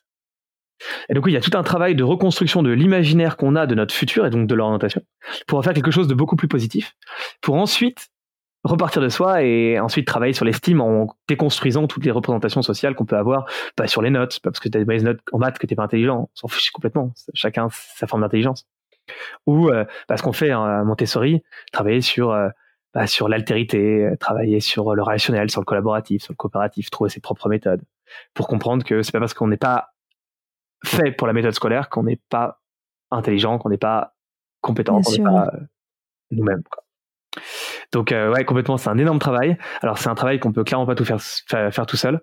Et 1.10 1.14
donc, 1.14 1.26
il 1.28 1.34
y 1.34 1.38
a 1.38 1.42
tout 1.42 1.56
un 1.58 1.64
travail 1.64 1.96
de 1.96 2.04
reconstruction 2.04 2.62
de 2.62 2.72
l'imaginaire 2.72 3.38
qu'on 3.38 3.56
a 3.56 3.66
de 3.66 3.76
notre 3.76 3.94
futur 3.94 4.26
et 4.26 4.30
donc 4.30 4.48
de 4.48 4.56
l'orientation 4.56 5.02
pour 5.48 5.58
en 5.58 5.62
faire 5.62 5.74
quelque 5.74 5.92
chose 5.92 6.08
de 6.08 6.14
beaucoup 6.14 6.36
plus 6.36 6.48
positif, 6.48 6.94
pour 7.42 7.56
ensuite 7.56 8.10
repartir 8.64 9.02
de 9.02 9.10
soi 9.10 9.44
et 9.44 9.80
ensuite 9.80 10.06
travailler 10.06 10.34
sur 10.34 10.46
l'estime 10.46 10.82
en 10.82 11.16
déconstruisant 11.28 11.88
toutes 11.88 12.06
les 12.06 12.12
représentations 12.12 12.62
sociales 12.62 12.96
qu'on 12.96 13.06
peut 13.06 13.18
avoir, 13.18 13.46
pas 13.76 13.88
sur 13.88 14.02
les 14.02 14.10
notes, 14.10 14.40
parce 14.44 14.60
que 14.60 14.70
tu 14.70 14.78
as 14.78 14.82
des 14.82 14.86
mauvaises 14.86 15.04
notes 15.04 15.20
en 15.32 15.40
maths 15.40 15.58
que 15.58 15.66
t'es 15.68 15.76
pas 15.76 15.84
intelligent, 15.84 16.24
on 16.24 16.30
s'en 16.34 16.48
fiche 16.48 16.72
complètement, 16.72 17.14
chacun 17.34 17.70
sa 17.72 18.08
forme 18.08 18.22
d'intelligence. 18.22 18.68
Ou 19.46 19.70
euh, 19.70 19.86
parce 20.08 20.22
qu'on 20.22 20.34
fait 20.34 20.52
à 20.52 20.84
Montessori, 20.84 21.42
travailler 21.72 22.02
sur 22.02 22.32
euh, 22.32 22.50
bah, 22.98 23.06
sur 23.06 23.30
l'altérité, 23.30 24.06
euh, 24.06 24.16
travailler 24.16 24.60
sur 24.60 24.96
le 24.96 25.04
relationnel, 25.04 25.52
sur 25.52 25.62
le 25.62 25.66
collaboratif, 25.66 26.24
sur 26.24 26.32
le 26.32 26.36
coopératif, 26.36 26.90
trouver 26.90 27.12
ses 27.12 27.20
propres 27.20 27.48
méthodes, 27.48 27.84
pour 28.34 28.48
comprendre 28.48 28.84
que 28.84 29.04
c'est 29.04 29.12
pas 29.12 29.20
parce 29.20 29.36
qu'on 29.36 29.50
n'est 29.50 29.56
pas 29.56 29.94
fait 30.84 31.12
pour 31.12 31.28
la 31.28 31.34
méthode 31.34 31.52
scolaire 31.52 31.90
qu'on 31.90 32.02
n'est 32.02 32.20
pas 32.30 32.60
intelligent, 33.12 33.60
qu'on 33.60 33.70
n'est 33.70 33.78
pas 33.78 34.16
compétent, 34.62 35.00
qu'on 35.02 35.12
n'est 35.12 35.24
pas 35.24 35.52
euh, 35.54 35.60
nous-mêmes. 36.32 36.64
Donc 37.92 38.12
euh, 38.12 38.34
ouais, 38.34 38.46
complètement, 38.46 38.78
c'est 38.78 38.90
un 38.90 38.98
énorme 38.98 39.20
travail. 39.20 39.60
Alors 39.84 40.00
c'est 40.00 40.10
un 40.10 40.16
travail 40.16 40.40
qu'on 40.40 40.52
peut 40.52 40.64
clairement 40.64 40.88
pas 40.88 40.96
tout 40.96 41.06
faire 41.06 41.22
faire, 41.22 41.86
tout 41.86 41.98
seul, 41.98 42.22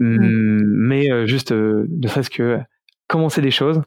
mmh, 0.00 0.64
mais 0.66 1.26
juste 1.26 1.50
ne 1.52 2.08
serait-ce 2.08 2.28
que 2.28 2.60
commencer 3.06 3.40
des 3.40 3.50
choses. 3.50 3.80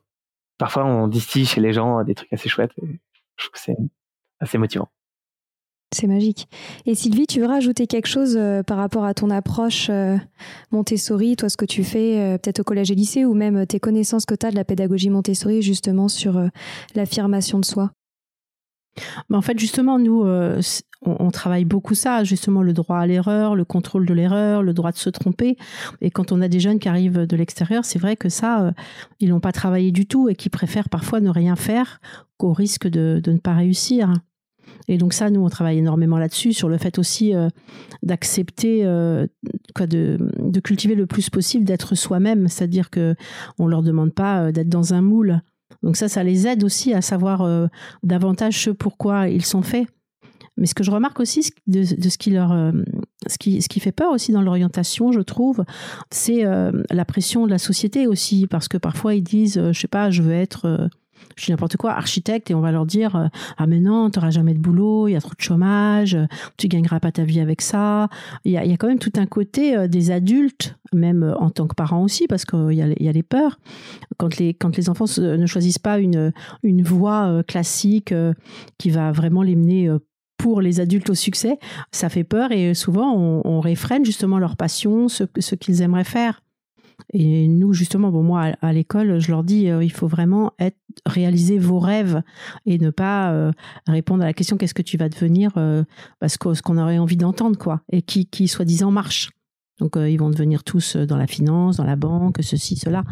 Parfois, 0.58 0.86
on 0.86 1.08
distille 1.08 1.46
chez 1.46 1.62
les 1.62 1.74
gens 1.74 2.04
des 2.04 2.16
trucs 2.16 2.34
assez 2.34 2.50
chouettes. 2.50 2.72
Et 2.82 3.00
je 3.36 3.44
trouve 3.44 3.52
que 3.52 3.60
c'est 3.60 3.78
assez 4.40 4.58
motivant. 4.58 4.90
C'est 5.94 6.08
magique. 6.08 6.48
Et 6.86 6.94
Sylvie, 6.96 7.28
tu 7.28 7.40
veux 7.40 7.46
rajouter 7.46 7.88
quelque 7.88 8.08
chose 8.08 8.36
euh, 8.38 8.64
par 8.64 8.78
rapport 8.78 9.06
à 9.06 9.14
ton 9.14 9.30
approche 9.30 9.88
euh, 9.90 10.18
Montessori, 10.72 11.36
toi 11.36 11.48
ce 11.48 11.56
que 11.56 11.66
tu 11.66 11.84
fais 11.84 12.20
euh, 12.20 12.38
peut-être 12.38 12.60
au 12.60 12.64
collège 12.64 12.92
et 12.92 12.96
lycée, 12.96 13.24
ou 13.24 13.34
même 13.34 13.66
tes 13.66 13.80
connaissances 13.80 14.26
que 14.26 14.36
tu 14.36 14.46
as 14.46 14.52
de 14.52 14.56
la 14.56 14.66
pédagogie 14.66 15.10
Montessori 15.10 15.62
justement 15.62 16.08
sur 16.08 16.42
l'affirmation 16.96 17.60
de 17.60 17.66
soi? 17.66 17.92
En 19.32 19.42
fait, 19.42 19.60
justement, 19.60 20.00
nous, 20.00 20.26
on, 21.02 21.32
travaille 21.32 21.66
beaucoup 21.66 21.96
ça, 21.96 22.24
justement, 22.24 22.62
le 22.62 22.72
droit 22.72 22.98
à 22.98 23.06
l'erreur, 23.06 23.54
le 23.54 23.66
contrôle 23.66 24.06
de 24.06 24.14
l'erreur, 24.14 24.64
le 24.64 24.74
droit 24.74 24.94
de 24.94 24.98
se 24.98 25.10
tromper. 25.10 25.58
Et 26.00 26.12
quand 26.12 26.32
on 26.32 26.42
a 26.42 26.48
des 26.48 26.62
jeunes 26.62 26.80
qui 26.80 26.88
arrivent 26.88 27.28
de 27.28 27.36
l'extérieur, 27.36 27.84
c'est 27.84 28.00
vrai 28.00 28.16
que 28.16 28.30
ça, 28.30 28.74
ils 29.20 29.30
n'ont 29.30 29.42
pas 29.42 29.52
travaillé 29.52 29.92
du 29.92 30.06
tout 30.06 30.30
et 30.30 30.36
qui 30.36 30.50
préfèrent 30.50 30.88
parfois 30.88 31.20
ne 31.20 31.30
rien 31.30 31.58
faire 31.58 32.00
qu'au 32.38 32.54
risque 32.54 32.88
de 32.88 33.22
ne 33.26 33.38
pas 33.38 33.54
réussir. 33.54 34.14
Et 34.88 34.98
donc 34.98 35.14
ça, 35.14 35.30
nous, 35.30 35.42
on 35.42 35.50
travaille 35.50 35.80
énormément 35.80 36.18
là-dessus, 36.18 36.54
sur 36.54 36.70
le 36.70 36.78
fait 36.78 37.00
aussi 37.00 37.34
euh, 37.34 37.50
d'accepter, 38.04 38.86
euh, 38.86 39.26
quoi, 39.74 39.88
de, 39.88 40.18
de, 40.40 40.60
cultiver 40.60 40.96
le 40.96 41.08
plus 41.08 41.30
possible 41.30 41.66
d'être 41.66 41.96
soi-même, 41.96 42.48
c'est-à-dire 42.48 42.90
que 42.90 43.16
on 43.58 43.68
leur 43.68 43.82
demande 43.82 44.14
pas 44.14 44.44
euh, 44.44 44.52
d'être 44.52 44.70
dans 44.70 44.94
un 44.94 45.02
moule. 45.02 45.42
Donc 45.82 45.98
ça, 45.98 46.08
ça 46.08 46.24
les 46.24 46.48
aide 46.48 46.64
aussi 46.64 46.94
à 46.94 47.02
savoir 47.02 47.70
davantage 48.02 48.64
ce 48.64 48.70
pourquoi 48.70 49.30
ils 49.30 49.46
sont 49.46 49.62
faits. 49.62 49.88
Mais 50.58 50.68
ce 50.68 50.74
que 50.74 50.84
je 50.84 50.90
remarque 50.90 51.20
aussi 51.20 51.52
de, 51.68 51.80
de 51.80 52.10
ce 52.10 52.18
qui 52.18 52.32
leur, 52.32 52.74
ce 53.28 53.38
qui, 53.38 53.62
ce 53.62 53.68
qui 53.68 53.80
fait 53.80 53.92
peur 53.92 54.12
aussi 54.12 54.32
dans 54.32 54.42
l'orientation, 54.42 55.12
je 55.12 55.20
trouve, 55.20 55.64
c'est 56.12 56.44
la 56.44 57.06
pression 57.06 57.46
de 57.46 57.52
la 57.52 57.58
société 57.58 58.08
aussi, 58.08 58.48
parce 58.48 58.68
que 58.68 58.78
parfois 58.78 59.16
ils 59.16 59.24
disent, 59.24 59.62
je 59.72 59.80
sais 59.80 59.88
pas, 59.88 60.10
je 60.10 60.22
veux 60.24 60.34
être 60.34 60.90
je 61.36 61.46
dis 61.46 61.52
n'importe 61.52 61.78
quoi, 61.78 61.94
architecte, 61.94 62.52
et 62.52 62.56
on 62.56 62.62
va 62.62 62.72
leur 62.72 62.86
dire 62.86 63.16
euh, 63.16 63.28
ah 63.58 63.68
mais 63.68 63.80
non, 63.80 64.10
tu 64.10 64.20
n'auras 64.20 64.32
jamais 64.32 64.54
de 64.54 64.60
boulot, 64.60 65.08
il 65.08 65.12
y 65.14 65.16
a 65.16 65.22
trop 65.22 65.34
de 65.38 65.42
chômage, 65.42 66.18
tu 66.58 66.68
gagneras 66.68 67.00
pas 67.00 67.12
ta 67.12 67.24
vie 67.24 67.40
avec 67.40 67.62
ça. 67.62 68.10
Il 68.44 68.52
y 68.52 68.58
a, 68.58 68.78
quand 68.78 68.88
même 68.88 69.00
tout 69.00 69.14
un 69.18 69.26
côté 69.26 69.76
euh, 69.76 69.88
des 69.88 70.12
adultes, 70.12 70.76
même 70.94 71.24
euh, 71.24 71.36
en 71.36 71.50
tant 71.50 71.68
que 71.68 71.76
parents 71.76 72.04
aussi, 72.04 72.28
parce 72.28 72.46
qu'il 72.46 72.72
y, 72.72 73.04
y 73.04 73.10
a 73.10 73.12
les 73.12 73.24
peurs. 73.24 73.60
Quand 74.18 74.38
les 74.38 74.54
quand 74.54 74.78
les 74.78 74.90
enfants 74.90 75.06
ne 75.18 75.46
choisissent 75.46 75.80
pas 75.80 76.00
une 76.00 76.32
une 76.64 76.84
voie 76.84 77.44
classique 77.48 78.14
qui 78.78 78.90
va 78.90 79.12
vraiment 79.12 79.42
les 79.42 79.56
mener 79.56 79.90
pour 80.38 80.62
les 80.62 80.80
adultes 80.80 81.10
au 81.10 81.16
succès, 81.16 81.58
ça 81.92 82.10
fait 82.10 82.24
peur 82.24 82.52
et 82.52 82.74
souvent 82.74 83.14
on, 83.16 83.42
on 83.46 83.60
réfrène 83.60 84.06
justement 84.06 84.40
leur 84.40 84.56
passion, 84.56 85.08
ce, 85.08 85.24
ce 85.40 85.56
qu'ils 85.56 85.82
aimeraient 85.82 86.04
faire. 86.04 86.42
Et 87.14 87.48
nous, 87.48 87.74
justement, 87.74 88.12
bon, 88.12 88.24
moi, 88.24 88.54
à, 88.62 88.74
l'école, 88.74 89.20
je 89.20 89.32
leur 89.32 89.44
dis, 89.44 89.70
euh, 89.70 89.84
il 89.84 89.92
faut 89.92 90.08
vraiment 90.08 90.52
réaliser 91.06 91.58
vos 91.58 91.80
rêves 91.80 92.22
et 92.66 92.78
ne 92.78 92.90
pas 92.90 93.32
euh, 93.32 93.52
répondre 93.88 94.24
à 94.24 94.26
la 94.26 94.34
question 94.34 94.58
qu'est-ce 94.58 94.74
que 94.74 94.82
tu 94.82 94.98
vas 94.98 95.10
devenir 95.10 95.52
euh, 95.58 95.84
parce 96.20 96.38
que 96.38 96.54
ce 96.54 96.62
qu'on 96.62 96.78
aurait 96.78 96.98
envie 96.98 97.18
d'entendre, 97.18 97.58
quoi, 97.58 97.82
et 97.92 98.02
qui, 98.02 98.26
qui 98.26 98.48
soi-disant 98.48 98.92
marche. 98.92 99.32
Donc, 99.80 99.98
ils 99.98 100.18
vont 100.18 100.30
devenir 100.30 100.64
tous 100.64 100.96
dans 100.96 101.18
la 101.18 101.28
finance, 101.28 101.78
dans 101.78 101.84
la 101.84 101.98
banque, 101.98 102.38
ceci, 102.40 102.78
cela. 102.78 103.04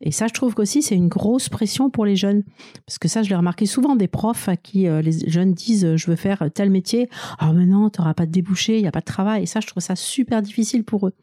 Et 0.00 0.10
ça, 0.10 0.26
je 0.26 0.32
trouve 0.32 0.54
qu'aussi, 0.54 0.82
c'est 0.82 0.96
une 0.96 1.06
grosse 1.06 1.48
pression 1.48 1.88
pour 1.88 2.04
les 2.04 2.16
jeunes. 2.16 2.42
Parce 2.84 2.98
que 2.98 3.06
ça, 3.06 3.22
je 3.22 3.28
l'ai 3.28 3.36
remarqué 3.36 3.64
souvent 3.64 3.94
des 3.94 4.08
profs 4.08 4.48
à 4.48 4.56
qui 4.56 4.88
les 4.88 5.30
jeunes 5.30 5.54
disent 5.54 5.94
Je 5.94 6.10
veux 6.10 6.16
faire 6.16 6.50
tel 6.52 6.68
métier. 6.68 7.08
Ah, 7.38 7.52
mais 7.52 7.64
non, 7.64 7.90
tu 7.90 8.00
n'auras 8.00 8.14
pas 8.14 8.26
de 8.26 8.32
débouché, 8.32 8.76
il 8.76 8.82
n'y 8.82 8.88
a 8.88 8.92
pas 8.92 9.00
de 9.00 9.04
travail. 9.04 9.44
Et 9.44 9.46
ça, 9.46 9.60
je 9.60 9.68
trouve 9.68 9.84
ça 9.84 9.94
super 9.94 10.42
difficile 10.42 10.82
pour 10.82 11.06
eux. 11.06 11.14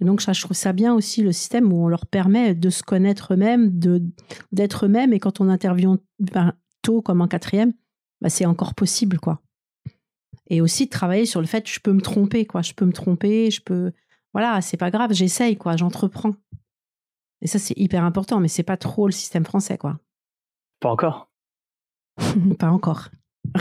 Et 0.00 0.04
donc, 0.04 0.22
ça, 0.22 0.32
je 0.32 0.40
trouve 0.40 0.56
ça 0.56 0.72
bien 0.72 0.94
aussi, 0.94 1.22
le 1.22 1.32
système 1.32 1.72
où 1.72 1.84
on 1.84 1.88
leur 1.88 2.06
permet 2.06 2.54
de 2.54 2.70
se 2.70 2.82
connaître 2.82 3.34
eux-mêmes, 3.34 3.78
d'être 4.50 4.86
eux-mêmes. 4.86 5.12
Et 5.12 5.18
quand 5.18 5.40
on 5.40 5.48
intervient 5.48 5.98
ben, 6.18 6.54
tôt, 6.82 7.02
comme 7.02 7.20
en 7.20 7.28
quatrième, 7.28 7.72
ben, 8.22 8.30
c'est 8.30 8.46
encore 8.46 8.74
possible, 8.74 9.18
quoi. 9.18 9.40
Et 10.48 10.60
aussi 10.60 10.86
de 10.86 10.90
travailler 10.90 11.26
sur 11.26 11.40
le 11.40 11.46
fait 11.46 11.68
je 11.68 11.78
peux 11.80 11.92
me 11.92 12.00
tromper, 12.00 12.46
quoi. 12.46 12.62
Je 12.62 12.72
peux 12.72 12.86
me 12.86 12.92
tromper, 12.92 13.50
je 13.50 13.60
peux. 13.60 13.92
Voilà, 14.32 14.60
c'est 14.62 14.76
pas 14.76 14.90
grave, 14.90 15.12
j'essaye, 15.12 15.56
quoi. 15.56 15.76
J'entreprends. 15.76 16.32
Et 17.42 17.46
ça, 17.46 17.58
c'est 17.58 17.76
hyper 17.76 18.04
important, 18.04 18.40
mais 18.40 18.48
c'est 18.48 18.62
pas 18.62 18.76
trop 18.76 19.06
le 19.06 19.12
système 19.12 19.44
français, 19.44 19.76
quoi. 19.76 19.98
Pas 20.80 20.90
encore. 20.90 21.30
pas 22.58 22.70
encore. 22.70 23.08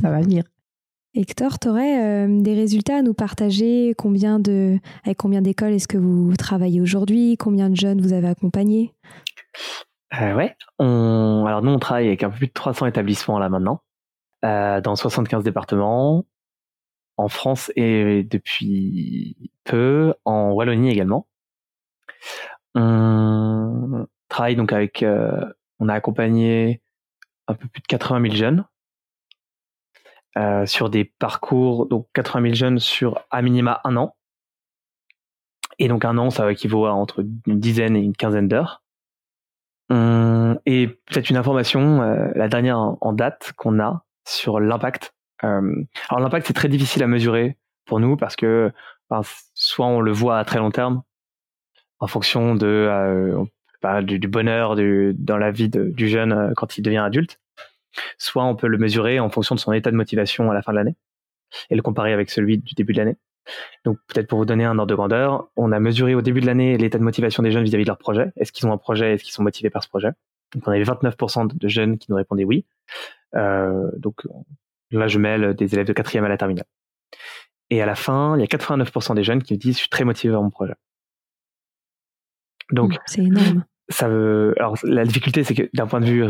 ça 0.00 0.10
va 0.10 0.20
venir. 0.20 0.44
Hector, 1.12 1.58
tu 1.58 1.68
aurais 1.68 2.04
euh, 2.04 2.40
des 2.40 2.54
résultats 2.54 2.98
à 2.98 3.02
nous 3.02 3.14
partager? 3.14 3.94
Combien 3.98 4.38
de, 4.38 4.78
Avec 5.04 5.18
combien 5.18 5.42
d'écoles 5.42 5.72
est-ce 5.72 5.88
que 5.88 5.98
vous 5.98 6.36
travaillez 6.36 6.80
aujourd'hui? 6.80 7.36
Combien 7.36 7.68
de 7.68 7.74
jeunes 7.74 8.00
vous 8.00 8.12
avez 8.12 8.28
accompagnés? 8.28 8.94
Euh, 10.20 10.34
Ouais, 10.34 10.56
alors 10.78 11.62
nous 11.62 11.72
on 11.72 11.78
travaille 11.78 12.06
avec 12.06 12.22
un 12.22 12.30
peu 12.30 12.36
plus 12.36 12.46
de 12.46 12.52
300 12.52 12.86
établissements 12.86 13.38
là 13.38 13.48
maintenant, 13.48 13.82
euh, 14.44 14.80
dans 14.80 14.94
75 14.94 15.42
départements, 15.42 16.26
en 17.16 17.28
France 17.28 17.72
et 17.74 18.22
depuis 18.22 19.50
peu, 19.64 20.14
en 20.24 20.52
Wallonie 20.52 20.90
également. 20.90 21.26
On 22.76 24.06
travaille 24.28 24.54
donc 24.54 24.72
avec, 24.72 25.04
on 25.80 25.88
a 25.88 25.94
accompagné 25.94 26.82
un 27.48 27.54
peu 27.54 27.66
plus 27.66 27.82
de 27.82 27.86
80 27.88 28.22
000 28.22 28.34
jeunes 28.36 28.64
euh, 30.38 30.66
sur 30.66 30.90
des 30.90 31.04
parcours, 31.04 31.86
donc 31.86 32.08
80 32.14 32.42
000 32.42 32.54
jeunes 32.54 32.78
sur 32.78 33.20
à 33.30 33.42
minima 33.42 33.80
un 33.84 33.96
an. 33.96 34.16
Et 35.78 35.88
donc 35.88 36.04
un 36.04 36.18
an, 36.18 36.30
ça 36.30 36.50
équivaut 36.50 36.86
à 36.86 36.92
entre 36.92 37.24
une 37.46 37.58
dizaine 37.58 37.96
et 37.96 38.00
une 38.00 38.16
quinzaine 38.16 38.48
d'heures. 38.48 38.82
Et 40.66 40.86
peut-être 40.86 41.30
une 41.30 41.36
information, 41.36 42.02
euh, 42.02 42.30
la 42.36 42.48
dernière 42.48 42.78
en 42.78 43.12
date 43.12 43.52
qu'on 43.56 43.80
a 43.80 44.04
sur 44.26 44.60
l'impact. 44.60 45.14
alors 45.42 46.20
l'impact, 46.20 46.46
c'est 46.46 46.52
très 46.52 46.68
difficile 46.68 47.02
à 47.02 47.06
mesurer 47.06 47.56
pour 47.86 47.98
nous 47.98 48.16
parce 48.16 48.36
que 48.36 48.70
soit 49.54 49.86
on 49.86 50.00
le 50.00 50.12
voit 50.12 50.38
à 50.38 50.44
très 50.44 50.58
long 50.58 50.70
terme, 50.70 51.02
en 51.98 52.06
fonction 52.06 52.54
de 52.54 52.66
euh, 52.66 53.44
bah, 53.82 54.02
du, 54.02 54.18
bonheur 54.28 54.76
dans 54.76 55.36
la 55.36 55.50
vie 55.50 55.68
du 55.68 56.08
jeune 56.08 56.32
euh, 56.32 56.52
quand 56.56 56.78
il 56.78 56.82
devient 56.82 56.98
adulte, 56.98 57.39
soit 58.18 58.44
on 58.44 58.56
peut 58.56 58.68
le 58.68 58.78
mesurer 58.78 59.20
en 59.20 59.30
fonction 59.30 59.54
de 59.54 59.60
son 59.60 59.72
état 59.72 59.90
de 59.90 59.96
motivation 59.96 60.50
à 60.50 60.54
la 60.54 60.62
fin 60.62 60.72
de 60.72 60.76
l'année 60.76 60.96
et 61.70 61.74
le 61.74 61.82
comparer 61.82 62.12
avec 62.12 62.30
celui 62.30 62.58
du 62.58 62.74
début 62.74 62.92
de 62.92 62.98
l'année. 62.98 63.16
Donc 63.84 63.98
peut-être 64.06 64.28
pour 64.28 64.38
vous 64.38 64.44
donner 64.44 64.64
un 64.64 64.78
ordre 64.78 64.90
de 64.90 64.94
grandeur, 64.94 65.48
on 65.56 65.72
a 65.72 65.80
mesuré 65.80 66.14
au 66.14 66.22
début 66.22 66.40
de 66.40 66.46
l'année 66.46 66.76
l'état 66.78 66.98
de 66.98 67.02
motivation 67.02 67.42
des 67.42 67.50
jeunes 67.50 67.64
vis-à-vis 67.64 67.84
de 67.84 67.88
leur 67.88 67.98
projet. 67.98 68.32
Est-ce 68.36 68.52
qu'ils 68.52 68.66
ont 68.66 68.72
un 68.72 68.78
projet? 68.78 69.14
Est-ce 69.14 69.24
qu'ils 69.24 69.32
sont 69.32 69.42
motivés 69.42 69.70
par 69.70 69.82
ce 69.82 69.88
projet? 69.88 70.10
Donc 70.54 70.66
on 70.66 70.70
avait 70.70 70.82
29% 70.82 71.56
de 71.56 71.68
jeunes 71.68 71.98
qui 71.98 72.10
nous 72.10 72.16
répondaient 72.16 72.44
oui. 72.44 72.66
Euh, 73.34 73.90
donc 73.96 74.26
là 74.90 75.08
je 75.08 75.18
mêle 75.18 75.54
des 75.54 75.72
élèves 75.74 75.86
de 75.86 75.92
quatrième 75.92 76.24
à 76.24 76.28
la 76.28 76.36
terminale. 76.36 76.66
Et 77.70 77.80
à 77.80 77.86
la 77.86 77.94
fin, 77.94 78.36
il 78.36 78.40
y 78.40 78.42
a 78.42 78.46
89% 78.46 79.14
des 79.14 79.22
jeunes 79.22 79.42
qui 79.42 79.54
me 79.54 79.58
disent 79.58 79.76
je 79.76 79.80
suis 79.80 79.88
très 79.88 80.04
motivé 80.04 80.32
par 80.32 80.42
mon 80.42 80.50
projet. 80.50 80.74
Donc, 82.72 82.98
c'est 83.06 83.22
énorme. 83.22 83.64
Ça 83.88 84.08
veut. 84.08 84.54
Alors, 84.58 84.76
la 84.84 85.04
difficulté, 85.04 85.42
c'est 85.42 85.54
que 85.54 85.68
d'un 85.74 85.86
point 85.86 86.00
de 86.00 86.06
vue 86.06 86.24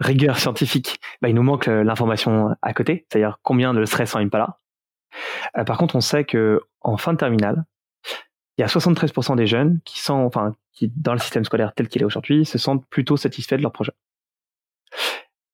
rigueur 0.00 0.38
scientifique, 0.38 1.00
bah, 1.22 1.28
il 1.28 1.34
nous 1.34 1.42
manque 1.42 1.66
l'information 1.66 2.56
à 2.62 2.72
côté, 2.72 3.06
c'est-à-dire 3.08 3.38
combien 3.42 3.74
de 3.74 3.84
stress 3.84 4.14
en 4.14 4.18
Impala. 4.18 4.58
Euh, 5.56 5.64
par 5.64 5.78
contre, 5.78 5.96
on 5.96 6.00
sait 6.00 6.24
que 6.24 6.60
en 6.80 6.96
fin 6.96 7.12
de 7.12 7.18
terminale, 7.18 7.64
il 8.58 8.62
y 8.62 8.64
a 8.64 8.66
73% 8.66 9.36
des 9.36 9.46
jeunes 9.46 9.80
qui 9.84 10.00
sont, 10.00 10.14
enfin, 10.14 10.54
qui 10.72 10.92
dans 10.96 11.12
le 11.12 11.18
système 11.18 11.44
scolaire 11.44 11.72
tel 11.74 11.88
qu'il 11.88 12.02
est 12.02 12.04
aujourd'hui, 12.04 12.44
se 12.44 12.58
sentent 12.58 12.86
plutôt 12.88 13.16
satisfaits 13.16 13.56
de 13.56 13.62
leur 13.62 13.72
projet. 13.72 13.92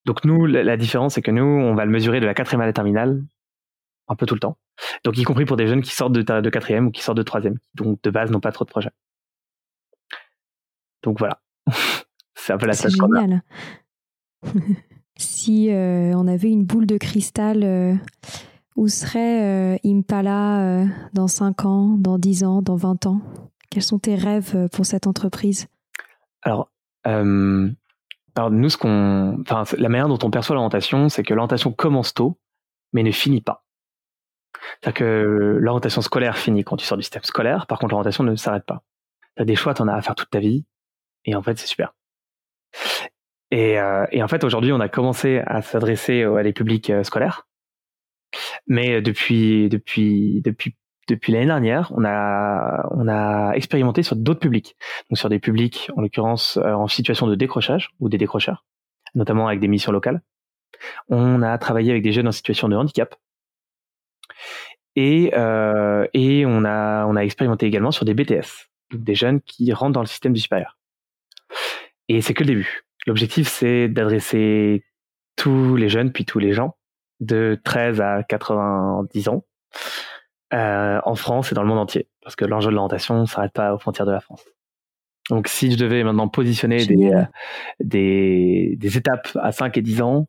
Donc 0.04 0.24
nous, 0.24 0.46
la, 0.46 0.76
différence, 0.76 1.14
c'est 1.14 1.22
que 1.22 1.32
nous, 1.32 1.42
on 1.42 1.74
va 1.74 1.84
le 1.84 1.90
mesurer 1.90 2.20
de 2.20 2.26
la 2.26 2.34
quatrième 2.34 2.60
à 2.60 2.66
la 2.66 2.72
terminale, 2.72 3.24
un 4.08 4.14
peu 4.14 4.24
tout 4.24 4.34
le 4.34 4.40
temps. 4.40 4.56
Donc 5.04 5.18
y 5.18 5.24
compris 5.24 5.44
pour 5.44 5.56
des 5.56 5.66
jeunes 5.66 5.82
qui 5.82 5.94
sortent 5.94 6.12
de, 6.12 6.22
de 6.22 6.50
quatrième 6.50 6.86
ou 6.86 6.90
qui 6.90 7.02
sortent 7.02 7.18
de 7.18 7.24
troisième, 7.24 7.58
donc 7.74 8.00
de 8.02 8.10
base 8.10 8.30
n'ont 8.30 8.40
pas 8.40 8.52
trop 8.52 8.64
de 8.64 8.70
projets. 8.70 8.92
Donc 11.02 11.18
voilà, 11.18 11.40
c'est 12.34 12.52
un 12.52 12.58
peu 12.58 12.66
la 12.66 12.74
C'est 12.74 12.90
génial. 12.90 13.42
si 15.16 15.70
euh, 15.70 16.12
on 16.14 16.26
avait 16.26 16.50
une 16.50 16.64
boule 16.64 16.86
de 16.86 16.98
cristal, 16.98 17.62
euh, 17.62 17.94
où 18.76 18.88
serait 18.88 19.74
euh, 19.74 19.78
Impala 19.84 20.86
dans 21.14 21.28
5 21.28 21.64
ans, 21.64 21.96
dans 21.98 22.18
10 22.18 22.44
ans, 22.44 22.62
dans 22.62 22.76
20 22.76 23.06
ans? 23.06 23.20
Quels 23.70 23.82
sont 23.82 23.98
tes 23.98 24.14
rêves 24.14 24.68
pour 24.72 24.86
cette 24.86 25.06
entreprise? 25.06 25.66
Alors, 26.42 26.70
nous, 27.06 28.68
ce 28.68 28.76
qu'on, 28.76 29.42
la 29.78 29.88
manière 29.88 30.08
dont 30.08 30.18
on 30.22 30.30
perçoit 30.30 30.54
l'orientation, 30.54 31.08
c'est 31.08 31.22
que 31.22 31.34
l'orientation 31.34 31.72
commence 31.72 32.14
tôt, 32.14 32.38
mais 32.92 33.02
ne 33.02 33.10
finit 33.10 33.40
pas. 33.40 33.64
C'est-à-dire 34.80 34.98
que 34.98 35.58
l'orientation 35.60 36.00
scolaire 36.00 36.36
finit 36.36 36.64
quand 36.64 36.76
tu 36.76 36.86
sors 36.86 36.96
du 36.96 37.02
système 37.02 37.22
scolaire, 37.24 37.66
par 37.66 37.78
contre 37.78 37.92
l'orientation 37.92 38.24
ne 38.24 38.36
s'arrête 38.36 38.64
pas. 38.64 38.82
Tu 39.36 39.42
as 39.42 39.44
des 39.44 39.56
choix, 39.56 39.74
tu 39.74 39.82
en 39.82 39.88
as 39.88 39.94
à 39.94 40.02
faire 40.02 40.14
toute 40.14 40.30
ta 40.30 40.38
vie, 40.38 40.64
et 41.24 41.34
en 41.34 41.42
fait, 41.42 41.58
c'est 41.58 41.66
super. 41.66 41.94
Et, 43.50 43.78
euh, 43.78 44.06
et, 44.10 44.22
en 44.22 44.28
fait, 44.28 44.44
aujourd'hui, 44.44 44.72
on 44.72 44.80
a 44.80 44.88
commencé 44.88 45.40
à 45.46 45.62
s'adresser 45.62 46.24
à 46.24 46.42
des 46.42 46.52
publics 46.52 46.90
euh, 46.90 47.04
scolaires. 47.04 47.46
Mais 48.66 49.00
depuis, 49.00 49.68
depuis, 49.68 50.42
depuis, 50.42 50.76
depuis 51.08 51.32
l'année 51.32 51.46
dernière, 51.46 51.92
on 51.96 52.04
a, 52.04 52.88
on 52.90 53.08
a 53.08 53.52
expérimenté 53.54 54.02
sur 54.02 54.16
d'autres 54.16 54.40
publics. 54.40 54.76
Donc 55.08 55.18
sur 55.18 55.28
des 55.28 55.38
publics, 55.38 55.90
en 55.96 56.02
l'occurrence, 56.02 56.56
euh, 56.56 56.72
en 56.72 56.88
situation 56.88 57.26
de 57.26 57.34
décrochage 57.34 57.90
ou 58.00 58.08
des 58.08 58.18
décrocheurs, 58.18 58.64
notamment 59.14 59.46
avec 59.46 59.60
des 59.60 59.68
missions 59.68 59.92
locales. 59.92 60.20
On 61.08 61.42
a 61.42 61.56
travaillé 61.58 61.90
avec 61.90 62.02
des 62.02 62.12
jeunes 62.12 62.28
en 62.28 62.32
situation 62.32 62.68
de 62.68 62.76
handicap. 62.76 63.14
Et, 64.96 65.30
euh, 65.34 66.06
et 66.14 66.44
on, 66.46 66.64
a, 66.64 67.06
on 67.06 67.16
a 67.16 67.20
expérimenté 67.20 67.66
également 67.66 67.92
sur 67.92 68.04
des 68.04 68.14
BTS, 68.14 68.70
donc 68.90 69.04
des 69.04 69.14
jeunes 69.14 69.40
qui 69.42 69.72
rentrent 69.72 69.92
dans 69.92 70.00
le 70.00 70.06
système 70.06 70.32
du 70.32 70.40
supérieur. 70.40 70.78
Et 72.08 72.22
c'est 72.22 72.34
que 72.34 72.42
le 72.42 72.48
début. 72.48 72.85
L'objectif, 73.06 73.48
c'est 73.48 73.88
d'adresser 73.88 74.84
tous 75.36 75.76
les 75.76 75.88
jeunes, 75.88 76.12
puis 76.12 76.24
tous 76.24 76.38
les 76.38 76.52
gens, 76.52 76.76
de 77.20 77.60
13 77.64 78.00
à 78.00 78.22
90 78.22 79.28
ans, 79.28 79.44
euh, 80.54 81.00
en 81.04 81.14
France 81.14 81.52
et 81.52 81.54
dans 81.54 81.62
le 81.62 81.68
monde 81.68 81.78
entier. 81.78 82.08
Parce 82.22 82.36
que 82.36 82.44
l'enjeu 82.44 82.70
de 82.70 82.74
l'orientation 82.74 83.20
ne 83.20 83.26
s'arrête 83.26 83.52
pas 83.52 83.74
aux 83.74 83.78
frontières 83.78 84.06
de 84.06 84.12
la 84.12 84.20
France. 84.20 84.44
Donc 85.28 85.48
si 85.48 85.72
je 85.72 85.76
devais 85.76 86.04
maintenant 86.04 86.28
positionner 86.28 86.86
des, 86.86 87.12
euh, 87.12 87.24
des, 87.80 88.76
des, 88.78 88.96
étapes 88.96 89.36
à 89.42 89.50
5 89.50 89.76
et 89.76 89.82
10 89.82 90.02
ans, 90.02 90.28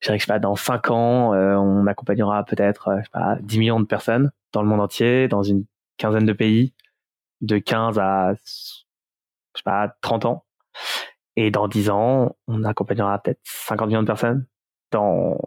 je 0.00 0.08
dirais 0.08 0.18
que 0.18 0.26
pas, 0.26 0.38
dans 0.38 0.56
5 0.56 0.90
ans, 0.90 1.34
euh, 1.34 1.54
on 1.56 1.86
accompagnera 1.86 2.44
peut-être 2.44 2.98
pas, 3.12 3.36
10 3.42 3.58
millions 3.58 3.80
de 3.80 3.86
personnes 3.86 4.30
dans 4.52 4.62
le 4.62 4.68
monde 4.68 4.80
entier, 4.80 5.28
dans 5.28 5.42
une 5.42 5.64
quinzaine 5.98 6.24
de 6.24 6.32
pays, 6.32 6.72
de 7.42 7.58
15 7.58 7.98
à 7.98 8.34
je 9.54 9.60
sais 9.60 9.64
pas, 9.64 9.94
30 10.00 10.24
ans. 10.24 10.44
Et 11.40 11.52
dans 11.52 11.68
10 11.68 11.90
ans, 11.90 12.34
on 12.48 12.64
accompagnera 12.64 13.16
peut-être 13.20 13.38
50 13.44 13.86
millions 13.86 14.02
de 14.02 14.08
personnes 14.08 14.44
dans 14.90 15.38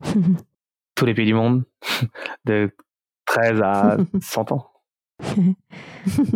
tous 0.96 1.06
les 1.06 1.14
pays 1.14 1.26
du 1.26 1.34
monde, 1.34 1.62
de 2.46 2.74
13 3.26 3.60
à 3.62 3.96
100 4.20 4.50
ans. 4.50 4.72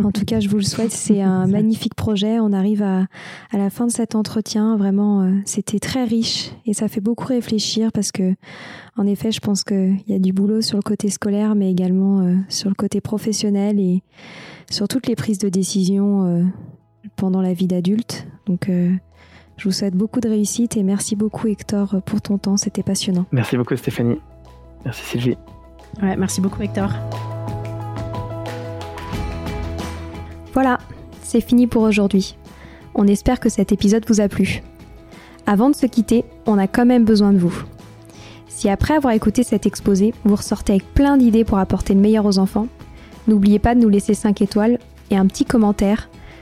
en 0.01 0.11
tout 0.13 0.23
cas, 0.23 0.39
je 0.39 0.47
vous 0.47 0.55
le 0.55 0.63
souhaite. 0.63 0.91
C'est 0.91 1.21
un 1.21 1.45
magnifique 1.45 1.93
projet. 1.93 2.39
On 2.39 2.53
arrive 2.53 2.83
à, 2.83 3.07
à 3.51 3.57
la 3.57 3.69
fin 3.69 3.85
de 3.85 3.91
cet 3.91 4.15
entretien. 4.15 4.77
Vraiment, 4.77 5.23
euh, 5.23 5.41
c'était 5.43 5.79
très 5.79 6.05
riche 6.05 6.51
et 6.65 6.73
ça 6.73 6.87
fait 6.87 7.01
beaucoup 7.01 7.27
réfléchir 7.27 7.91
parce 7.91 8.13
que, 8.13 8.33
en 8.95 9.05
effet, 9.05 9.33
je 9.33 9.41
pense 9.41 9.65
qu'il 9.65 10.01
y 10.07 10.13
a 10.13 10.19
du 10.19 10.31
boulot 10.31 10.61
sur 10.61 10.77
le 10.77 10.83
côté 10.83 11.09
scolaire, 11.09 11.53
mais 11.53 11.69
également 11.69 12.21
euh, 12.21 12.37
sur 12.47 12.69
le 12.69 12.75
côté 12.75 13.01
professionnel 13.01 13.77
et 13.77 14.03
sur 14.69 14.87
toutes 14.87 15.07
les 15.07 15.17
prises 15.17 15.37
de 15.37 15.49
décision 15.49 16.25
euh, 16.25 16.43
pendant 17.15 17.41
la 17.41 17.53
vie 17.53 17.67
d'adulte. 17.67 18.27
Donc, 18.45 18.69
euh, 18.69 18.91
je 19.57 19.65
vous 19.65 19.71
souhaite 19.71 19.95
beaucoup 19.95 20.19
de 20.19 20.29
réussite 20.29 20.77
et 20.77 20.83
merci 20.83 21.15
beaucoup 21.15 21.47
Hector 21.47 22.01
pour 22.05 22.21
ton 22.21 22.37
temps, 22.37 22.57
c'était 22.57 22.83
passionnant. 22.83 23.25
Merci 23.31 23.57
beaucoup 23.57 23.75
Stéphanie. 23.75 24.17
Merci 24.85 25.05
Sylvie. 25.05 25.37
Ouais, 26.01 26.15
merci 26.15 26.41
beaucoup 26.41 26.61
Hector. 26.61 26.91
Voilà, 30.53 30.79
c'est 31.21 31.41
fini 31.41 31.67
pour 31.67 31.83
aujourd'hui. 31.83 32.35
On 32.95 33.07
espère 33.07 33.39
que 33.39 33.49
cet 33.49 33.71
épisode 33.71 34.03
vous 34.07 34.19
a 34.19 34.27
plu. 34.27 34.61
Avant 35.45 35.69
de 35.69 35.75
se 35.75 35.85
quitter, 35.85 36.25
on 36.45 36.57
a 36.57 36.67
quand 36.67 36.85
même 36.85 37.05
besoin 37.05 37.31
de 37.31 37.37
vous. 37.37 37.63
Si 38.47 38.69
après 38.69 38.95
avoir 38.95 39.13
écouté 39.13 39.43
cet 39.43 39.65
exposé, 39.65 40.13
vous 40.25 40.35
ressortez 40.35 40.73
avec 40.73 40.93
plein 40.93 41.17
d'idées 41.17 41.45
pour 41.45 41.57
apporter 41.57 41.93
le 41.93 42.01
meilleur 42.01 42.25
aux 42.25 42.37
enfants, 42.37 42.67
n'oubliez 43.27 43.59
pas 43.59 43.75
de 43.75 43.79
nous 43.79 43.89
laisser 43.89 44.13
5 44.13 44.41
étoiles 44.41 44.77
et 45.09 45.17
un 45.17 45.25
petit 45.25 45.45
commentaire 45.45 46.09